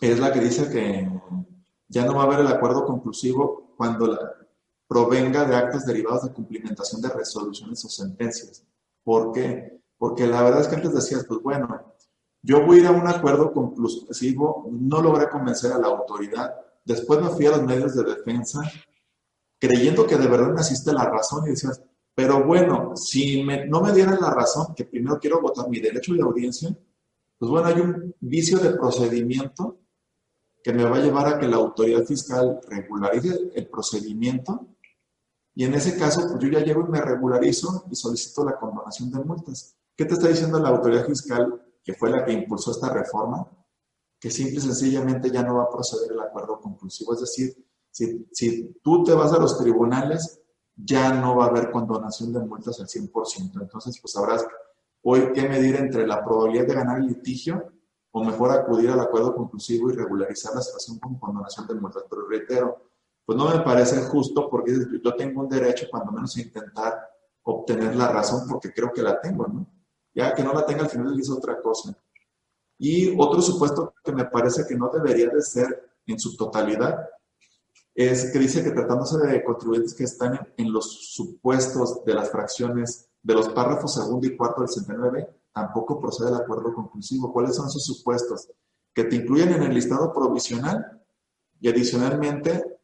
es 0.01 0.19
la 0.19 0.33
que 0.33 0.41
dice 0.41 0.71
que 0.71 1.09
ya 1.89 2.07
no 2.07 2.15
va 2.15 2.23
a 2.23 2.27
haber 2.27 2.41
el 2.41 2.47
acuerdo 2.49 2.87
conclusivo 2.87 3.75
cuando 3.77 4.07
la, 4.07 4.43
provenga 4.93 5.47
de 5.47 5.57
actos 5.57 5.87
derivados 5.87 6.25
de 6.25 6.35
cumplimentación 6.35 7.01
de 7.01 7.09
resoluciones 7.09 7.83
o 7.83 7.89
sentencias. 7.89 8.63
¿Por 9.03 9.33
qué? 9.33 9.81
Porque 9.97 10.27
la 10.27 10.43
verdad 10.43 10.61
es 10.61 10.69
que 10.69 10.75
antes 10.75 10.93
decías, 10.93 11.25
pues 11.27 11.41
bueno, 11.41 11.92
yo 12.43 12.67
voy 12.67 12.79
a 12.79 12.81
ir 12.81 12.87
a 12.89 12.91
un 12.91 13.07
acuerdo 13.07 13.53
conclusivo, 13.53 14.69
no 14.71 15.01
logré 15.01 15.29
convencer 15.29 15.73
a 15.73 15.79
la 15.79 15.89
autoridad, 15.89 16.55
después 16.85 17.21
me 17.21 17.31
fui 17.31 17.47
a 17.47 17.53
los 17.53 17.63
medios 17.63 17.95
de 17.95 18.03
defensa 18.05 18.61
creyendo 19.59 20.07
que 20.07 20.17
de 20.17 20.27
verdad 20.27 20.53
me 20.53 20.61
asiste 20.61 20.93
la 20.93 21.05
razón 21.05 21.47
y 21.47 21.51
decías, 21.51 21.81
pero 22.15 22.45
bueno, 22.45 22.97
si 22.97 23.45
no 23.45 23.81
me 23.81 23.93
dieran 23.93 24.21
la 24.21 24.35
razón, 24.35 24.75
que 24.75 24.85
primero 24.85 25.21
quiero 25.21 25.41
votar 25.41 25.69
mi 25.69 25.79
derecho 25.79 26.15
de 26.15 26.23
audiencia, 26.23 26.77
pues 27.39 27.51
bueno, 27.51 27.69
hay 27.69 27.81
un 27.81 28.15
vicio 28.21 28.59
de 28.59 28.71
procedimiento 28.71 29.79
que 30.65 30.73
me 30.73 30.85
va 30.85 30.97
a 30.97 31.01
llevar 31.01 31.27
a 31.29 31.39
que 31.39 31.47
la 31.47 31.57
autoridad 31.57 32.05
fiscal 32.05 32.61
regularice 32.69 33.53
el 33.55 33.69
procedimiento 33.69 34.69
y 35.55 35.65
en 35.65 35.75
ese 35.75 35.97
caso 35.97 36.23
pues 36.29 36.43
yo 36.43 36.49
ya 36.49 36.65
llevo 36.65 36.87
y 36.87 36.91
me 36.91 37.01
regularizo 37.01 37.87
y 37.91 37.95
solicito 37.95 38.45
la 38.45 38.59
condonación 38.59 39.11
de 39.13 39.21
multas. 39.21 39.77
¿Qué 39.97 40.05
te 40.05 40.15
está 40.15 40.29
diciendo 40.29 40.59
la 40.59 40.71
autoridad 40.71 41.07
fiscal 41.07 41.62
que 41.85 41.95
fue 41.95 42.11
la 42.11 42.25
que 42.25 42.33
impulsó 42.33 42.71
esta 42.71 42.93
reforma? 42.93 43.49
Que 44.21 44.31
simple 44.31 44.57
y 44.57 44.61
sencillamente 44.61 45.31
ya 45.31 45.43
no 45.43 45.57
va 45.57 45.65
a 45.65 45.71
proceder 45.71 46.13
el 46.13 46.21
acuerdo 46.21 46.61
conclusivo. 46.61 47.15
Es 47.15 47.21
decir, 47.21 47.57
si, 47.91 48.27
si 48.33 48.75
tú 48.83 49.03
te 49.03 49.13
vas 49.13 49.33
a 49.33 49.39
los 49.39 49.59
tribunales, 49.59 50.41
ya 50.77 51.13
no 51.13 51.37
va 51.37 51.47
a 51.47 51.49
haber 51.49 51.71
condonación 51.71 52.33
de 52.33 52.41
multas 52.41 52.81
al 52.81 52.87
100%. 52.87 53.61
Entonces, 53.61 53.99
pues 54.01 54.17
habrás 54.17 54.47
hoy 55.03 55.33
que 55.33 55.49
medir 55.49 55.77
entre 55.77 56.07
la 56.07 56.25
probabilidad 56.25 56.67
de 56.67 56.75
ganar 56.75 57.01
litigio 57.01 57.73
o 58.13 58.23
mejor 58.23 58.51
acudir 58.53 58.91
al 58.91 59.01
acuerdo 59.01 59.35
conclusivo 59.35 59.91
y 59.91 59.95
regularizar 59.95 60.55
la 60.55 60.63
situación 60.63 60.99
con 60.99 61.19
condonación 61.19 61.67
de 61.67 61.75
multas. 61.75 62.05
Pero 62.09 62.29
reitero, 62.29 62.83
pues 63.25 63.39
no 63.39 63.49
me 63.49 63.61
parece 63.61 64.03
justo 64.03 64.49
porque 64.49 64.73
yo 65.03 65.15
tengo 65.15 65.43
un 65.43 65.49
derecho 65.49 65.87
cuando 65.91 66.13
menos 66.13 66.37
a 66.37 66.41
intentar 66.41 67.11
obtener 67.43 67.97
la 67.97 68.09
razón 68.09 68.47
porque 68.49 68.73
creo 68.73 68.93
que 68.93 69.03
la 69.03 69.21
tengo, 69.21 69.47
¿no? 69.47 69.67
Ya 70.15 70.35
que 70.35 70.43
no 70.43 70.53
la 70.53 70.67
tenga 70.67 70.83
al 70.83 70.91
final 70.91 71.19
es 71.19 71.31
otra 71.31 71.61
cosa. 71.61 71.97
Y 72.79 73.15
otro 73.19 73.41
supuesto 73.41 73.95
que 74.05 74.13
me 74.13 74.25
parece 74.25 74.65
que 74.67 74.75
no 74.75 74.91
debería 74.91 75.29
de 75.29 75.41
ser 75.41 75.91
en 76.07 76.19
su 76.19 76.37
totalidad 76.37 77.09
es 77.95 78.33
que 78.33 78.39
dice 78.39 78.65
que 78.65 78.71
tratándose 78.71 79.19
de 79.19 79.45
contribuyentes 79.45 79.95
que 79.95 80.05
están 80.05 80.53
en, 80.57 80.73
los 80.73 81.13
supuestos 81.15 82.05
de 82.05 82.15
las 82.15 82.31
fracciones 82.31 83.09
de 83.23 83.35
los 83.35 83.51
párrafos 83.51 83.95
segundo 83.95 84.27
y 84.27 84.37
cuarto 84.37 84.63
del 84.63 84.69
69, 84.71 85.29
tampoco 85.53 86.01
procede 86.01 86.31
el 86.31 86.37
acuerdo 86.37 86.75
conclusivo. 86.75 87.33
¿Cuáles 87.33 87.55
son 87.55 87.71
sus 87.71 87.85
supuestos? 87.85 88.49
Que 88.95 89.05
te 89.05 89.17
incluyen 89.17 89.53
en 89.53 89.63
el 89.63 89.75
listado 89.75 90.13
provisional 90.13 91.03
y 91.61 91.69
adicionalmente, 91.69 92.81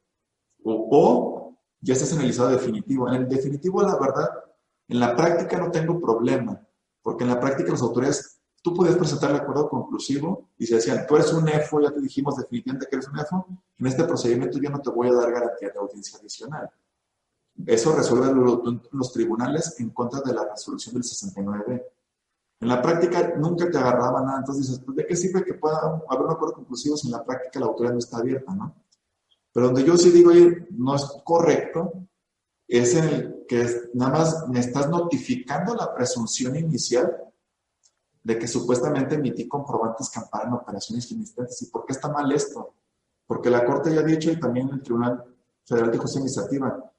o, 0.62 1.56
ya 1.80 1.94
estás 1.94 2.12
en 2.12 2.20
el 2.20 2.26
listado 2.28 2.50
definitivo. 2.50 3.08
En 3.08 3.14
el 3.14 3.28
definitivo, 3.28 3.82
la 3.82 3.98
verdad, 3.98 4.28
en 4.86 5.00
la 5.00 5.16
práctica 5.16 5.58
no 5.58 5.70
tengo 5.70 5.98
problema, 6.00 6.60
porque 7.08 7.24
en 7.24 7.30
la 7.30 7.40
práctica 7.40 7.72
las 7.72 7.80
autoridades, 7.80 8.38
tú 8.62 8.74
puedes 8.74 8.96
presentar 8.96 9.30
el 9.30 9.36
acuerdo 9.36 9.68
conclusivo 9.68 10.50
y 10.58 10.66
se 10.66 10.74
decían, 10.74 11.06
tú 11.08 11.16
eres 11.16 11.32
un 11.32 11.48
EFO, 11.48 11.80
ya 11.80 11.90
te 11.90 12.00
dijimos 12.00 12.36
definitivamente 12.36 12.86
que 12.90 12.96
eres 12.96 13.08
un 13.08 13.18
EFO, 13.18 13.46
en 13.78 13.86
este 13.86 14.04
procedimiento 14.04 14.58
yo 14.58 14.68
no 14.68 14.80
te 14.80 14.90
voy 14.90 15.08
a 15.08 15.14
dar 15.14 15.32
garantía 15.32 15.70
de 15.70 15.78
audiencia 15.78 16.18
adicional. 16.18 16.70
Eso 17.66 17.94
resuelve 17.96 18.32
los 18.92 19.12
tribunales 19.12 19.78
en 19.80 19.90
contra 19.90 20.20
de 20.20 20.34
la 20.34 20.44
resolución 20.44 20.94
del 20.94 21.04
69 21.04 21.86
en 22.60 22.68
la 22.68 22.82
práctica 22.82 23.34
nunca 23.36 23.70
te 23.70 23.78
agarraba 23.78 24.20
nada, 24.20 24.38
entonces 24.40 24.66
dices, 24.66 24.84
¿de 24.86 25.06
qué 25.06 25.14
sirve 25.14 25.44
que 25.44 25.54
pueda 25.54 26.02
haber 26.08 26.26
un 26.26 26.32
acuerdo 26.32 26.54
conclusivo 26.56 26.96
si 26.96 27.06
en 27.06 27.12
la 27.12 27.24
práctica 27.24 27.60
la 27.60 27.66
autoridad 27.66 27.92
no 27.92 28.00
está 28.00 28.18
abierta, 28.18 28.52
no? 28.52 28.74
Pero 29.52 29.66
donde 29.66 29.84
yo 29.84 29.96
sí 29.96 30.10
digo, 30.10 30.30
oye, 30.30 30.66
no 30.70 30.96
es 30.96 31.04
correcto, 31.24 31.92
es 32.68 32.94
en 32.94 33.04
el 33.04 33.44
que 33.48 33.66
nada 33.94 34.12
más 34.12 34.48
me 34.48 34.60
estás 34.60 34.90
notificando 34.90 35.74
la 35.74 35.94
presunción 35.94 36.54
inicial 36.54 37.10
de 38.22 38.38
que 38.38 38.46
supuestamente 38.46 39.14
emití 39.14 39.48
comprobantes 39.48 40.10
que 40.10 40.18
amparan 40.18 40.52
operaciones 40.52 41.10
inexistentes. 41.10 41.62
¿Y 41.62 41.66
por 41.70 41.86
qué 41.86 41.94
está 41.94 42.08
mal 42.08 42.30
esto? 42.30 42.74
Porque 43.26 43.48
la 43.48 43.64
Corte 43.64 43.94
ya 43.94 44.00
ha 44.00 44.04
dicho, 44.04 44.30
y 44.30 44.38
también 44.38 44.68
el 44.68 44.82
Tribunal 44.82 45.24
Federal 45.64 45.90
de 45.90 45.98
Justicia 45.98 46.20
Administrativa, 46.20 46.92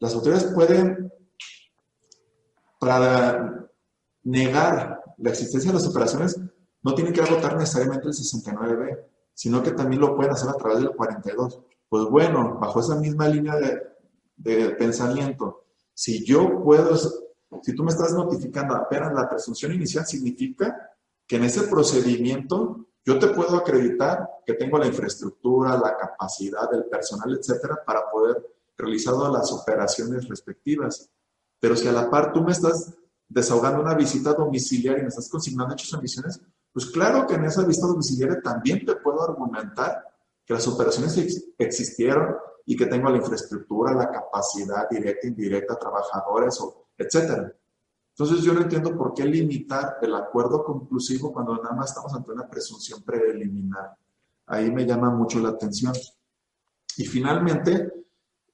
las 0.00 0.14
autoridades 0.14 0.52
pueden, 0.52 1.12
para 2.80 3.68
negar 4.24 5.04
la 5.18 5.30
existencia 5.30 5.70
de 5.70 5.78
las 5.78 5.86
operaciones, 5.86 6.36
no 6.82 6.94
tienen 6.94 7.12
que 7.12 7.22
agotar 7.22 7.56
necesariamente 7.56 8.08
el 8.08 8.14
69B, 8.14 9.04
sino 9.34 9.62
que 9.62 9.70
también 9.70 10.00
lo 10.00 10.16
pueden 10.16 10.32
hacer 10.32 10.48
a 10.48 10.54
través 10.54 10.78
del 10.78 10.90
42. 10.90 11.60
Pues 11.88 12.04
bueno, 12.06 12.58
bajo 12.60 12.80
esa 12.80 12.96
misma 12.96 13.28
línea 13.28 13.54
de, 13.56 13.95
pensamiento, 14.42 15.64
si 15.94 16.24
yo 16.24 16.62
puedo, 16.62 16.96
si 16.96 17.74
tú 17.74 17.82
me 17.82 17.90
estás 17.90 18.12
notificando 18.12 18.74
apenas 18.74 19.12
la 19.14 19.28
presunción 19.28 19.72
inicial, 19.72 20.06
significa 20.06 20.90
que 21.26 21.36
en 21.36 21.44
ese 21.44 21.62
procedimiento 21.62 22.86
yo 23.04 23.18
te 23.18 23.28
puedo 23.28 23.56
acreditar 23.56 24.28
que 24.44 24.54
tengo 24.54 24.78
la 24.78 24.86
infraestructura, 24.86 25.78
la 25.78 25.96
capacidad, 25.96 26.72
el 26.74 26.84
personal, 26.86 27.36
etcétera, 27.38 27.78
para 27.86 28.10
poder 28.10 28.44
realizar 28.76 29.14
las 29.14 29.52
operaciones 29.52 30.28
respectivas. 30.28 31.08
Pero 31.58 31.76
si 31.76 31.88
a 31.88 31.92
la 31.92 32.10
par 32.10 32.32
tú 32.32 32.42
me 32.42 32.52
estás 32.52 32.94
desahogando 33.28 33.80
una 33.80 33.94
visita 33.94 34.34
domiciliaria 34.34 35.00
y 35.00 35.02
me 35.02 35.08
estás 35.08 35.28
consignando 35.28 35.74
hechos 35.74 35.94
o 35.94 35.98
omisiones, 35.98 36.40
pues 36.72 36.86
claro 36.86 37.26
que 37.26 37.34
en 37.34 37.44
esa 37.44 37.64
visita 37.64 37.86
domiciliaria 37.86 38.40
también 38.42 38.84
te 38.84 38.96
puedo 38.96 39.22
argumentar 39.22 40.04
que 40.44 40.54
las 40.54 40.68
operaciones 40.68 41.48
existieron 41.58 42.36
y 42.66 42.76
que 42.76 42.86
tengo 42.86 43.08
la 43.08 43.18
infraestructura, 43.18 43.94
la 43.94 44.10
capacidad 44.10 44.88
directa, 44.90 45.28
indirecta, 45.28 45.78
trabajadores, 45.78 46.58
etc. 46.98 47.52
Entonces 48.10 48.44
yo 48.44 48.52
no 48.52 48.62
entiendo 48.62 48.96
por 48.96 49.14
qué 49.14 49.24
limitar 49.24 49.98
el 50.02 50.14
acuerdo 50.14 50.64
conclusivo 50.64 51.32
cuando 51.32 51.56
nada 51.56 51.74
más 51.74 51.90
estamos 51.90 52.12
ante 52.14 52.32
una 52.32 52.48
presunción 52.48 53.02
preliminar. 53.02 53.96
Ahí 54.46 54.70
me 54.70 54.84
llama 54.84 55.10
mucho 55.10 55.38
la 55.38 55.50
atención. 55.50 55.92
Y 56.96 57.04
finalmente, 57.06 57.92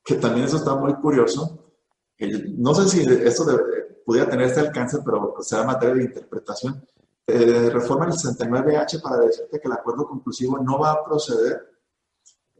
que 0.04 0.16
también 0.16 0.46
eso 0.46 0.56
está 0.56 0.74
muy 0.74 0.94
curioso, 0.94 1.58
no 2.58 2.74
sé 2.74 2.88
si 2.88 3.00
esto 3.24 3.44
pudiera 4.04 4.30
tener 4.30 4.46
este 4.46 4.60
alcance, 4.60 4.98
pero 5.04 5.34
será 5.40 5.64
materia 5.64 5.94
de 5.94 6.04
interpretación. 6.04 6.84
Eh, 7.26 7.70
reforma 7.70 8.06
el 8.06 8.12
69H 8.12 9.00
para 9.00 9.18
decirte 9.18 9.60
que 9.60 9.68
el 9.68 9.72
acuerdo 9.72 10.06
conclusivo 10.06 10.58
no 10.58 10.78
va 10.78 10.92
a 10.92 11.04
proceder, 11.04 11.71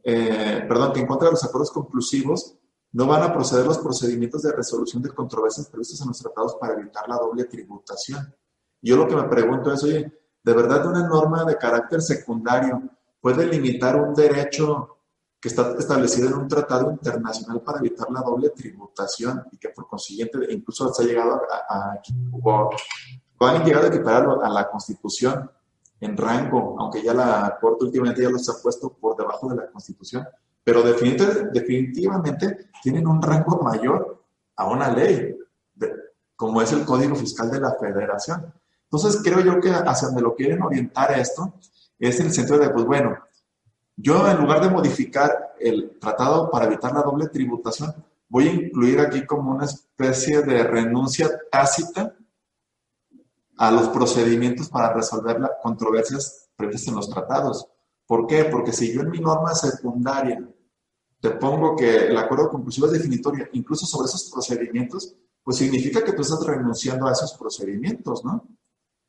eh, 0.03 0.65
perdón, 0.67 0.93
que 0.93 0.99
en 0.99 1.07
contra 1.07 1.27
de 1.27 1.33
los 1.33 1.43
acuerdos 1.43 1.71
conclusivos 1.71 2.57
no 2.91 3.07
van 3.07 3.23
a 3.23 3.33
proceder 3.33 3.65
los 3.65 3.79
procedimientos 3.79 4.43
de 4.43 4.51
resolución 4.51 5.01
de 5.01 5.09
controversias 5.09 5.67
previstos 5.67 6.01
en 6.01 6.07
los 6.09 6.19
tratados 6.19 6.55
para 6.59 6.73
evitar 6.73 7.07
la 7.07 7.15
doble 7.15 7.45
tributación. 7.45 8.35
Yo 8.81 8.97
lo 8.97 9.07
que 9.07 9.15
me 9.15 9.23
pregunto 9.23 9.71
es, 9.73 9.83
oye, 9.83 10.11
¿de 10.43 10.53
verdad 10.53 10.85
una 10.85 11.07
norma 11.07 11.43
de 11.45 11.57
carácter 11.57 12.01
secundario 12.01 12.81
puede 13.19 13.47
limitar 13.47 13.95
un 13.95 14.13
derecho 14.13 14.93
que 15.39 15.49
está 15.49 15.75
establecido 15.77 16.29
en 16.29 16.35
un 16.35 16.47
tratado 16.47 16.91
internacional 16.91 17.61
para 17.61 17.79
evitar 17.79 18.09
la 18.11 18.21
doble 18.21 18.49
tributación 18.51 19.43
y 19.51 19.57
que 19.57 19.69
por 19.69 19.87
consiguiente 19.87 20.37
incluso 20.49 20.93
se 20.93 21.03
ha 21.03 21.05
llegado 21.05 21.41
a, 21.51 21.95
a, 21.95 22.01
han 23.39 23.65
llegado 23.65 23.85
a 23.85 23.89
equipararlo 23.89 24.41
a 24.41 24.49
la 24.49 24.69
Constitución 24.69 25.49
en 26.03 26.17
rango, 26.17 26.75
aunque 26.79 27.01
ya 27.01 27.13
la 27.13 27.57
Corte 27.59 27.85
últimamente 27.85 28.21
ya 28.21 28.29
los 28.29 28.47
ha 28.49 28.61
puesto 28.61 28.93
por 28.93 29.15
debajo 29.15 29.49
de 29.49 29.55
la 29.55 29.71
Constitución, 29.71 30.27
pero 30.63 30.81
definitivamente 30.83 32.69
tienen 32.81 33.07
un 33.07 33.21
rango 33.21 33.61
mayor 33.61 34.23
a 34.55 34.67
una 34.67 34.91
ley, 34.91 35.35
como 36.35 36.61
es 36.61 36.71
el 36.71 36.85
Código 36.85 37.15
Fiscal 37.15 37.51
de 37.51 37.59
la 37.59 37.75
Federación. 37.79 38.53
Entonces 38.83 39.21
creo 39.23 39.39
yo 39.39 39.59
que 39.59 39.71
hacia 39.71 40.07
donde 40.07 40.21
lo 40.21 40.35
quieren 40.35 40.61
orientar 40.61 41.17
esto 41.17 41.53
es 41.99 42.19
en 42.19 42.27
el 42.27 42.33
sentido 42.33 42.59
de, 42.59 42.69
pues 42.69 42.85
bueno, 42.85 43.17
yo 43.95 44.29
en 44.29 44.37
lugar 44.37 44.61
de 44.61 44.69
modificar 44.69 45.53
el 45.59 45.97
tratado 45.99 46.49
para 46.49 46.65
evitar 46.65 46.93
la 46.93 47.01
doble 47.01 47.27
tributación, 47.27 47.93
voy 48.27 48.47
a 48.47 48.53
incluir 48.53 48.99
aquí 48.99 49.25
como 49.25 49.51
una 49.51 49.65
especie 49.65 50.41
de 50.41 50.63
renuncia 50.63 51.29
tácita 51.51 52.15
a 53.57 53.71
los 53.71 53.89
procedimientos 53.89 54.69
para 54.69 54.93
resolver 54.93 55.39
las 55.39 55.51
controversias 55.61 56.49
previstas 56.55 56.87
en 56.87 56.95
los 56.95 57.09
tratados. 57.09 57.67
¿Por 58.05 58.27
qué? 58.27 58.45
Porque 58.45 58.71
si 58.71 58.93
yo 58.93 59.01
en 59.01 59.09
mi 59.09 59.19
norma 59.19 59.53
secundaria 59.53 60.47
te 61.19 61.31
pongo 61.31 61.75
que 61.75 62.07
el 62.07 62.17
acuerdo 62.17 62.49
conclusivo 62.49 62.87
es 62.87 62.93
definitorio, 62.93 63.47
incluso 63.53 63.85
sobre 63.85 64.07
esos 64.07 64.29
procedimientos, 64.29 65.15
pues 65.41 65.57
significa 65.57 66.03
que 66.03 66.13
tú 66.13 66.21
estás 66.21 66.45
renunciando 66.45 67.07
a 67.07 67.13
esos 67.13 67.33
procedimientos, 67.33 68.25
¿no? 68.25 68.45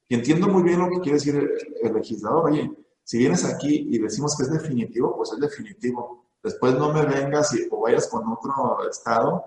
Y 0.08 0.14
entiendo 0.14 0.48
muy 0.48 0.62
bien 0.62 0.80
lo 0.80 0.88
que 0.90 1.00
quiere 1.00 1.18
decir 1.18 1.50
el, 1.82 1.92
legislador. 1.92 2.50
Oye, 2.50 2.70
si 3.02 3.18
vienes 3.18 3.44
aquí 3.44 3.88
y 3.90 3.98
decimos 3.98 4.36
que 4.36 4.44
es 4.44 4.50
definitivo, 4.50 5.16
pues 5.16 5.32
es 5.32 5.40
definitivo. 5.40 6.26
Después 6.42 6.74
no 6.74 6.92
me 6.92 7.04
vengas 7.04 7.54
y, 7.54 7.66
o 7.70 7.80
vayas 7.80 8.06
con 8.06 8.28
otro 8.28 8.88
estado 8.88 9.44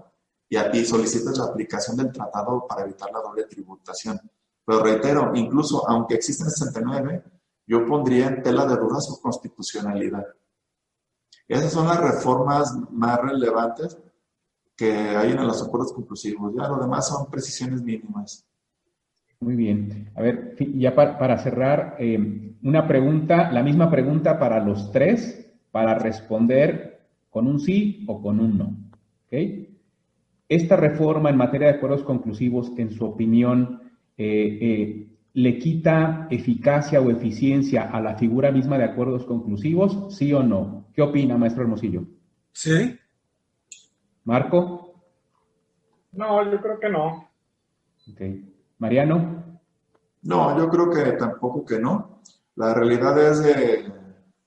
y, 0.49 0.57
y 0.57 0.85
solicites 0.85 1.37
la 1.37 1.45
aplicación 1.45 1.95
del 1.97 2.11
tratado 2.11 2.65
para 2.67 2.83
evitar 2.83 3.11
la 3.11 3.21
doble 3.21 3.45
tributación. 3.45 4.19
Pero 4.68 4.84
reitero, 4.84 5.32
incluso 5.34 5.88
aunque 5.89 6.15
exista 6.15 6.43
el 6.43 6.51
69, 6.51 7.24
yo 7.68 7.86
pondría 7.86 8.28
en 8.28 8.43
tela 8.43 8.65
de 8.65 8.76
duda 8.76 8.99
su 8.99 9.22
constitucionalidad. 9.22 10.26
Esas 11.47 11.72
son 11.72 11.88
las 11.88 12.01
reformas 12.01 12.78
más 12.91 13.18
relevantes 13.22 13.97
que 14.76 14.91
hay 14.91 15.32
en 15.32 15.47
los 15.47 15.63
acuerdos 15.63 15.93
conclusivos. 15.93 16.53
Ya 16.53 16.68
lo 16.68 16.80
demás 16.80 17.07
son 17.07 17.32
precisiones 17.32 17.82
mínimas. 17.82 18.45
Muy 19.39 19.55
bien. 19.55 20.11
A 20.15 20.22
ver, 20.22 20.57
ya 20.76 20.93
para, 20.93 21.38
cerrar, 21.38 21.95
eh, 21.99 22.53
una 22.61 22.86
pregunta, 22.89 23.49
la 23.49 23.63
misma 23.63 23.89
pregunta 23.89 24.38
para 24.38 24.59
los 24.59 24.91
tres, 24.91 25.49
para 25.72 25.97
responder 25.97 27.07
con 27.30 27.47
un 27.47 27.61
sí 27.61 28.03
o 28.09 28.22
con 28.22 28.41
un 28.41 28.57
no. 28.57 28.76
Esta 30.49 30.76
reforma 30.76 31.30
en 31.30 31.38
materia 31.38 31.68
de 31.68 31.76
acuerdos 31.76 32.03
conclusivos, 32.03 32.74
en 32.78 32.91
su 32.91 33.05
opinión, 33.05 33.86
eh, 34.18 34.57
eh, 34.61 35.07
le 35.34 35.57
quita 35.59 36.28
eficacia 36.32 36.99
o 36.99 37.11
eficiencia 37.11 37.91
a 37.91 38.01
la 38.01 38.15
figura 38.15 38.51
misma 38.51 38.78
de 38.78 38.86
acuerdos 38.86 39.26
conclusivos, 39.26 40.15
sí 40.15 40.34
o 40.34 40.41
no? 40.41 40.88
¿Qué 40.93 41.01
opina, 41.01 41.38
maestro 41.38 41.63
Hermosillo? 41.63 42.05
Sí. 42.51 42.97
¿Marco? 44.24 45.03
No, 46.11 46.51
yo 46.51 46.59
creo 46.59 46.80
que 46.80 46.89
no. 46.89 47.30
¿Mariano? 48.80 49.59
No, 50.24 50.57
yo 50.57 50.70
creo 50.70 50.89
que 50.89 51.11
tampoco 51.13 51.63
que 51.63 51.80
no. 51.80 52.22
La 52.55 52.74
realidad 52.74 53.18
es 53.20 53.43
de, 53.43 53.93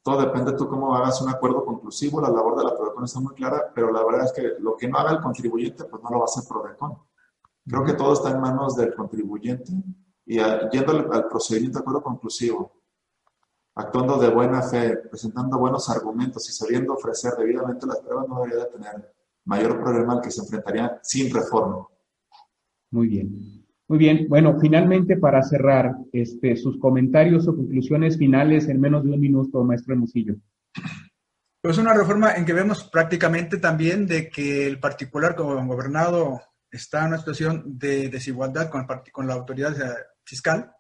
todo 0.02 0.20
depende 0.22 0.52
de 0.52 0.58
tú 0.58 0.68
cómo 0.68 0.96
hagas 0.96 1.22
un 1.22 1.28
acuerdo 1.28 1.64
conclusivo, 1.64 2.20
la 2.20 2.30
labor 2.30 2.58
de 2.58 2.64
la 2.64 2.74
PRODECON 2.74 3.04
está 3.04 3.20
muy 3.20 3.34
clara, 3.34 3.70
pero 3.74 3.92
la 3.92 4.04
verdad 4.04 4.24
es 4.24 4.32
que 4.32 4.60
lo 4.60 4.76
que 4.76 4.88
no 4.88 4.98
haga 4.98 5.12
el 5.12 5.20
contribuyente, 5.20 5.84
pues 5.84 6.02
no 6.02 6.10
lo 6.10 6.18
va 6.18 6.22
a 6.22 6.24
hacer 6.24 6.42
PRODECON. 6.48 6.98
Creo 7.66 7.84
que 7.84 7.94
todo 7.94 8.14
está 8.14 8.30
en 8.30 8.40
manos 8.40 8.76
del 8.76 8.94
contribuyente 8.94 9.72
y 10.26 10.38
yendo 10.72 10.92
al, 10.92 11.28
procedimiento 11.28 11.78
de 11.78 11.82
acuerdo 11.82 12.02
conclusivo, 12.02 12.72
actuando 13.74 14.18
de 14.18 14.30
buena 14.30 14.62
fe, 14.62 14.96
presentando 14.96 15.58
buenos 15.58 15.88
argumentos 15.90 16.48
y 16.48 16.52
sabiendo 16.52 16.94
ofrecer 16.94 17.32
debidamente 17.36 17.86
las 17.86 18.00
pruebas, 18.00 18.28
no 18.28 18.42
debería 18.42 18.64
de 18.64 18.70
tener 18.70 19.14
mayor 19.44 19.80
problema 19.80 20.14
al 20.14 20.20
que 20.20 20.30
se 20.30 20.40
enfrentaría 20.40 21.00
sin 21.02 21.32
reforma. 21.32 21.86
Muy 22.90 23.08
bien. 23.08 23.66
Muy 23.88 23.98
bien. 23.98 24.26
Bueno, 24.28 24.56
finalmente 24.60 25.16
para 25.16 25.42
cerrar, 25.42 25.96
este, 26.12 26.54
sus 26.54 26.78
comentarios 26.78 27.48
o 27.48 27.56
conclusiones 27.56 28.16
finales 28.16 28.68
en 28.68 28.80
menos 28.80 29.02
de 29.02 29.10
un 29.10 29.20
minuto, 29.20 29.64
maestro 29.64 29.94
Hermosillo. 29.94 30.36
Pues 31.60 31.76
una 31.76 31.92
reforma 31.92 32.34
en 32.34 32.44
que 32.44 32.52
vemos 32.52 32.84
prácticamente 32.84 33.58
también 33.58 34.06
de 34.06 34.30
que 34.30 34.66
el 34.66 34.78
particular 34.78 35.34
como 35.34 35.66
gobernado 35.66 36.40
está 36.70 37.00
en 37.00 37.08
una 37.08 37.18
situación 37.18 37.78
de 37.78 38.08
desigualdad 38.08 38.70
con, 38.70 39.26
la 39.26 39.34
autoridad 39.34 39.76
fiscal. 40.24 40.72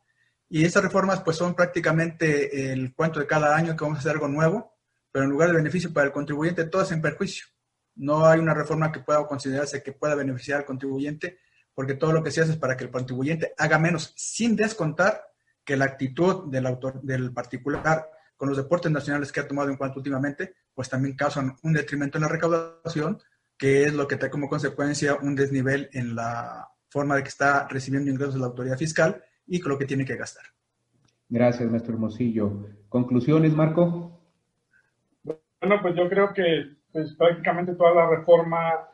Y 0.48 0.64
estas 0.64 0.82
reformas 0.82 1.20
pues 1.22 1.36
son 1.36 1.54
prácticamente 1.54 2.72
el 2.72 2.94
cuento 2.94 3.20
de 3.20 3.26
cada 3.26 3.56
año 3.56 3.76
que 3.76 3.84
vamos 3.84 3.98
a 3.98 4.00
hacer 4.00 4.12
algo 4.12 4.28
nuevo, 4.28 4.76
pero 5.12 5.24
en 5.24 5.30
lugar 5.30 5.50
de 5.50 5.56
beneficio 5.56 5.92
para 5.92 6.06
el 6.06 6.12
contribuyente, 6.12 6.64
todas 6.64 6.92
en 6.92 7.00
perjuicio. 7.00 7.46
No 7.96 8.26
hay 8.26 8.40
una 8.40 8.54
reforma 8.54 8.90
que 8.90 9.00
pueda 9.00 9.26
considerarse 9.26 9.82
que 9.82 9.92
pueda 9.92 10.14
beneficiar 10.14 10.60
al 10.60 10.64
contribuyente, 10.64 11.38
porque 11.74 11.94
todo 11.94 12.12
lo 12.12 12.22
que 12.22 12.30
se 12.30 12.40
hace 12.40 12.52
es 12.52 12.58
para 12.58 12.76
que 12.76 12.84
el 12.84 12.90
contribuyente 12.90 13.54
haga 13.58 13.78
menos, 13.78 14.12
sin 14.16 14.56
descontar 14.56 15.22
que 15.64 15.76
la 15.76 15.84
actitud 15.84 16.50
del, 16.50 16.66
autor, 16.66 17.00
del 17.02 17.32
particular 17.32 18.08
con 18.36 18.48
los 18.48 18.56
deportes 18.56 18.90
nacionales 18.90 19.30
que 19.30 19.40
ha 19.40 19.46
tomado 19.46 19.70
en 19.70 19.76
cuanto 19.76 19.98
últimamente, 19.98 20.54
pues 20.74 20.88
también 20.88 21.14
causan 21.14 21.56
un 21.62 21.72
detrimento 21.72 22.16
en 22.16 22.22
la 22.22 22.28
recaudación, 22.28 23.22
que 23.60 23.84
es 23.84 23.92
lo 23.92 24.08
que 24.08 24.16
trae 24.16 24.30
como 24.30 24.48
consecuencia 24.48 25.18
un 25.20 25.36
desnivel 25.36 25.90
en 25.92 26.16
la 26.16 26.66
forma 26.88 27.14
de 27.14 27.22
que 27.22 27.28
está 27.28 27.68
recibiendo 27.68 28.10
ingresos 28.10 28.34
de 28.34 28.40
la 28.40 28.46
autoridad 28.46 28.78
fiscal 28.78 29.22
y 29.46 29.60
con 29.60 29.72
lo 29.72 29.78
que 29.78 29.84
tiene 29.84 30.06
que 30.06 30.16
gastar. 30.16 30.44
Gracias, 31.28 31.70
maestro 31.70 31.92
Hermosillo. 31.92 32.66
¿Conclusiones, 32.88 33.52
Marco? 33.52 34.18
Bueno, 35.22 35.76
pues 35.82 35.94
yo 35.94 36.08
creo 36.08 36.32
que 36.32 36.78
pues, 36.90 37.14
prácticamente 37.16 37.74
toda 37.74 37.94
la 37.94 38.08
reforma 38.08 38.88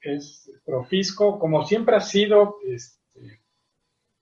es 0.00 0.50
profisco, 0.64 1.38
como 1.38 1.62
siempre 1.66 1.94
ha 1.94 2.00
sido, 2.00 2.56
este, 2.66 3.42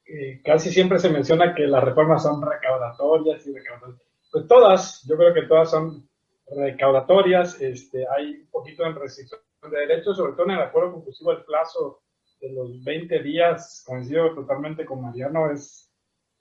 eh, 0.04 0.42
casi 0.44 0.70
siempre 0.70 0.98
se 0.98 1.10
menciona 1.10 1.54
que 1.54 1.68
las 1.68 1.84
reformas 1.84 2.24
son 2.24 2.42
recaudatorias 2.42 3.46
y 3.46 3.54
recaudatorias. 3.54 4.02
Pues 4.32 4.48
todas, 4.48 5.06
yo 5.08 5.16
creo 5.16 5.32
que 5.32 5.42
todas 5.42 5.70
son 5.70 6.08
recaudatorias, 6.50 7.60
este, 7.60 8.04
hay 8.08 8.32
un 8.32 8.50
poquito 8.50 8.82
de 8.82 8.92
restricción 8.94 9.40
de 9.68 9.86
derechos, 9.86 10.16
sobre 10.16 10.32
todo 10.32 10.44
en 10.44 10.52
el 10.52 10.60
acuerdo 10.60 10.92
conclusivo, 10.92 11.32
el 11.32 11.44
plazo 11.44 12.02
de 12.40 12.52
los 12.52 12.82
20 12.82 13.22
días, 13.22 13.84
coincido 13.86 14.34
totalmente 14.34 14.84
con 14.86 15.02
Mariano, 15.02 15.50
es, 15.50 15.92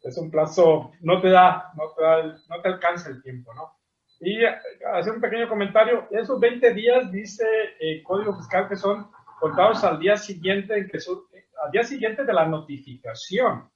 es 0.01 0.17
un 0.17 0.32
plazo, 0.32 0.91
no 1.01 1.20
te 1.22 1.30
da, 1.30 1.72
no 1.76 1.91
te, 1.93 2.03
da 2.03 2.24
no 2.24 2.61
te 2.61 2.70
alcanza 2.70 3.09
el 3.09 3.22
tiempo, 3.22 3.53
¿no? 3.53 3.74
Y 4.22 4.43
eh, 4.43 4.55
hacer 4.93 5.13
un 5.13 5.22
pequeño 5.22 5.49
comentario, 5.49 6.07
esos 6.11 6.39
20 6.39 6.74
días 6.74 7.11
dice 7.11 7.45
el 7.80 8.03
Código 8.03 8.36
Fiscal 8.38 8.70
que 8.70 8.78
son 8.78 9.09
contados 9.39 9.84
al 9.84 9.99
día 9.99 10.15
siguiente, 10.15 10.88
que 10.89 10.99
son, 10.99 11.20
al 11.63 11.72
día 11.72 11.84
siguiente 11.84 12.24
de 12.24 12.34
la 12.34 12.45
notificación, 12.45 13.70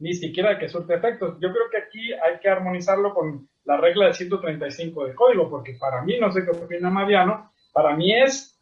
ni 0.00 0.14
siquiera 0.14 0.50
de 0.50 0.58
que 0.58 0.68
surte 0.68 0.94
efectos. 0.94 1.38
Yo 1.40 1.52
creo 1.52 1.70
que 1.70 1.78
aquí 1.78 2.12
hay 2.12 2.38
que 2.40 2.48
armonizarlo 2.48 3.14
con 3.14 3.48
la 3.64 3.76
regla 3.76 4.06
de 4.06 4.14
135 4.14 5.04
del 5.04 5.14
código, 5.14 5.50
porque 5.50 5.76
para 5.78 6.02
mí, 6.02 6.18
no 6.18 6.32
sé 6.32 6.44
qué 6.44 6.50
opina 6.50 6.90
Mariano, 6.90 7.52
para 7.72 7.94
mí 7.96 8.14
es 8.14 8.57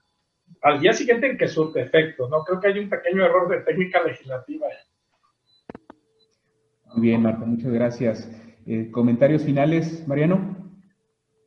al 0.62 0.80
día 0.80 0.92
siguiente 0.92 1.30
en 1.30 1.38
que 1.38 1.48
surte 1.48 1.80
efecto. 1.80 2.28
No 2.28 2.42
creo 2.44 2.60
que 2.60 2.68
hay 2.68 2.78
un 2.78 2.88
pequeño 2.88 3.24
error 3.24 3.48
de 3.48 3.60
técnica 3.60 4.02
legislativa. 4.02 4.66
Muy 6.94 7.08
bien, 7.08 7.22
Marta, 7.22 7.44
muchas 7.44 7.72
gracias. 7.72 8.28
Eh, 8.66 8.90
¿Comentarios 8.90 9.42
finales, 9.42 10.06
Mariano? 10.08 10.56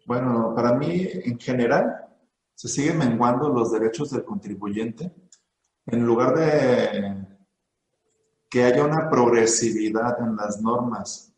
Bueno, 0.05 0.53
para 0.55 0.73
mí, 0.73 1.07
en 1.25 1.39
general, 1.39 2.07
se 2.55 2.67
siguen 2.67 2.97
menguando 2.97 3.49
los 3.49 3.71
derechos 3.71 4.11
del 4.11 4.23
contribuyente. 4.23 5.11
En 5.85 6.05
lugar 6.05 6.35
de 6.35 7.25
que 8.49 8.63
haya 8.63 8.83
una 8.83 9.09
progresividad 9.09 10.19
en 10.21 10.35
las 10.35 10.61
normas 10.61 11.33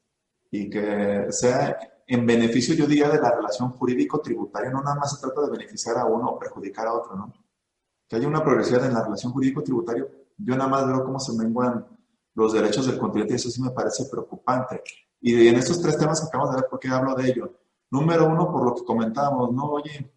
y 0.49 0.70
que 0.70 1.28
sea 1.30 1.78
en 2.07 2.26
beneficio, 2.26 2.76
yo 2.76 2.86
diría, 2.86 3.09
de 3.09 3.20
la 3.20 3.36
relación 3.36 3.72
jurídico-tributaria, 3.72 4.70
no 4.70 4.82
nada 4.82 4.97
más 4.97 5.16
se 5.16 5.26
trata 5.26 5.41
de 5.41 5.51
beneficiar 5.51 5.97
a 5.97 6.05
uno 6.05 6.30
o 6.30 6.39
perjudicar 6.39 6.88
a 6.88 6.93
otro, 6.93 7.16
¿no? 7.16 7.34
Que 8.12 8.18
haya 8.18 8.28
una 8.28 8.43
progresividad 8.43 8.88
en 8.88 8.93
la 8.93 9.05
relación 9.05 9.32
jurídico-tributaria, 9.32 10.05
yo 10.38 10.57
nada 10.57 10.70
más 10.70 10.86
veo 10.86 11.01
cómo 11.05 11.18
se 11.18 11.32
menguan 11.32 11.88
los 12.34 12.51
derechos 12.51 12.86
del 12.86 12.97
contribuyente 12.97 13.36
y 13.36 13.38
eso 13.38 13.49
sí 13.49 13.62
me 13.62 13.70
parece 13.70 14.03
preocupante. 14.12 14.84
Y 15.22 15.47
en 15.47 15.55
estos 15.55 15.82
tres 15.82 15.97
temas 15.97 16.20
que 16.20 16.28
acabamos 16.28 16.53
de 16.53 16.59
ver, 16.59 16.70
¿por 16.70 16.78
qué 16.78 16.89
hablo 16.89 17.16
de 17.16 17.30
ello? 17.30 17.53
Número 17.89 18.28
uno, 18.28 18.51
por 18.51 18.66
lo 18.66 18.76
que 18.76 18.84
comentábamos, 18.84 19.53
¿no? 19.53 19.64
Oye, 19.64 20.14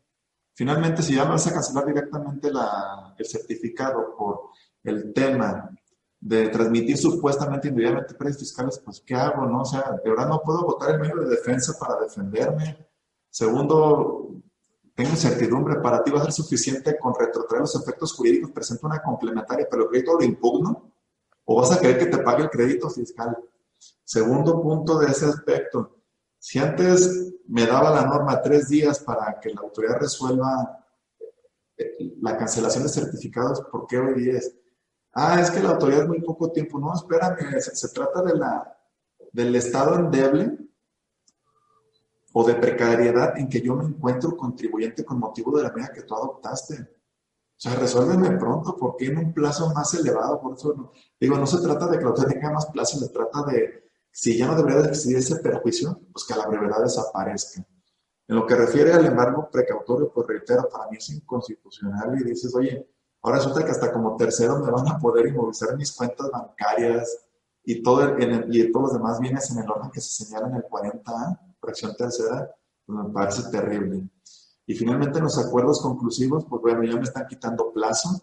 finalmente 0.54 1.04
si 1.04 1.14
ya 1.14 1.22
me 1.22 1.30
vas 1.30 1.46
a 1.46 1.52
cancelar 1.52 1.86
directamente 1.86 2.50
la, 2.50 3.14
el 3.16 3.26
certificado 3.26 4.16
por 4.16 4.48
el 4.82 5.12
tema 5.12 5.70
de 6.18 6.48
transmitir 6.48 6.98
supuestamente 6.98 7.68
indebidamente 7.68 8.14
precios 8.14 8.40
fiscales, 8.40 8.82
pues 8.84 9.04
¿qué 9.06 9.14
hago? 9.14 9.46
No? 9.46 9.60
O 9.60 9.64
sea, 9.64 10.00
de 10.02 10.10
verdad 10.10 10.26
no 10.26 10.42
puedo 10.42 10.64
votar 10.64 10.90
el 10.90 11.00
medio 11.00 11.14
de 11.20 11.30
defensa 11.30 11.74
para 11.78 12.00
defenderme. 12.00 12.76
Segundo, 13.30 14.23
tengo 14.94 15.10
incertidumbre, 15.10 15.80
para 15.80 16.02
ti 16.02 16.10
va 16.10 16.20
a 16.20 16.24
ser 16.24 16.32
suficiente 16.32 16.96
con 16.98 17.14
retrotraer 17.18 17.62
los 17.62 17.74
efectos 17.74 18.12
jurídicos, 18.12 18.52
presenta 18.52 18.86
una 18.86 19.02
complementaria, 19.02 19.66
pero 19.68 19.84
el 19.84 19.88
crédito 19.88 20.14
lo 20.14 20.24
impugno, 20.24 20.92
o 21.44 21.60
vas 21.60 21.72
a 21.72 21.80
querer 21.80 21.98
que 21.98 22.06
te 22.06 22.18
pague 22.18 22.44
el 22.44 22.50
crédito 22.50 22.88
fiscal. 22.88 23.36
Segundo 24.04 24.62
punto 24.62 24.98
de 24.98 25.08
ese 25.08 25.26
aspecto, 25.26 25.90
Si 26.38 26.58
antes 26.58 27.32
me 27.48 27.66
daba 27.66 27.88
la 27.88 28.04
norma 28.04 28.42
tres 28.42 28.68
días 28.68 28.98
para 29.00 29.40
que 29.40 29.48
la 29.48 29.62
autoridad 29.62 29.98
resuelva 29.98 30.84
eh, 31.74 32.16
la 32.20 32.36
cancelación 32.36 32.82
de 32.82 32.90
certificados, 32.90 33.62
¿por 33.72 33.86
qué 33.86 33.98
hoy 33.98 34.14
diez? 34.14 34.54
Ah, 35.14 35.40
es 35.40 35.50
que 35.50 35.60
la 35.60 35.70
autoridad 35.70 36.02
es 36.02 36.08
muy 36.08 36.20
poco 36.20 36.52
tiempo. 36.52 36.78
No, 36.78 36.94
espérame, 36.94 37.60
se, 37.60 37.88
trata 37.88 38.22
de 38.22 38.34
la, 38.34 38.76
del 39.32 39.56
estado 39.56 39.94
endeble 39.96 40.58
o 42.36 42.44
de 42.44 42.54
precariedad 42.54 43.38
en 43.38 43.48
que 43.48 43.60
yo 43.60 43.76
me 43.76 43.84
encuentro 43.84 44.36
contribuyente 44.36 45.04
con 45.04 45.20
motivo 45.20 45.56
de 45.56 45.62
la 45.62 45.72
medida 45.72 45.92
que 45.92 46.02
tú 46.02 46.16
adoptaste. 46.16 46.74
O 46.82 47.56
sea, 47.56 47.76
resuélveme 47.76 48.36
pronto, 48.36 48.76
¿por 48.76 48.96
qué 48.96 49.06
en 49.06 49.18
un 49.18 49.32
plazo 49.32 49.72
más 49.72 49.94
elevado? 49.94 50.40
Por 50.40 50.54
eso, 50.54 50.90
digo, 51.20 51.38
no 51.38 51.46
se 51.46 51.62
trata 51.62 51.86
de 51.86 51.96
que 51.96 52.02
la 52.02 52.10
autoridad 52.10 52.34
tenga 52.34 52.50
más 52.50 52.66
plazo, 52.66 52.98
se 52.98 53.08
trata 53.10 53.44
de, 53.44 53.88
si 54.10 54.36
ya 54.36 54.48
no 54.48 54.56
debería 54.56 54.82
de 54.82 54.88
existir 54.88 55.16
ese 55.16 55.36
perjuicio, 55.36 56.00
pues 56.12 56.24
que 56.24 56.34
a 56.34 56.38
la 56.38 56.48
brevedad 56.48 56.82
desaparezca. 56.82 57.64
En 58.26 58.34
lo 58.34 58.44
que 58.44 58.56
refiere 58.56 58.92
al 58.92 59.06
embargo 59.06 59.48
precautorio, 59.48 60.12
pues 60.12 60.26
reitero, 60.26 60.68
para 60.68 60.90
mí 60.90 60.96
es 60.96 61.08
inconstitucional 61.10 62.18
y 62.20 62.24
dices, 62.24 62.52
oye, 62.56 62.84
ahora 63.22 63.38
resulta 63.38 63.64
que 63.64 63.70
hasta 63.70 63.92
como 63.92 64.16
tercero 64.16 64.58
me 64.58 64.72
van 64.72 64.88
a 64.88 64.98
poder 64.98 65.28
inmovilizar 65.28 65.76
mis 65.76 65.92
cuentas 65.92 66.28
bancarias 66.32 67.16
y, 67.62 67.80
todo 67.80 68.18
y 68.18 68.72
todos 68.72 68.86
los 68.86 68.92
demás 68.94 69.20
bienes 69.20 69.48
en 69.52 69.58
el 69.62 69.70
orden 69.70 69.92
que 69.92 70.00
se 70.00 70.24
señala 70.24 70.48
en 70.48 70.56
el 70.56 70.64
40A, 70.64 71.53
fracción 71.64 71.94
tercera, 71.96 72.50
pues 72.86 72.98
me 72.98 73.12
parece 73.12 73.50
terrible. 73.50 74.08
Y 74.66 74.74
finalmente 74.74 75.18
en 75.18 75.24
los 75.24 75.38
acuerdos 75.38 75.80
conclusivos, 75.80 76.46
pues 76.48 76.62
bueno, 76.62 76.84
ya 76.84 76.96
me 76.96 77.02
están 77.02 77.26
quitando 77.26 77.72
plazo, 77.72 78.22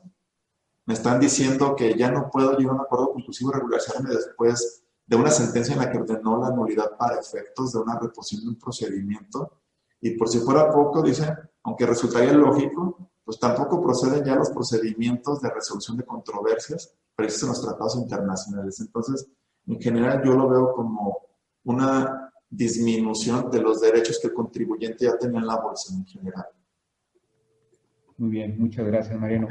me 0.85 0.93
están 0.93 1.19
diciendo 1.19 1.75
que 1.75 1.97
ya 1.97 2.11
no 2.11 2.29
puedo 2.31 2.57
llegar 2.57 2.73
a 2.73 2.75
un 2.75 2.81
acuerdo 2.81 3.13
conclusivo 3.13 3.51
y 3.51 3.55
regularizarme 3.55 4.09
después 4.09 4.83
de 5.05 5.15
una 5.15 5.29
sentencia 5.29 5.73
en 5.73 5.79
la 5.79 5.91
que 5.91 5.97
ordenó 5.97 6.39
la 6.39 6.51
nulidad 6.51 6.97
para 6.97 7.19
efectos 7.19 7.73
de 7.73 7.79
una 7.79 7.99
reposición 7.99 8.43
de 8.43 8.49
un 8.49 8.59
procedimiento 8.59 9.61
y 10.01 10.17
por 10.17 10.27
si 10.27 10.39
fuera 10.39 10.71
poco, 10.71 11.03
dice, 11.03 11.31
aunque 11.63 11.85
resultaría 11.85 12.33
lógico, 12.33 13.11
pues 13.23 13.39
tampoco 13.39 13.81
proceden 13.81 14.25
ya 14.25 14.35
los 14.35 14.49
procedimientos 14.49 15.39
de 15.41 15.51
resolución 15.51 15.95
de 15.95 16.05
controversias 16.05 16.95
previstos 17.15 17.43
en 17.43 17.49
los 17.49 17.61
tratados 17.61 17.95
internacionales. 17.97 18.79
Entonces, 18.79 19.27
en 19.67 19.79
general 19.79 20.23
yo 20.25 20.33
lo 20.33 20.49
veo 20.49 20.73
como 20.73 21.17
una 21.65 22.30
disminución 22.51 23.49
de 23.49 23.61
los 23.61 23.81
derechos 23.81 24.19
que 24.21 24.27
el 24.27 24.33
contribuyente 24.33 25.05
ya 25.05 25.17
tenía 25.17 25.39
en 25.39 25.47
la 25.47 25.55
bolsa 25.55 25.95
en 25.95 26.05
general. 26.05 26.45
Muy 28.17 28.29
bien, 28.29 28.59
muchas 28.59 28.85
gracias, 28.85 29.19
Mariano. 29.19 29.47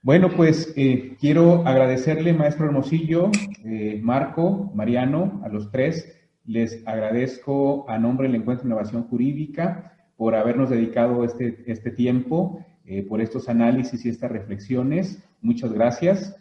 Bueno, 0.00 0.30
pues 0.34 0.72
eh, 0.76 1.16
quiero 1.20 1.66
agradecerle, 1.66 2.32
maestro 2.32 2.66
Hermosillo, 2.66 3.30
eh, 3.64 4.00
Marco, 4.02 4.70
Mariano, 4.74 5.42
a 5.44 5.48
los 5.48 5.70
tres 5.72 6.12
les 6.46 6.86
agradezco 6.86 7.90
a 7.90 7.98
nombre 7.98 8.28
del 8.28 8.36
Encuentro 8.36 8.62
de 8.62 8.68
Innovación 8.68 9.08
Jurídica 9.08 9.92
por 10.16 10.36
habernos 10.36 10.70
dedicado 10.70 11.24
este, 11.24 11.64
este 11.66 11.90
tiempo, 11.90 12.64
eh, 12.84 13.02
por 13.02 13.20
estos 13.20 13.48
análisis 13.48 14.06
y 14.06 14.10
estas 14.10 14.30
reflexiones. 14.30 15.22
Muchas 15.40 15.72
gracias. 15.72 16.36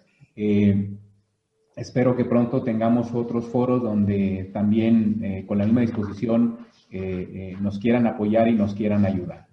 Espero 1.76 2.16
que 2.16 2.26
pronto 2.26 2.64
tengamos 2.64 3.14
otros 3.14 3.46
foros 3.46 3.82
donde 3.82 4.50
también 4.54 5.20
eh, 5.24 5.46
con 5.48 5.58
la 5.58 5.66
misma 5.66 5.82
disposición 5.82 6.58
nos 7.60 7.78
quieran 7.80 8.08
apoyar 8.08 8.48
y 8.48 8.54
nos 8.54 8.74
quieran 8.74 9.06
ayudar. 9.06 9.48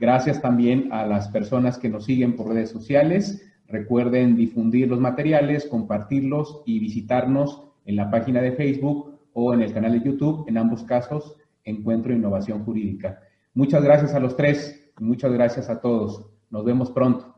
Gracias 0.00 0.40
también 0.40 0.90
a 0.92 1.04
las 1.04 1.28
personas 1.28 1.76
que 1.76 1.88
nos 1.88 2.04
siguen 2.04 2.36
por 2.36 2.48
redes 2.48 2.70
sociales. 2.70 3.44
Recuerden 3.66 4.36
difundir 4.36 4.88
los 4.88 5.00
materiales, 5.00 5.66
compartirlos 5.66 6.62
y 6.64 6.78
visitarnos 6.78 7.64
en 7.84 7.96
la 7.96 8.10
página 8.10 8.40
de 8.40 8.52
Facebook 8.52 9.18
o 9.32 9.52
en 9.52 9.62
el 9.62 9.72
canal 9.72 9.92
de 9.92 10.06
YouTube. 10.06 10.44
En 10.48 10.56
ambos 10.56 10.84
casos, 10.84 11.36
Encuentro 11.64 12.14
Innovación 12.14 12.64
Jurídica. 12.64 13.20
Muchas 13.54 13.82
gracias 13.82 14.14
a 14.14 14.20
los 14.20 14.36
tres 14.36 14.90
y 14.98 15.04
muchas 15.04 15.32
gracias 15.32 15.68
a 15.68 15.80
todos. 15.80 16.30
Nos 16.50 16.64
vemos 16.64 16.90
pronto. 16.90 17.37